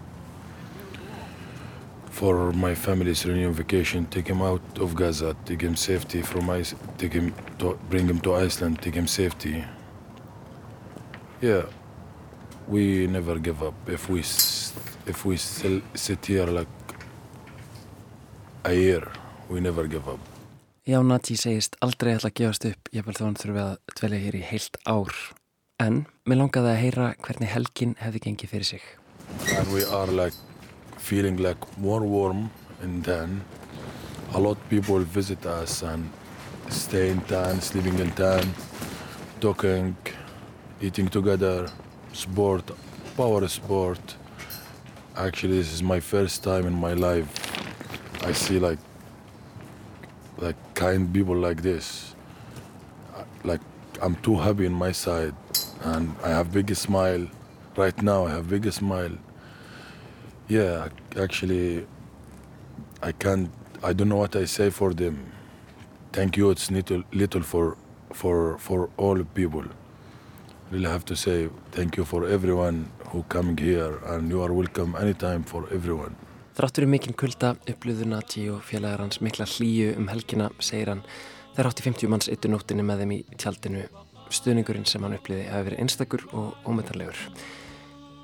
For 2.11 2.53
my 2.53 2.75
family's 2.75 3.25
reunion 3.27 3.53
vacation, 3.53 4.07
take 4.07 4.29
him 4.29 4.41
out 4.41 4.63
of 4.81 4.95
Gaza, 4.95 5.37
take 5.45 5.63
him 5.63 5.77
safety 5.77 6.23
from 6.23 6.49
Ice, 6.51 6.75
take 6.97 7.13
him 7.13 7.35
to, 7.59 7.79
bring 7.91 8.09
him 8.09 8.21
to 8.21 8.35
Iceland, 8.35 8.83
take 8.83 8.95
him 8.95 9.07
safety. 9.07 9.65
Yeah, 11.41 11.67
we 12.69 13.07
never 13.07 13.39
give 13.39 13.63
up. 13.63 13.75
If 13.89 14.09
we 14.09 14.21
if 15.07 15.25
we 15.25 15.37
still 15.37 15.83
sit 15.95 16.27
here 16.27 16.47
like 16.47 16.69
a 18.65 18.73
year, 18.73 19.03
we 19.49 19.61
never 19.61 19.87
give 19.87 20.09
up. 20.09 20.21
Já, 20.87 21.03
Nati 21.03 21.37
segist 21.37 21.77
aldrei 21.81 22.13
ætla 22.13 22.29
að 22.29 22.37
gefast 22.41 22.65
upp, 22.69 22.89
ég 22.93 23.05
vel 23.07 23.15
þó 23.17 23.23
hann 23.25 23.39
þurfi 23.41 23.61
að 23.63 23.77
dvelja 23.99 24.19
hér 24.21 24.37
í 24.37 24.43
heilt 24.45 24.77
ár. 24.85 25.15
En 25.81 26.05
mér 26.29 26.43
langaði 26.43 26.73
að 26.73 26.83
heyra 26.83 27.07
hvernig 27.25 27.53
helgin 27.53 27.95
hefði 28.01 28.21
gengið 28.27 28.53
fyrir 28.53 28.69
sig. 28.69 28.85
And 29.57 29.73
we 29.73 29.85
are 29.85 30.13
like 30.13 30.37
feeling 30.99 31.41
like 31.41 31.65
more 31.79 32.05
warm 32.05 32.51
in 32.83 33.03
town. 33.03 33.41
A 34.35 34.39
lot 34.39 34.59
of 34.59 34.69
people 34.69 35.01
visit 35.01 35.47
us 35.47 35.83
and 35.83 36.11
stay 36.69 37.11
in 37.11 37.21
town, 37.23 37.61
sleeping 37.61 37.99
in 37.99 38.11
town, 38.13 38.55
talking, 39.41 39.97
eating 40.81 41.09
together, 41.09 41.69
sport, 42.13 42.71
power 43.17 43.47
sport. 43.49 44.17
Actually, 45.17 45.59
this 45.59 45.73
is 45.73 45.83
my 45.83 46.01
first 46.01 46.43
time 46.43 46.67
in 46.67 46.73
my 46.73 46.95
life. 46.95 47.29
I 48.25 48.33
see 48.33 48.59
like 48.59 48.79
like 50.39 50.57
kind 50.75 51.13
people 51.13 51.37
like 51.37 51.63
this. 51.63 52.15
Like 53.45 53.61
I'm 54.03 54.17
too 54.17 54.37
happy 54.37 54.67
in 54.67 54.73
my 54.73 54.93
side, 54.93 55.35
and 55.83 56.15
I 56.23 56.31
have 56.31 56.53
biggest 56.53 56.83
smile. 56.83 57.27
Right 57.77 58.03
now, 58.03 58.27
I 58.27 58.31
have 58.31 58.49
biggest 58.49 58.79
smile. 58.79 59.17
Yeah, 60.49 60.89
actually, 61.17 61.87
I 63.03 63.13
can't. 63.13 63.51
I 63.83 63.93
don't 63.93 64.09
know 64.09 64.17
what 64.17 64.37
I 64.37 64.45
say 64.47 64.71
for 64.71 64.95
them. 64.95 65.34
Thank 66.15 66.37
you. 66.37 66.51
It's 66.51 66.71
little, 66.71 67.03
little 67.13 67.43
for, 67.43 67.77
for, 68.13 68.57
for 68.59 68.89
all 68.97 69.25
people. 69.35 69.65
Really 70.71 70.89
have 70.89 71.05
to 71.07 71.17
say 71.17 71.49
thank 71.73 71.97
you 71.97 72.05
for 72.05 72.29
everyone 72.29 72.87
who 73.09 73.25
coming 73.25 73.57
here, 73.57 73.99
and 74.07 74.31
you 74.31 74.41
are 74.41 74.53
welcome 74.53 74.95
anytime 74.95 75.43
for 75.43 75.67
everyone. 75.73 76.15
Þráttur 76.55 76.87
í 76.87 76.91
mikinn 76.93 77.17
kulda 77.19 77.57
upplöðu 77.67 78.07
Nati 78.07 78.45
og 78.55 78.63
félagar 78.63 79.03
hans 79.03 79.19
mikla 79.19 79.49
hlýju 79.57 79.97
um 79.99 80.07
helgina, 80.13 80.53
segir 80.63 80.93
hann. 80.93 81.03
Þeir 81.57 81.71
átti 81.73 81.89
50 81.89 82.15
manns 82.15 82.31
yttu 82.31 82.53
nóttinni 82.53 82.87
með 82.87 83.03
þeim 83.03 83.17
í 83.17 83.21
tjaldinu. 83.35 83.85
Stuðningurinn 84.31 84.87
sem 84.87 85.03
hann 85.03 85.19
upplöði 85.19 85.51
hafi 85.51 85.73
verið 85.73 85.83
einstakur 85.83 86.27
og 86.31 86.55
ómetanlegur. 86.63 87.19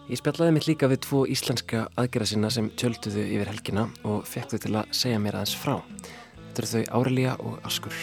Ég 0.07 0.23
spjallaði 0.23 0.55
mitt 0.55 0.71
líka 0.71 0.87
við 0.91 1.03
tvo 1.09 1.27
íslenska 1.27 1.89
aðgerða 1.99 2.31
sinna 2.37 2.55
sem 2.55 2.71
tjölduðu 2.71 3.27
yfir 3.35 3.51
helgina 3.51 3.91
og 4.07 4.23
fekk 4.31 4.55
þau 4.55 4.63
til 4.63 4.77
að 4.79 4.99
segja 5.03 5.19
mér 5.23 5.43
aðeins 5.43 5.59
frá. 5.59 5.81
Þetta 6.51 6.63
eru 6.65 6.69
þau 6.71 6.97
Árelia 6.99 7.33
og 7.47 7.59
Askur. 7.63 7.95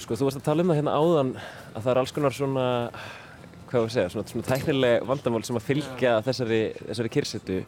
Sko 0.00 0.16
þú 0.16 0.24
varst 0.24 0.40
að 0.40 0.46
tala 0.46 0.64
um 0.64 0.72
það 0.72 0.80
hérna 0.80 0.94
áðan 0.96 1.34
að 1.36 1.76
það 1.76 1.90
er 1.92 2.00
alls 2.00 2.16
konar 2.16 2.32
svona, 2.38 2.64
hvað 3.68 3.76
var 3.76 3.84
að 3.84 3.92
segja, 3.98 4.14
svona, 4.16 4.32
svona 4.32 4.48
tæknileg 4.48 5.06
vandamál 5.12 5.42
sem 5.44 5.60
að 5.60 5.68
fylgja 5.68 6.14
þessari, 6.24 6.62
þessari 6.88 7.12
kyrsetu. 7.18 7.60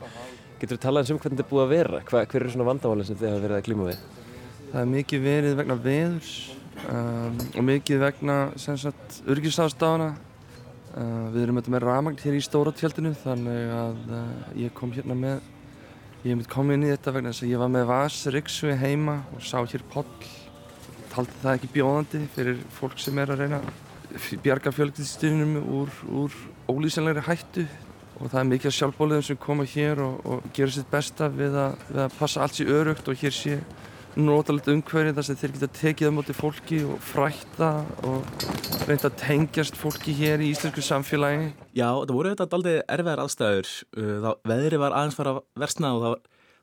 Getur 0.56 0.80
þú 0.80 0.82
talað 0.86 1.12
um 1.12 1.20
hvernig 1.20 1.36
þetta 1.36 1.44
er 1.44 1.52
búið 1.52 1.66
að 1.66 1.76
vera? 1.76 2.02
Hver 2.08 2.40
eru 2.40 2.56
svona 2.56 2.70
vandamálinn 2.72 3.12
sem 3.12 3.20
þið 3.20 3.34
hafa 3.34 3.44
verið 3.44 3.60
að 3.60 3.68
glíma 3.68 3.92
við? 3.92 4.02
Það 4.72 4.82
er 4.86 4.92
mikið 4.96 5.24
verið 5.28 5.56
vegna 5.60 5.80
veðurs 5.84 6.34
um, 6.88 7.40
og 7.56 7.64
mikið 7.68 8.02
vegna 8.02 8.36
örgistáðstafana. 8.56 10.12
Uh, 10.92 11.28
við 11.32 11.46
erum 11.46 11.60
með 11.72 11.84
ramagn 11.86 12.18
hér 12.20 12.36
í 12.36 12.42
stóra 12.44 12.72
tjaldinu 12.76 13.14
þannig 13.22 13.70
að 13.72 14.00
uh, 14.12 14.24
ég 14.60 14.74
kom 14.76 14.92
hérna 14.92 15.16
með, 15.16 15.38
ég 16.20 16.34
hef 16.34 16.40
mitt 16.42 16.50
komið 16.52 16.76
inn 16.76 16.84
í 16.84 16.90
þetta 16.92 17.14
vegna 17.16 17.32
þess 17.32 17.46
að 17.46 17.52
ég 17.54 17.62
var 17.62 17.70
með 17.72 17.86
vasryggsvi 17.88 18.76
heima 18.76 19.14
og 19.32 19.46
sá 19.46 19.56
hér 19.62 19.86
poll 19.94 20.04
taldi 21.12 21.38
það 21.42 21.56
ekki 21.56 21.70
bjóðandi 21.72 22.20
fyrir 22.34 22.60
fólk 22.76 23.00
sem 23.00 23.18
er 23.20 23.32
að 23.32 23.42
reyna 23.44 23.62
bjarga 24.44 24.72
fjölgtiðstunum 24.72 25.56
úr, 25.62 25.96
úr 26.12 26.36
ólýsanlegri 26.68 27.24
hættu 27.26 27.64
og 28.18 28.30
það 28.30 28.38
er 28.40 28.48
mikið 28.50 28.70
af 28.70 28.76
sjálfbóliðum 28.76 29.24
sem 29.26 29.40
koma 29.40 29.66
hér 29.68 30.02
og, 30.04 30.18
og 30.24 30.50
gera 30.54 30.74
sitt 30.74 30.90
besta 30.92 31.28
við 31.32 31.56
að, 31.58 31.80
við 31.88 32.02
að 32.04 32.18
passa 32.18 32.44
allt 32.44 32.58
sér 32.58 32.72
örugt 32.76 33.08
og 33.08 33.18
hér 33.18 33.34
sé 33.34 33.58
notalegt 34.18 34.68
umhverfið 34.68 35.16
þar 35.16 35.26
sem 35.26 35.38
þeir 35.40 35.52
geta 35.56 35.68
tekið 35.78 36.10
á 36.12 36.16
móti 36.16 36.34
fólki 36.36 36.80
og 36.84 36.98
frætta 37.04 37.70
og 38.04 38.26
reynda 38.88 39.08
að 39.08 39.16
tengjast 39.22 39.78
fólki 39.80 40.12
hér 40.16 40.42
í 40.44 40.50
íslensku 40.52 40.84
samfélagi. 40.84 41.52
Já, 41.72 41.88
það 41.88 42.12
voru 42.18 42.32
þetta 42.34 42.58
aldrei 42.58 42.74
erfiðar 42.82 43.22
aðstæður. 43.24 43.72
Uh, 43.96 44.28
veðri 44.48 44.80
var 44.82 44.96
aðeins 44.98 45.16
fara 45.16 45.36
að 45.36 45.40
versna 45.64 45.94
og 45.96 46.04
það 46.04 46.14
var 46.14 46.22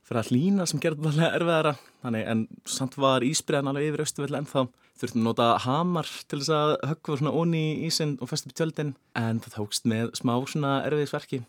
fyrir 0.09 0.21
að 0.21 0.31
hlýna 0.33 0.69
sem 0.69 0.83
gerði 0.83 1.09
alveg 1.09 1.39
erfiðara. 1.39 1.75
Þannig, 2.03 2.29
en 2.33 2.45
samt 2.69 2.97
var 3.01 3.25
ísbreðan 3.25 3.73
alveg 3.73 3.89
yfir 3.89 4.05
austuvelli 4.05 4.41
ennþá. 4.43 4.65
Þurftum 4.99 5.23
að 5.23 5.29
nota 5.29 5.51
hamar 5.63 6.09
til 6.29 6.41
þess 6.41 6.53
að 6.53 6.77
höggva 6.91 7.21
svona 7.21 7.37
onni 7.39 7.65
í 7.71 7.85
ísinn 7.89 8.17
og 8.19 8.29
festa 8.29 8.51
upp 8.51 8.57
tjöldin. 8.59 8.93
En 9.17 9.41
það 9.41 9.57
tókst 9.57 9.89
með 9.89 10.13
smá 10.19 10.35
svona 10.45 10.79
erfiðisverki. 10.85 11.41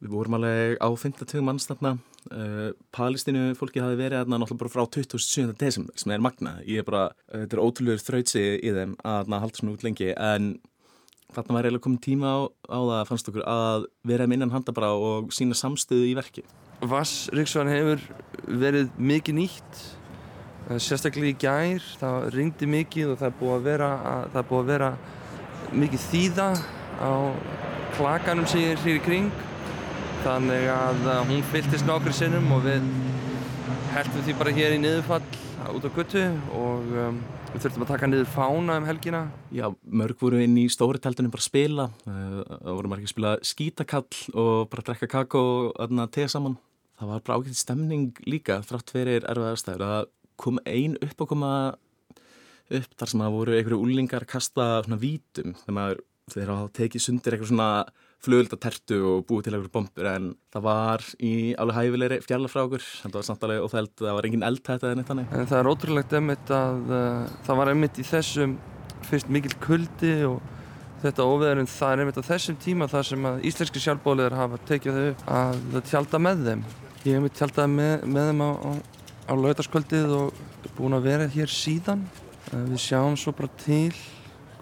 Við 0.00 0.14
vorum 0.14 0.38
alveg 0.40 0.80
á 0.80 0.88
50 0.88 1.44
manns 1.44 1.68
þarna 1.68 1.98
uh, 2.30 2.70
Palestínu 2.94 3.52
fólki 3.58 3.82
hafi 3.82 3.98
verið 3.98 4.22
þarna 4.22 4.40
náttúrulega 4.42 4.62
bara 4.64 4.74
frá 4.74 4.84
27. 4.98 5.54
desember 5.60 6.00
sem 6.00 6.14
er 6.14 6.24
magna, 6.24 6.56
ég 6.66 6.82
er 6.82 6.88
bara, 6.88 7.10
uh, 7.30 7.42
þetta 7.42 7.56
er 7.56 7.62
ótrúlega 7.64 8.04
þrautsi 8.04 8.42
í 8.58 8.74
þeim 8.76 8.96
að 9.04 9.36
halda 9.36 9.60
svona 9.60 9.76
út 9.76 9.86
lengi 9.86 10.10
en 10.14 10.50
þarna 11.30 11.56
var 11.56 11.68
eiginlega 11.68 11.86
komið 11.86 12.02
tíma 12.08 12.34
á, 12.34 12.38
á 12.70 12.78
það 12.90 13.06
fannst 13.10 13.30
okkur 13.30 13.46
að 13.46 13.86
vera 14.10 14.26
með 14.26 14.40
innan 14.40 14.54
handa 14.56 14.74
bara 14.74 14.90
og 14.98 15.30
sína 15.34 15.58
samstöðu 15.58 16.10
í 16.10 16.16
verki 16.18 16.44
Vassriksvan 16.80 17.68
hefur 17.68 18.02
verið 18.48 18.92
mikið 18.96 19.36
nýtt 19.36 19.82
sérstaklega 20.78 21.32
í 21.32 21.38
gær 21.40 21.86
það 22.00 22.28
ringdi 22.34 22.68
mikið 22.70 23.14
og 23.14 23.20
það 23.20 23.28
er 23.30 23.38
búið 23.40 23.54
að 23.56 23.66
vera, 23.66 23.90
að, 24.10 24.36
er 24.38 24.48
búið 24.50 24.60
að 24.60 24.70
vera 24.70 24.90
mikið 25.70 26.04
þýða 26.10 26.48
á 27.00 27.12
klakanum 27.96 28.46
sem 28.50 28.62
ég 28.62 28.74
er 28.74 28.84
hér 28.84 28.98
í 28.98 29.04
kring 29.04 29.49
þannig 30.24 30.70
að 30.74 31.10
hún 31.30 31.44
fylltist 31.50 31.88
nokkur 31.88 32.16
sinnum 32.16 32.48
og 32.56 32.64
við 32.68 32.86
heldum 33.96 34.24
því 34.28 34.38
bara 34.38 34.54
hér 34.56 34.76
í 34.76 34.80
niðurfall 34.84 35.22
út 35.74 35.86
á 35.86 35.90
guttu 35.96 36.24
og 36.56 36.96
um, 37.08 37.20
Við 37.50 37.64
þurftum 37.64 37.82
að 37.82 37.88
taka 37.90 38.06
niður 38.06 38.28
fána 38.30 38.74
um 38.78 38.84
helgina. 38.86 39.20
Já, 39.50 39.64
mörg 39.82 40.20
voru 40.20 40.38
inn 40.38 40.52
í 40.60 40.68
stóri 40.70 41.00
teltunum 41.02 41.32
bara 41.34 41.42
að 41.42 41.48
spila. 41.48 41.86
Það 42.04 42.68
voru 42.76 42.90
margir 42.92 43.08
að 43.08 43.10
spila 43.10 43.32
skítakall 43.42 44.20
og 44.38 44.68
bara 44.70 44.84
drekka 44.86 45.08
kakó 45.10 45.42
og 45.74 45.96
teða 46.14 46.30
saman 46.30 46.54
það 47.00 47.08
var 47.08 47.22
bara 47.24 47.38
ágætt 47.40 47.56
stemning 47.56 48.18
líka 48.28 48.60
þrátt 48.66 48.92
fyrir 48.92 49.24
erfið 49.24 49.48
aðstæður 49.50 49.84
að 49.86 50.10
kom 50.40 50.60
ein 50.68 50.98
upp 51.00 51.22
að 51.24 51.30
koma 51.32 51.52
upp 52.70 52.92
þar 53.00 53.12
sem 53.12 53.24
að 53.24 53.36
voru 53.36 53.56
einhverju 53.56 53.80
úlingar 53.86 54.26
kasta 54.28 54.66
svona 54.84 55.00
vítum 55.00 55.56
þegar 55.64 56.52
hafa 56.52 56.72
tekið 56.76 57.04
sundir 57.06 57.36
eitthvað 57.36 57.52
svona 57.54 57.70
flugöldatertu 58.24 58.98
og 59.08 59.24
búið 59.28 59.46
til 59.46 59.54
einhverju 59.54 59.72
bombur 59.72 60.08
en 60.10 60.30
það 60.52 60.64
var 60.66 61.04
í 61.24 61.32
alveg 61.60 61.78
hæfilegri 61.78 62.18
fjalla 62.24 62.50
frá 62.52 62.62
okkur 62.66 62.84
það 62.84 63.16
var 63.16 63.26
samt 63.26 63.46
alveg 63.46 63.64
óþæld, 63.64 63.92
það 64.02 64.16
var 64.18 64.28
engin 64.28 64.46
eldtætt 64.46 64.84
eða 64.84 64.98
neitt 64.98 65.10
þannig. 65.10 65.32
En 65.32 65.48
það 65.50 65.60
er 65.60 65.70
ótrúlegt 65.70 66.16
emmitt 66.18 66.52
að 66.54 66.92
uh, 66.92 67.36
það 67.46 67.60
var 67.62 67.72
emmitt 67.72 68.00
í 68.00 68.06
þessum 68.10 68.56
fyrst 69.08 69.32
mikil 69.32 69.54
kuldi 69.64 70.12
og 70.28 70.38
þetta 71.00 71.26
óveðurinn 71.32 71.72
það 71.72 71.94
er 71.94 72.04
einmitt 72.04 72.20
á 72.20 72.28
þessum 72.28 72.60
tíma 72.60 72.90
þar 72.92 73.08
sem 73.08 73.26
að 73.30 73.42
íslenski 73.48 73.84
sjálfbóliðar 73.86 74.36
hafa 74.36 74.60
tekið 74.68 75.00
þau 75.00 75.36
að 75.40 75.82
tjálta 75.88 76.20
með 76.20 76.46
þeim. 76.50 76.64
Ég 77.00 77.16
hef 77.16 77.24
mitt 77.24 77.38
tjáltað 77.40 77.70
með, 77.72 77.94
með 78.04 78.30
þeim 78.30 78.44
á, 78.44 78.50
á, 78.52 78.70
á 79.24 79.32
lautarskvöldið 79.40 80.16
og 80.18 80.42
búin 80.76 80.98
að 80.98 81.06
vera 81.08 81.28
hér 81.32 81.52
síðan. 81.52 82.04
Uh, 82.50 82.66
við 82.68 82.82
sjáum 82.84 83.16
svo 83.16 83.32
bara 83.36 83.48
til 83.64 83.94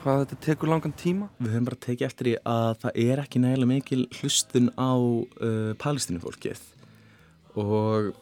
hvað 0.03 0.23
þetta 0.23 0.39
tekur 0.45 0.71
langan 0.73 0.95
tíma. 0.99 1.29
Við 1.41 1.53
höfum 1.55 1.69
bara 1.69 1.81
tekið 1.85 2.07
eftir 2.07 2.31
í 2.31 2.35
að 2.47 2.71
það 2.85 2.99
er 3.05 3.23
ekki 3.23 3.43
nægilega 3.43 3.71
mikil 3.73 4.01
hlustun 4.19 4.71
á 4.79 4.93
uh, 4.95 5.75
palestinufólkið 5.83 6.65
og 7.59 8.13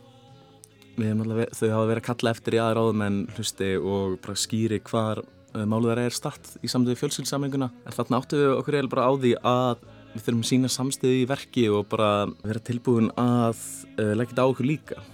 alveg, 0.96 1.50
þau 1.52 1.66
hafa 1.68 1.88
verið 1.90 2.00
að 2.00 2.06
kalla 2.06 2.32
eftir 2.32 2.56
í 2.56 2.60
aðráðum 2.62 3.02
en 3.04 3.18
hlusti 3.36 3.72
og 3.76 4.16
bara 4.24 4.38
skýri 4.40 4.80
hvar 4.86 5.20
uh, 5.20 5.64
málu 5.68 5.90
þar 5.90 6.04
er 6.06 6.16
start 6.16 6.54
í 6.64 6.70
samtöðu 6.72 7.00
fjölskyldsaminguna. 7.02 7.68
En 7.84 7.96
þarna 7.96 8.22
áttu 8.22 8.40
við 8.40 8.54
okkur 8.54 8.78
eiginlega 8.78 8.94
bara 8.94 9.08
á 9.08 9.12
því 9.16 9.34
að 9.42 9.84
við 10.14 10.24
þurfum 10.24 10.46
sína 10.48 10.72
samstöðu 10.72 11.20
í 11.20 11.28
verki 11.28 11.66
og 11.68 11.90
bara 11.92 12.10
vera 12.46 12.64
tilbúin 12.64 13.12
að 13.20 13.60
uh, 13.98 14.14
leggja 14.16 14.32
þetta 14.32 14.48
á 14.48 14.50
okkur 14.52 14.70
líka. 14.72 15.04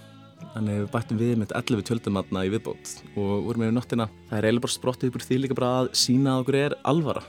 Þannig 0.53 0.81
við 0.83 0.89
bættum 0.93 1.17
við 1.17 1.37
með 1.41 1.53
11 1.57 1.85
tjöldumatna 1.87 2.43
í 2.45 2.51
viðbót 2.53 2.91
og 3.17 3.31
vorum 3.47 3.63
við 3.63 3.71
í 3.71 3.75
nottina. 3.77 4.09
Það 4.29 4.37
er 4.37 4.47
eiginlega 4.47 4.65
bara 4.67 4.75
sprottið 4.75 5.09
upp 5.09 5.17
úr 5.17 5.25
því 5.25 5.39
líka 5.39 5.57
bara 5.57 5.71
að 5.79 5.89
sína 5.97 6.35
að 6.35 6.43
okkur 6.43 6.59
er 6.59 6.75
alvara 6.93 7.23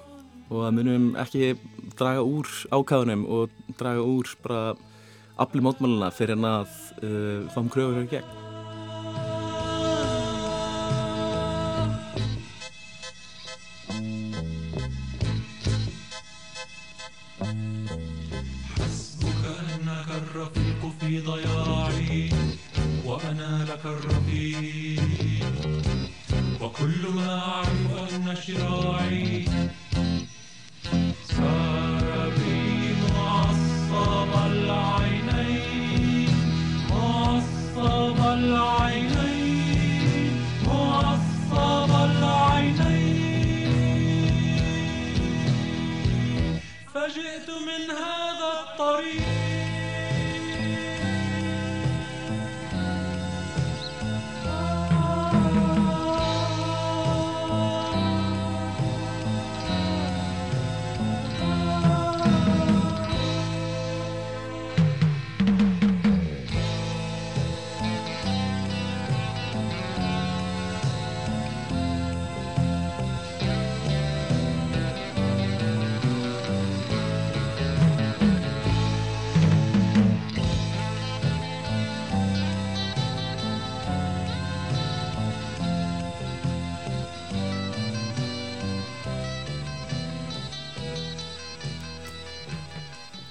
og 0.50 0.60
að 0.68 0.74
munum 0.76 1.06
ekki 1.22 1.54
draga 1.96 2.24
úr 2.28 2.50
ákæðunum 2.68 3.24
og 3.32 3.58
draga 3.80 4.04
úr 4.04 4.34
bara 4.44 4.62
afli 5.40 5.64
mótmáluna 5.64 6.12
fyrir 6.14 6.36
að 6.44 6.68
uh, 7.00 7.52
fáum 7.54 7.72
kröfur 7.72 8.02
hér 8.02 8.10
gegn. 8.12 8.43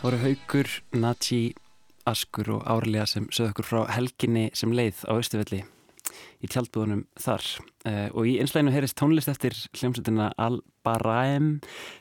Voru 0.04 0.18
Haugur, 0.20 0.68
Nachi, 1.00 1.54
Askur 2.10 2.50
og 2.58 2.66
Árlega 2.68 3.06
sem 3.08 3.30
sögðu 3.32 3.54
okkur 3.54 3.68
frá 3.70 3.80
helginni 3.96 4.50
sem 4.52 4.74
leið 4.76 5.06
á 5.08 5.16
Östufelli 5.16 5.62
í 6.44 6.50
tjaldbúðunum 6.52 7.06
þar. 7.24 7.46
Uh, 7.88 8.10
og 8.12 8.28
í 8.28 8.34
einsleginu 8.44 8.74
heyrist 8.76 8.98
tónlist 9.00 9.32
eftir 9.32 9.56
hljómsveitina 9.78 10.34
Al-Baraem 10.44 11.54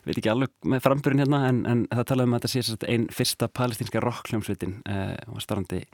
veit 0.02 0.16
ekki 0.16 0.32
alveg 0.32 0.50
með 0.66 0.82
framburinn 0.82 1.22
hérna 1.22 1.44
en, 1.46 1.62
en 1.62 1.86
það 1.92 2.08
talaðum 2.10 2.34
um 2.34 2.40
að 2.40 2.48
þetta 2.48 2.66
sé 2.66 2.90
einn 2.90 3.06
fyrsta 3.14 3.50
palestinska 3.54 4.02
rock 4.02 4.32
hljómsveitin 4.32 4.80
uh, 4.82 5.14
og 5.28 5.38
var 5.38 5.46
starfandi 5.46 5.84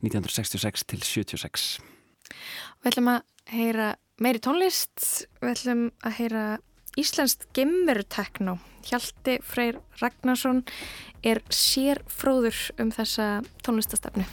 1966 0.00 0.88
til 0.88 1.02
76 1.04 1.68
Við 2.80 2.94
ætlum 2.94 3.12
að 3.12 3.22
heyra 3.52 3.92
meiri 4.24 4.40
tónlist 4.40 5.08
við 5.42 5.52
ætlum 5.52 5.88
að 6.00 6.20
heyra 6.22 6.46
Íslandst 6.92 7.46
gemverutekno 7.56 8.58
Hjalti 8.84 9.38
Freyr 9.40 9.78
Ragnarsson 10.02 10.58
er 11.24 11.40
sér 11.48 12.02
fróður 12.04 12.58
um 12.82 12.90
þessa 12.92 13.28
tónlistastefnu. 13.64 14.26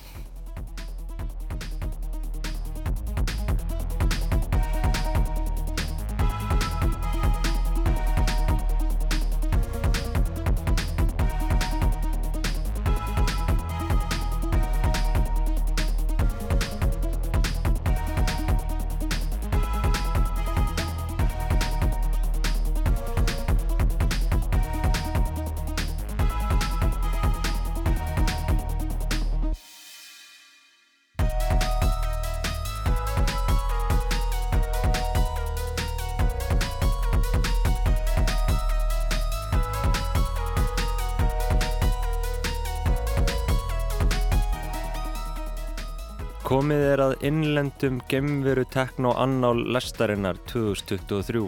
Er 46.99 47.05
að 47.05 47.21
innlendum 47.29 47.99
gemveru 48.11 48.65
tekno 48.73 49.13
annál 49.21 49.61
lestarinnar 49.71 50.35
2023. 50.51 51.45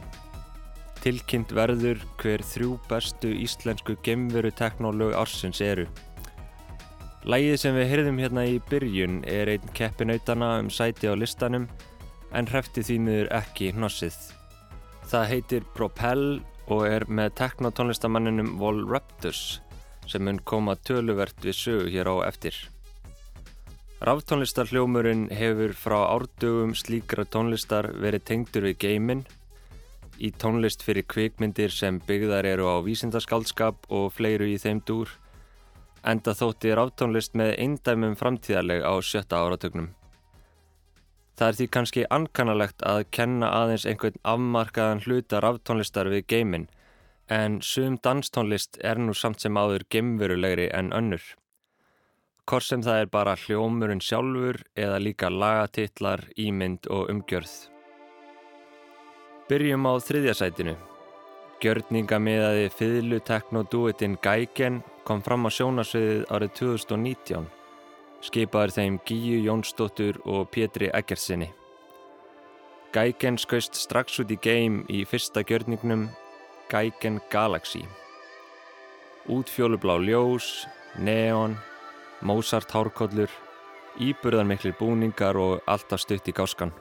Tilkynnt 1.03 1.51
verður 1.57 1.99
hver 2.21 2.43
þrjú 2.45 2.77
bestu 2.87 3.33
íslensku 3.35 3.97
gemveru 4.05 4.53
teknolög 4.55 5.11
ársins 5.19 5.59
eru. 5.65 5.89
Lægið 7.27 7.57
sem 7.59 7.75
við 7.75 7.89
hyrðum 7.91 8.21
hérna 8.23 8.45
í 8.47 8.61
byrjun 8.69 9.19
er 9.27 9.51
einn 9.51 9.73
keppinautana 9.75 10.53
um 10.61 10.71
sæti 10.71 11.11
á 11.11 11.19
listanum 11.19 11.67
en 12.31 12.47
hrefti 12.47 12.85
því 12.87 12.99
miður 13.03 13.31
ekki 13.41 13.73
hnossið. 13.75 14.15
Það 15.11 15.29
heitir 15.33 15.71
Propel 15.75 16.27
og 16.71 16.85
er 16.87 17.09
með 17.11 17.35
teknotónlistamanninum 17.41 18.55
Vol 18.61 18.85
Raptors 18.87 19.59
sem 20.07 20.23
mun 20.23 20.39
koma 20.47 20.77
töluvert 20.79 21.43
við 21.43 21.59
sögu 21.59 21.91
hér 21.91 22.07
á 22.07 22.15
eftir. 22.31 22.55
Ráftónlistarhljómurinn 24.01 25.27
hefur 25.29 25.75
frá 25.77 25.99
árdugum 26.09 26.71
slíkra 26.73 27.21
tónlistar 27.29 27.91
verið 28.01 28.23
tengdur 28.25 28.63
við 28.65 28.77
geiminn 28.81 29.19
í 30.17 30.31
tónlist 30.41 30.81
fyrir 30.81 31.05
kvikmyndir 31.05 31.69
sem 31.69 31.99
byggðar 32.07 32.47
eru 32.49 32.65
á 32.65 32.81
vísindaskaldskap 32.81 33.85
og 33.93 34.07
fleiru 34.15 34.47
í 34.49 34.55
þeim 34.63 34.79
dúr 34.89 35.11
enda 36.01 36.33
þótti 36.33 36.73
ráftónlist 36.79 37.37
með 37.37 37.53
eindæmum 37.61 38.15
framtíðarleg 38.17 38.81
á 38.81 38.93
sjötta 39.05 39.43
áratögnum. 39.45 39.91
Það 41.37 41.47
er 41.47 41.59
því 41.59 41.67
kannski 41.77 42.07
ankannalegt 42.17 42.81
að 42.81 43.03
kenna 43.13 43.51
aðeins 43.59 43.85
einhvern 43.85 44.17
afmarkaðan 44.33 45.03
hluta 45.05 45.43
ráftónlistar 45.45 46.09
við 46.09 46.25
geiminn 46.25 46.65
en 47.29 47.61
sum 47.61 48.01
danstónlist 48.01 48.81
er 48.81 48.97
nú 48.97 49.13
samt 49.13 49.45
sem 49.45 49.61
áður 49.61 49.85
geimverulegri 49.93 50.71
en 50.73 50.89
önnur 50.89 51.21
hvort 52.49 52.65
sem 52.65 52.81
það 52.83 53.03
er 53.03 53.09
bara 53.11 53.35
hljómurinn 53.39 54.01
sjálfur 54.03 54.61
eða 54.75 54.99
líka 55.01 55.29
lagatitlar, 55.29 56.25
ímynd 56.37 56.87
og 56.91 57.11
umgjörð. 57.13 57.53
Byrjum 59.49 59.87
á 59.87 59.93
þriðja 59.99 60.35
sætinu. 60.39 60.75
Gjörningamiðaði 61.61 62.69
fiðlu 62.73 63.19
teknoduettinn 63.27 64.17
Gægen 64.23 64.81
kom 65.05 65.21
fram 65.21 65.45
á 65.45 65.49
sjónasviðið 65.53 66.23
árið 66.33 66.53
2019. 66.57 67.49
Skipaður 68.25 68.73
þeim 68.77 68.99
Gíu 69.05 69.41
Jónsdóttur 69.45 70.21
og 70.25 70.49
Pétri 70.53 70.89
Eggertsinni. 70.93 71.51
Gægen 72.95 73.37
skaust 73.39 73.77
strax 73.77 74.19
út 74.23 74.31
í 74.33 74.37
geim 74.41 74.81
í 74.89 75.03
fyrsta 75.07 75.45
gjörningnum 75.47 76.09
Gægen 76.71 77.21
Galaxy. 77.31 77.83
Útfjólublá 79.29 79.99
ljós, 80.01 80.65
neon, 80.97 81.59
Mozart 82.21 82.71
hárkollur, 82.71 83.29
íburðarmiklir 83.99 84.75
búningar 84.79 85.37
og 85.39 85.61
alltaf 85.65 86.03
stutt 86.03 86.29
í 86.29 86.33
gáskan. 86.37 86.73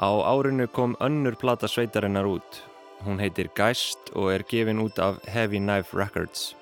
Á 0.00 0.10
árinu 0.24 0.68
kom 0.70 0.96
önnur 1.00 1.36
plata 1.36 1.68
sveitarinnar 1.68 2.24
út. 2.24 2.62
Hún 3.04 3.20
heitir 3.20 3.50
Geist 3.56 4.12
og 4.14 4.32
er 4.32 4.44
gefin 4.48 4.80
út 4.80 4.98
af 4.98 5.20
Heavy 5.28 5.58
Knife 5.58 5.96
Records. 5.96 6.54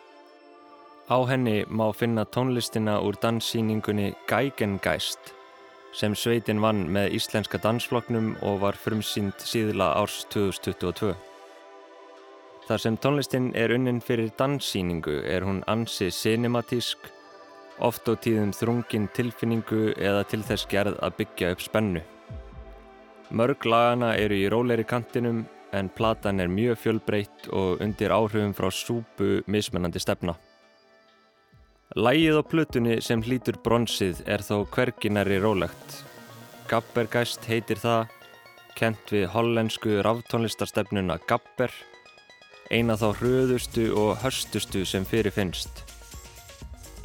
Á 1.08 1.18
henni 1.28 1.64
má 1.68 1.92
finna 1.94 2.24
tónlistina 2.24 2.98
úr 3.00 3.16
danssýningunni 3.22 4.14
Geigengeist 4.28 5.34
sem 5.92 6.14
sveitin 6.14 6.60
vann 6.60 6.84
með 6.92 7.14
íslenska 7.18 7.58
dansfloknum 7.62 8.34
og 8.44 8.60
var 8.64 8.76
frumsýnd 8.76 9.40
síðla 9.40 9.94
árs 10.02 10.24
2022. 10.34 11.14
Þar 12.68 12.82
sem 12.82 12.96
tónlistin 13.00 13.46
er 13.56 13.72
unnin 13.72 14.02
fyrir 14.04 14.28
danssýningu 14.36 15.22
er 15.24 15.46
hún 15.48 15.62
ansi 15.72 16.10
cinematísk, 16.12 16.98
oft 17.80 18.04
á 18.04 18.12
tíðum 18.12 18.50
þrungin 18.52 19.06
tilfinningu 19.16 19.94
eða 19.96 20.26
til 20.28 20.42
þess 20.44 20.68
gerð 20.68 20.98
að 21.00 21.16
byggja 21.22 21.54
upp 21.54 21.64
spennu. 21.64 22.02
Mörg 23.32 23.64
lagana 23.64 24.12
eru 24.20 24.36
í 24.36 24.50
róleiri 24.52 24.84
kantinum 24.84 25.46
en 25.72 25.88
platan 25.88 26.44
er 26.44 26.52
mjög 26.52 26.76
fjölbreytt 26.84 27.48
og 27.56 27.80
undir 27.84 28.12
áhrifum 28.12 28.52
frá 28.52 28.68
súpu 28.68 29.40
mismunandi 29.48 30.04
stefna. 30.04 30.36
Lægið 31.96 32.36
á 32.36 32.42
plutunni 32.44 33.00
sem 33.00 33.24
hlýtur 33.24 33.56
bronsið 33.64 34.26
er 34.28 34.44
þó 34.44 34.66
hverginari 34.68 35.40
rólegt. 35.40 36.02
Gabbergeist 36.68 37.48
heitir 37.48 37.80
það, 37.80 38.10
kent 38.76 39.08
við 39.08 39.30
hollensku 39.32 40.02
ráftónlistarstefnuna 40.04 41.16
Gabber, 41.24 41.72
eina 42.70 42.96
þá 43.00 43.08
hröðustu 43.20 43.88
og 43.96 44.18
hörstustu 44.22 44.84
sem 44.86 45.06
fyrir 45.08 45.34
finnst. 45.34 45.84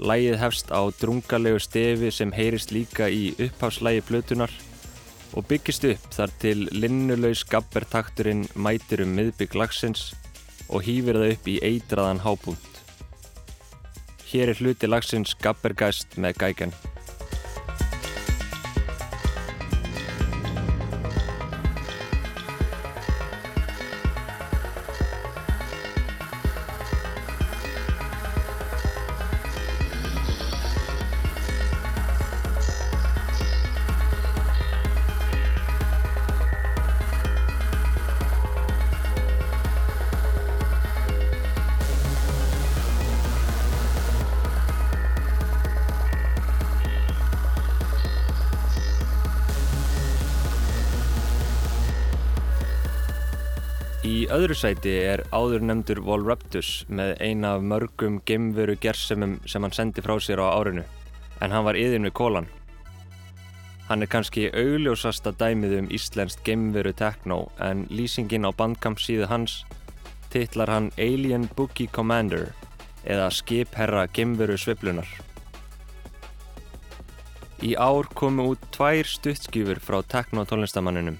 Lægið 0.04 0.38
hefst 0.42 0.72
á 0.74 0.82
drungalegu 1.00 1.62
stefi 1.64 2.12
sem 2.12 2.34
heyrist 2.36 2.74
líka 2.76 3.08
í 3.08 3.32
uppháslægi 3.38 4.04
plutunar 4.08 4.52
og 5.34 5.48
byggist 5.50 5.86
upp 5.90 6.10
þar 6.14 6.34
til 6.42 6.68
linnulaus 6.72 7.44
gabbertakturinn 7.50 8.46
mætir 8.56 9.06
um 9.06 9.14
miðbygg 9.18 9.56
lagsins 9.58 10.12
og 10.70 10.86
hýfir 10.88 11.20
það 11.20 11.36
upp 11.36 11.52
í 11.54 11.60
eitraðan 11.72 12.24
hábúnt. 12.26 12.82
Hér 14.34 14.54
er 14.54 14.60
hluti 14.60 14.90
lagsins 14.90 15.36
gabbergæst 15.40 16.18
með 16.18 16.42
gæken. 16.42 16.76
Í 54.64 54.66
öðru 54.66 54.80
sæti 54.80 54.92
er 55.04 55.22
áður 55.36 55.64
nefndur 55.68 56.00
Volruptus 56.08 56.68
með 56.88 57.18
eina 57.20 57.50
af 57.58 57.64
mörgum 57.68 58.22
gemveru 58.24 58.78
gersemum 58.80 59.34
sem 59.44 59.60
hann 59.66 59.74
sendi 59.76 60.00
frá 60.00 60.14
sér 60.24 60.40
á 60.40 60.56
árinu, 60.56 60.86
en 61.44 61.52
hann 61.52 61.66
var 61.66 61.76
yðin 61.76 62.08
við 62.08 62.14
kólan. 62.16 62.48
Hann 63.90 64.06
er 64.06 64.08
kannski 64.08 64.46
augljósasta 64.56 65.34
dæmið 65.36 65.74
um 65.82 65.90
íslenskt 65.92 66.46
gemveru 66.48 66.94
tekno 66.96 67.50
en 67.60 67.84
lýsingin 67.92 68.48
á 68.48 68.56
bandkamp 68.56 69.04
síðu 69.04 69.28
hans 69.28 69.66
titlar 70.32 70.72
hann 70.72 70.94
Alien 70.96 71.50
Boogie 71.58 71.92
Commander 71.92 72.54
eða 73.04 73.28
skipherra 73.36 74.08
gemveru 74.16 74.56
sviblunar. 74.56 75.10
Í 77.60 77.76
ár 77.76 78.08
komu 78.16 78.54
út 78.56 78.64
tvær 78.72 79.12
stuttskjúfur 79.12 79.84
frá 79.84 80.00
tekno 80.08 80.48
tónlistamanninum 80.48 81.20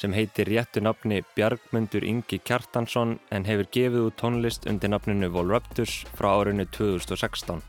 sem 0.00 0.14
heitir 0.16 0.48
réttu 0.48 0.80
nafni 0.80 1.18
Bjargmundur 1.36 2.06
Ingi 2.08 2.38
Kjartansson 2.40 3.18
en 3.36 3.44
hefur 3.44 3.66
gefið 3.74 4.06
út 4.06 4.16
tónlist 4.22 4.64
undir 4.70 4.88
nafninu 4.88 5.28
Volruptus 5.34 5.98
frá 6.16 6.30
árinu 6.38 6.64
2016. 6.72 7.60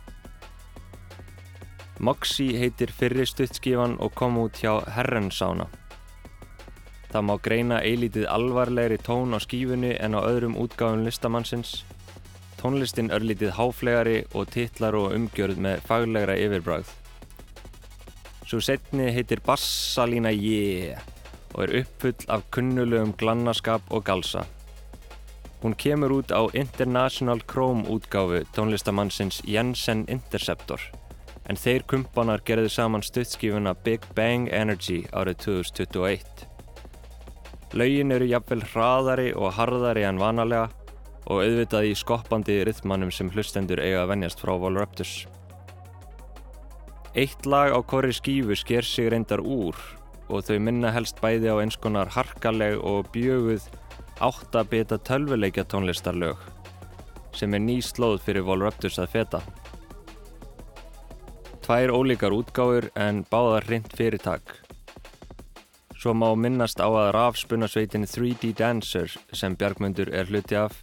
Moxie 2.00 2.56
heitir 2.62 2.96
fyrri 2.96 3.28
stuttskífan 3.28 3.98
og 4.00 4.16
kom 4.16 4.40
út 4.46 4.64
hjá 4.64 4.78
Herrensána. 4.96 5.68
Það 7.12 7.28
má 7.28 7.36
greina 7.44 7.84
eilítið 7.84 8.30
alvarlegri 8.32 9.02
tón 9.04 9.36
á 9.36 9.40
skífunni 9.44 9.98
en 10.00 10.16
á 10.16 10.24
öðrum 10.24 10.56
útgáfum 10.56 11.04
listamannsins. 11.04 11.82
Tónlistin 12.64 13.12
örlítið 13.12 13.58
háflegari 13.60 14.20
og 14.32 14.48
titlar 14.56 14.96
og 14.96 15.12
umgjörð 15.20 15.60
með 15.60 15.84
faglegra 15.84 16.40
yfirbræð. 16.40 16.96
Svo 18.48 18.64
setni 18.64 19.12
heitir 19.12 19.44
Bassalína 19.44 20.32
Jee 20.32 20.96
og 21.54 21.64
er 21.64 21.76
uppfull 21.82 22.28
af 22.28 22.48
kunnulegum 22.52 23.14
glannaskap 23.18 23.82
og 23.90 24.04
galsa. 24.04 24.46
Hún 25.62 25.76
kemur 25.78 26.12
út 26.22 26.32
á 26.32 26.42
International 26.54 27.42
Chrome 27.52 27.86
útgáfu 27.86 28.46
tónlistamannsins 28.56 29.42
Jensen 29.46 30.06
Interceptor 30.08 30.82
en 31.50 31.58
þeir 31.58 31.84
kumpanar 31.90 32.42
gerði 32.46 32.70
saman 32.72 33.04
stuttskífuna 33.06 33.74
Big 33.86 34.06
Bang 34.16 34.50
Energy 34.52 35.04
árið 35.12 35.42
2021. 35.46 36.46
Laugin 37.74 38.12
eru 38.12 38.28
jafnvel 38.30 38.64
hraðari 38.74 39.30
og 39.36 39.54
harðari 39.58 40.06
en 40.08 40.20
vanalega 40.22 40.70
og 41.28 41.44
auðvitað 41.44 41.92
í 41.92 41.96
skoppandi 41.96 42.58
rithmannum 42.68 43.12
sem 43.14 43.30
hlustendur 43.32 43.82
eiga 43.84 44.04
að 44.04 44.14
venjast 44.16 44.42
frá 44.44 44.56
Volruptus. 44.60 45.14
Eitt 47.16 47.46
lag 47.46 47.76
á 47.76 47.80
korri 47.84 48.14
skífu 48.16 48.56
sker 48.56 48.88
sig 48.88 49.12
reyndar 49.12 49.44
úr 49.44 49.76
og 50.32 50.48
þau 50.48 50.58
minna 50.64 50.92
helst 50.96 51.20
bæði 51.22 51.52
á 51.52 51.60
eins 51.60 51.78
konar 51.78 52.10
harkaleg 52.16 52.80
og 52.80 53.12
bjöguð 53.14 53.68
áttabita 54.24 54.98
tölvuleikja 55.08 55.68
tónlistarlög 55.68 56.40
sem 57.36 57.54
er 57.56 57.64
ný 57.64 57.78
slóð 57.84 58.20
fyrir 58.26 58.44
Volruptus 58.48 58.98
að 59.00 59.12
feta. 59.14 59.40
Tvær 61.62 61.94
ólíkar 61.96 62.34
útgáður 62.36 62.90
en 63.00 63.22
báðar 63.32 63.68
hreint 63.70 63.94
fyrirtak. 63.96 64.58
Svo 65.96 66.16
má 66.18 66.32
minnast 66.36 66.82
á 66.82 66.90
að 66.90 67.12
rafspunasveitin 67.16 68.08
3D 68.10 68.56
Dancer 68.58 69.14
sem 69.38 69.56
Bjargmundur 69.56 70.10
er 70.10 70.32
hluti 70.32 70.58
af 70.58 70.82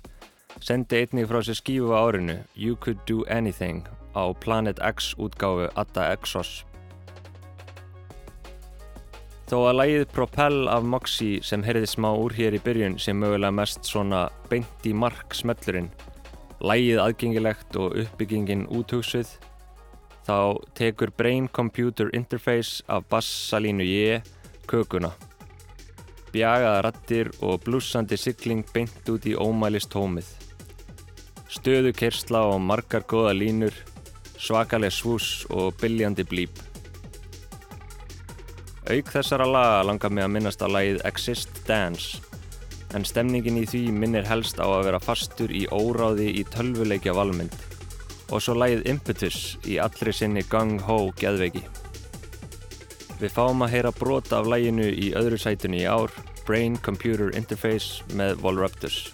sendi 0.62 1.02
einnig 1.02 1.28
frá 1.30 1.42
sér 1.42 1.58
skífu 1.58 1.90
á 1.94 2.06
árinu 2.06 2.38
You 2.54 2.76
Could 2.76 3.02
Do 3.06 3.24
Anything 3.30 3.86
á 4.14 4.30
Planet 4.40 4.78
X 4.78 5.14
útgáfu 5.18 5.68
Atta 5.74 6.12
Exos. 6.12 6.64
Þó 9.48 9.62
að 9.64 9.78
lægið 9.78 10.02
Propel 10.12 10.56
af 10.68 10.84
Moxie 10.84 11.38
sem 11.40 11.62
heyrði 11.64 11.88
smá 11.88 12.10
úr 12.12 12.34
hér 12.36 12.58
í 12.58 12.60
byrjun 12.60 12.98
sem 13.00 13.16
mögulega 13.16 13.54
mest 13.56 13.86
svona 13.88 14.26
beint 14.50 14.84
í 14.84 14.92
mark 14.92 15.32
smellurinn, 15.32 15.88
lægið 16.60 17.00
aðgengilegt 17.00 17.78
og 17.80 17.96
uppbyggingin 18.02 18.66
úthugsuð, 18.68 19.30
þá 20.28 20.60
tekur 20.76 21.14
Brain 21.16 21.48
Computer 21.48 22.12
Interface 22.12 22.84
af 22.92 23.08
bassalínu 23.08 23.88
J 23.88 24.20
kökuna. 24.68 25.14
Bjagaða 26.28 26.84
rattir 26.84 27.32
og 27.40 27.62
blúsandi 27.64 28.20
sigling 28.20 28.68
beint 28.74 29.08
út 29.08 29.24
í 29.24 29.32
ómælist 29.32 29.88
tómið. 29.96 30.28
Stöðu 31.48 31.96
kersla 31.96 32.44
og 32.52 32.60
margar 32.60 33.08
goða 33.08 33.32
línur, 33.32 33.72
svakalega 34.36 34.92
svús 34.92 35.46
og 35.48 35.72
biljandi 35.80 36.28
blíp. 36.28 36.67
Auk 38.88 39.10
þessara 39.12 39.44
laga 39.44 39.80
langar 39.84 40.12
mig 40.16 40.24
að 40.24 40.30
minnast 40.32 40.62
á 40.64 40.68
lagið 40.72 41.02
Exist 41.04 41.58
Dance 41.68 42.22
en 42.96 43.04
stemningin 43.04 43.58
í 43.60 43.66
því 43.68 43.82
minnir 43.92 44.24
helst 44.24 44.56
á 44.56 44.64
að 44.64 44.86
vera 44.86 45.00
fastur 45.02 45.52
í 45.52 45.66
óráði 45.68 46.30
í 46.40 46.44
tölvuleikja 46.48 47.12
valmynd 47.12 47.52
og 48.32 48.40
svo 48.40 48.54
lagið 48.56 48.86
Impetus 48.88 49.58
í 49.68 49.76
allri 49.84 50.14
sinni 50.16 50.40
Gung 50.48 50.78
Ho 50.88 51.10
geðveiki. 51.20 51.66
Við 53.20 53.34
fáum 53.36 53.66
að 53.66 53.74
heyra 53.74 53.92
brota 53.92 54.40
af 54.40 54.48
laginu 54.48 54.88
í 54.88 55.12
öðru 55.20 55.36
sætunni 55.42 55.82
í 55.82 55.88
ár 55.88 56.14
Brain 56.46 56.80
Computer 56.80 57.28
Interface 57.36 58.08
með 58.16 58.40
Volruptors. 58.40 59.10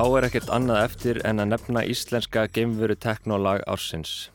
Þá 0.00 0.06
er 0.16 0.24
ekkert 0.30 0.50
annað 0.56 0.78
eftir 0.80 1.18
en 1.28 1.42
að 1.42 1.50
nefna 1.50 1.80
íslenska 1.84 2.46
geimveru 2.56 2.94
teknólag 2.96 3.60
ársins. 3.68 4.30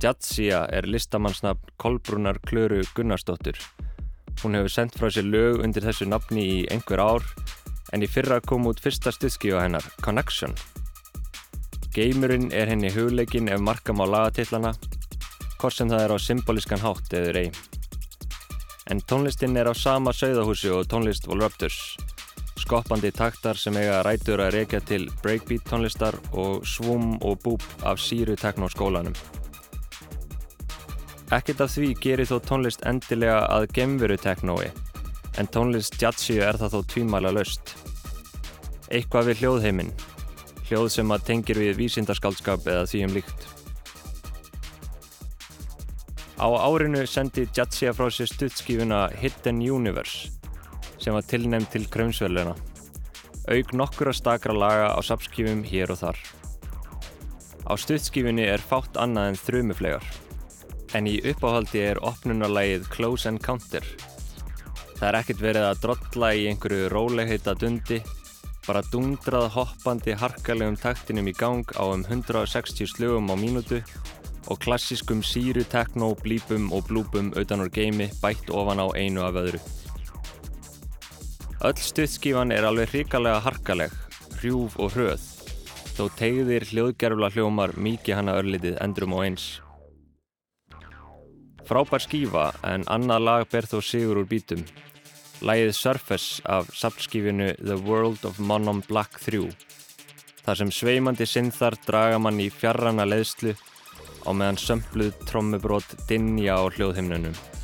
Jadzia 0.00 0.62
er 0.72 0.88
listamannsnafn 0.88 1.74
Kolbrúnar 1.76 2.38
Klöru 2.48 2.78
Gunnarsdóttur. 2.96 3.60
Hún 4.40 4.56
hefur 4.56 4.72
sendt 4.72 4.96
frá 4.96 5.10
sér 5.12 5.28
lög 5.28 5.60
undir 5.66 5.84
þessu 5.84 6.08
nafni 6.08 6.46
í 6.54 6.56
einhver 6.72 7.04
ár 7.04 7.28
en 7.92 8.06
í 8.06 8.08
fyrra 8.08 8.40
kom 8.40 8.70
út 8.72 8.80
fyrsta 8.80 9.12
stuðskíu 9.12 9.60
á 9.60 9.66
hennar, 9.66 9.84
Connection. 10.00 10.56
Geimurinn 11.92 12.48
er 12.48 12.72
henni 12.72 12.88
hugleikin 12.96 13.52
ef 13.52 13.60
markam 13.60 14.00
á 14.00 14.08
lagatillana, 14.08 14.72
hvort 15.60 15.76
sem 15.76 15.92
það 15.92 16.06
er 16.06 16.16
á 16.16 16.18
symbolískan 16.30 16.80
hátt 16.88 17.12
eður 17.20 17.42
ei. 17.44 17.48
En 18.88 19.04
tónlistinn 19.04 19.60
er 19.60 19.68
á 19.68 19.76
sama 19.76 20.16
sögðahúsi 20.16 20.72
og 20.72 20.88
tónlist 20.88 21.28
Volruptors 21.28 21.84
skoppandi 22.66 23.12
taktar 23.14 23.54
sem 23.54 23.76
eiga 23.78 24.00
rætur 24.02 24.40
að 24.42 24.56
reykja 24.56 24.80
til 24.82 25.04
breakbeat 25.22 25.68
tónlistar 25.70 26.16
og 26.34 26.64
svum 26.66 27.12
og 27.22 27.38
búp 27.44 27.62
af 27.86 28.00
síru 28.02 28.34
teknóskólanum. 28.40 29.14
Ekkert 31.30 31.62
af 31.62 31.70
því 31.70 31.92
gerir 32.02 32.26
þó 32.26 32.40
tónlist 32.42 32.82
endilega 32.86 33.44
að 33.54 33.68
gemveru 33.76 34.18
teknói, 34.18 34.72
en 35.38 35.50
tónlist 35.54 35.98
jazzíu 36.02 36.42
er 36.42 36.58
það 36.58 36.74
þó 36.74 36.80
tvímæla 36.92 37.34
löst. 37.38 37.76
Eitthvað 38.90 39.30
við 39.30 39.44
hljóðheiminn, 39.44 39.92
hljóð 40.66 40.88
sem 40.96 41.14
að 41.14 41.26
tengir 41.30 41.62
við 41.62 41.78
vísindarskaldskap 41.78 42.66
eða 42.66 42.86
því 42.90 43.04
um 43.06 43.14
líkt. 43.20 43.50
Á 46.36 46.48
árinu 46.50 47.06
sendi 47.08 47.46
Jazzia 47.54 47.94
frá 47.96 48.10
sér 48.10 48.28
stuttskífuna 48.28 49.06
Hidden 49.22 49.62
Universe 49.62 50.36
sem 50.98 51.14
var 51.14 51.26
tilnæmt 51.28 51.70
til 51.72 51.86
krömsveluna, 51.92 52.56
auk 53.52 53.72
nokkura 53.72 54.14
stakra 54.16 54.54
laga 54.56 54.90
á 54.94 55.00
sapskífum 55.04 55.62
hér 55.66 55.92
og 55.94 56.00
þar. 56.02 56.20
Á 57.66 57.72
stuttskífunni 57.74 58.46
er 58.46 58.62
fátt 58.62 58.98
annað 59.00 59.32
en 59.32 59.40
þrjumuflegar, 59.42 60.04
en 60.94 61.08
í 61.10 61.16
uppáhaldi 61.30 61.82
er 61.82 62.02
opnunarlægið 62.02 62.86
Close 62.94 63.28
Encounter. 63.30 63.86
Það 64.96 65.08
er 65.08 65.18
ekkert 65.20 65.42
verið 65.44 65.66
að 65.70 65.80
drolla 65.82 66.30
í 66.34 66.46
einhverju 66.50 66.90
rólegheita 66.92 67.56
dundi, 67.58 68.00
bara 68.66 68.82
dundrað 68.90 69.50
hoppandi 69.54 70.14
harkalegum 70.18 70.78
taktinum 70.80 71.28
í 71.30 71.34
gang 71.36 71.66
á 71.78 71.84
um 71.86 72.02
160 72.06 72.88
slugum 72.94 73.30
á 73.30 73.36
mínútu 73.38 73.82
og 74.46 74.60
klassiskum 74.62 75.22
síru, 75.26 75.64
tekno, 75.66 76.14
blípum 76.22 76.70
og 76.74 76.86
blúpum 76.88 77.32
utan 77.38 77.62
úr 77.62 77.70
geimi 77.70 78.08
bætt 78.22 78.50
ofan 78.50 78.82
á 78.82 78.86
einu 78.94 79.26
af 79.26 79.38
öðru. 79.42 79.60
Öll 81.64 81.78
stuðskífan 81.80 82.50
er 82.52 82.66
alveg 82.68 82.90
hrikalega 82.92 83.38
harkaleg, 83.40 83.92
hrjúf 84.36 84.74
og 84.76 84.90
hröð, 84.92 85.22
þó 85.96 86.02
tegðir 86.18 86.66
hljóðgerfla 86.68 87.30
hljómar 87.32 87.72
mikið 87.80 88.18
hana 88.18 88.34
örlitið 88.36 88.76
endrum 88.84 89.14
og 89.16 89.22
eins. 89.24 89.46
Frábær 91.64 92.04
skífa 92.04 92.50
en 92.60 92.84
annað 92.92 93.24
lag 93.24 93.46
ber 93.48 93.70
þó 93.72 93.80
sigur 93.80 94.20
úr 94.20 94.28
bítum. 94.28 94.66
Lægið 95.40 95.72
Surface 95.80 96.44
af 96.44 96.68
sapskífinu 96.76 97.54
The 97.56 97.80
World 97.88 98.28
of 98.28 98.36
Monom 98.38 98.84
Black 98.84 99.16
3. 99.24 99.48
Þar 100.44 100.60
sem 100.60 100.70
sveimandi 100.70 101.24
synþar 101.24 101.80
draga 101.88 102.20
mann 102.20 102.36
í 102.36 102.52
fjarrana 102.52 103.08
leðslu 103.08 103.56
og 104.26 104.36
meðan 104.36 104.60
sömpluð 104.60 105.16
trommubrót 105.24 106.02
dinja 106.04 106.60
á 106.60 106.68
hljóðhimnunum 106.68 107.55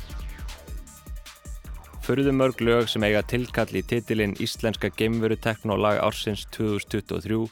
förðumörg 2.03 2.59
lög 2.59 2.89
sem 2.91 3.03
eiga 3.07 3.21
tilkall 3.23 3.69
í 3.79 3.81
titilinn 3.87 4.35
Íslenska 4.43 4.89
geimveru 4.99 5.37
teknólag 5.39 6.01
ársins 6.03 6.43
2023 6.51 7.45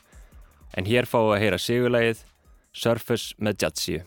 en 0.75 0.87
hér 0.87 1.07
við 1.07 1.37
að 1.37 1.43
heyra 1.45 1.59
sigurlægið 1.61 2.25
Surface 2.71 3.35
með 3.39 3.63
Jatsíu. 3.63 4.01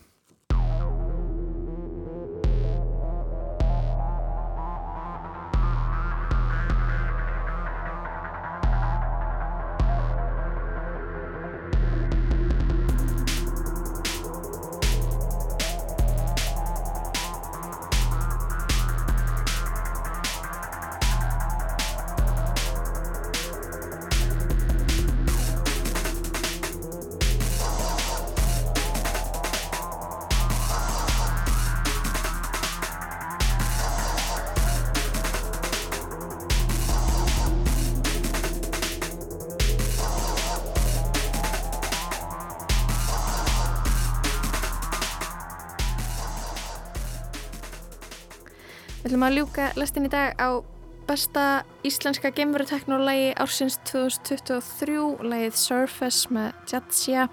Við 49.05 49.11
ætlum 49.11 49.23
að 49.27 49.35
ljúka 49.37 49.65
lestin 49.77 50.07
í 50.07 50.09
dag 50.09 50.31
á 50.41 50.65
besta 51.05 51.41
íslenska 51.85 52.31
geimveruteknolagi 52.33 53.35
ársins 53.37 53.75
2023, 53.85 54.95
lagið 55.21 55.59
Surface 55.61 56.33
með 56.33 56.71
Jadzia. 56.71 57.27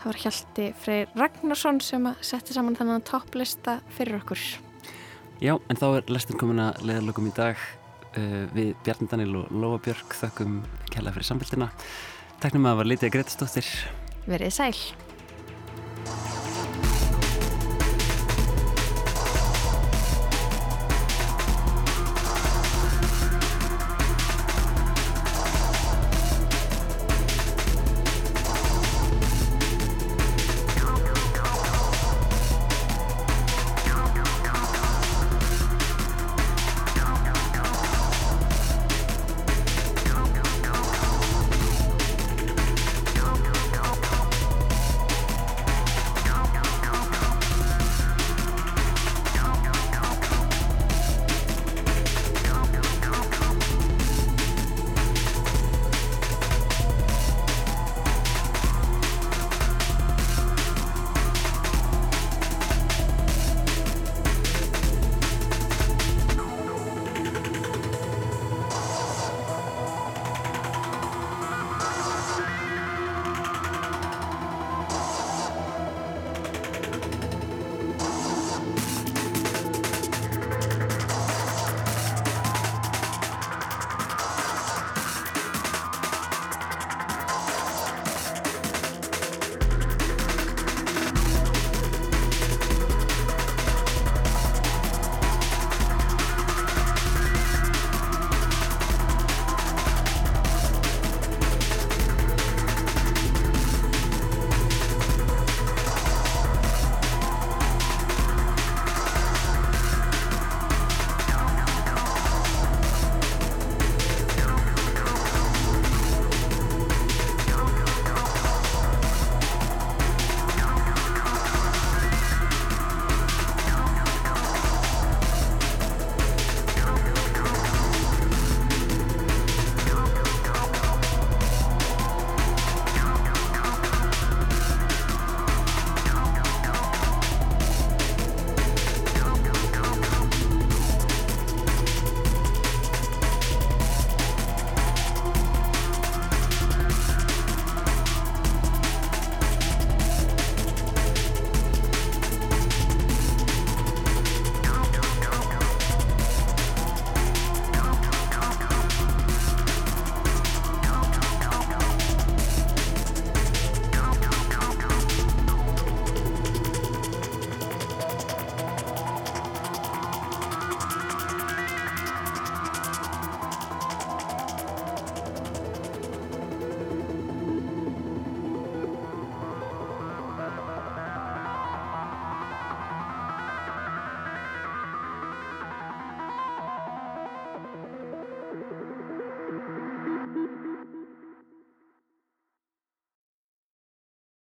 Það 0.00 0.08
var 0.08 0.18
Hjalti 0.24 0.66
Freyr 0.82 1.14
Ragnarsson 1.14 1.78
sem 1.78 2.10
setti 2.18 2.58
saman 2.58 2.74
þannig 2.74 3.06
topplista 3.06 3.76
fyrir 3.94 4.18
okkur. 4.18 4.42
Já, 5.38 5.54
en 5.54 5.78
þá 5.78 5.86
er 5.92 6.10
lestin 6.10 6.42
komin 6.42 6.66
að 6.66 6.82
leiðalögum 6.90 7.30
í 7.30 7.36
dag 7.38 7.54
uh, 7.54 8.44
við 8.58 8.74
Bjarni 8.82 9.12
Daniel 9.14 9.44
og 9.44 9.54
Lóa 9.54 9.78
Björg 9.86 10.20
þökkum 10.24 10.64
kella 10.90 11.14
fyrir 11.14 11.30
samfélgina. 11.30 11.70
Takk 12.42 12.58
um 12.58 12.66
að 12.66 12.82
var 12.82 12.96
litið 12.96 13.12
að 13.12 13.18
Gretastóttir. 13.20 13.76
Verið 14.26 14.58
sæl. 14.58 15.05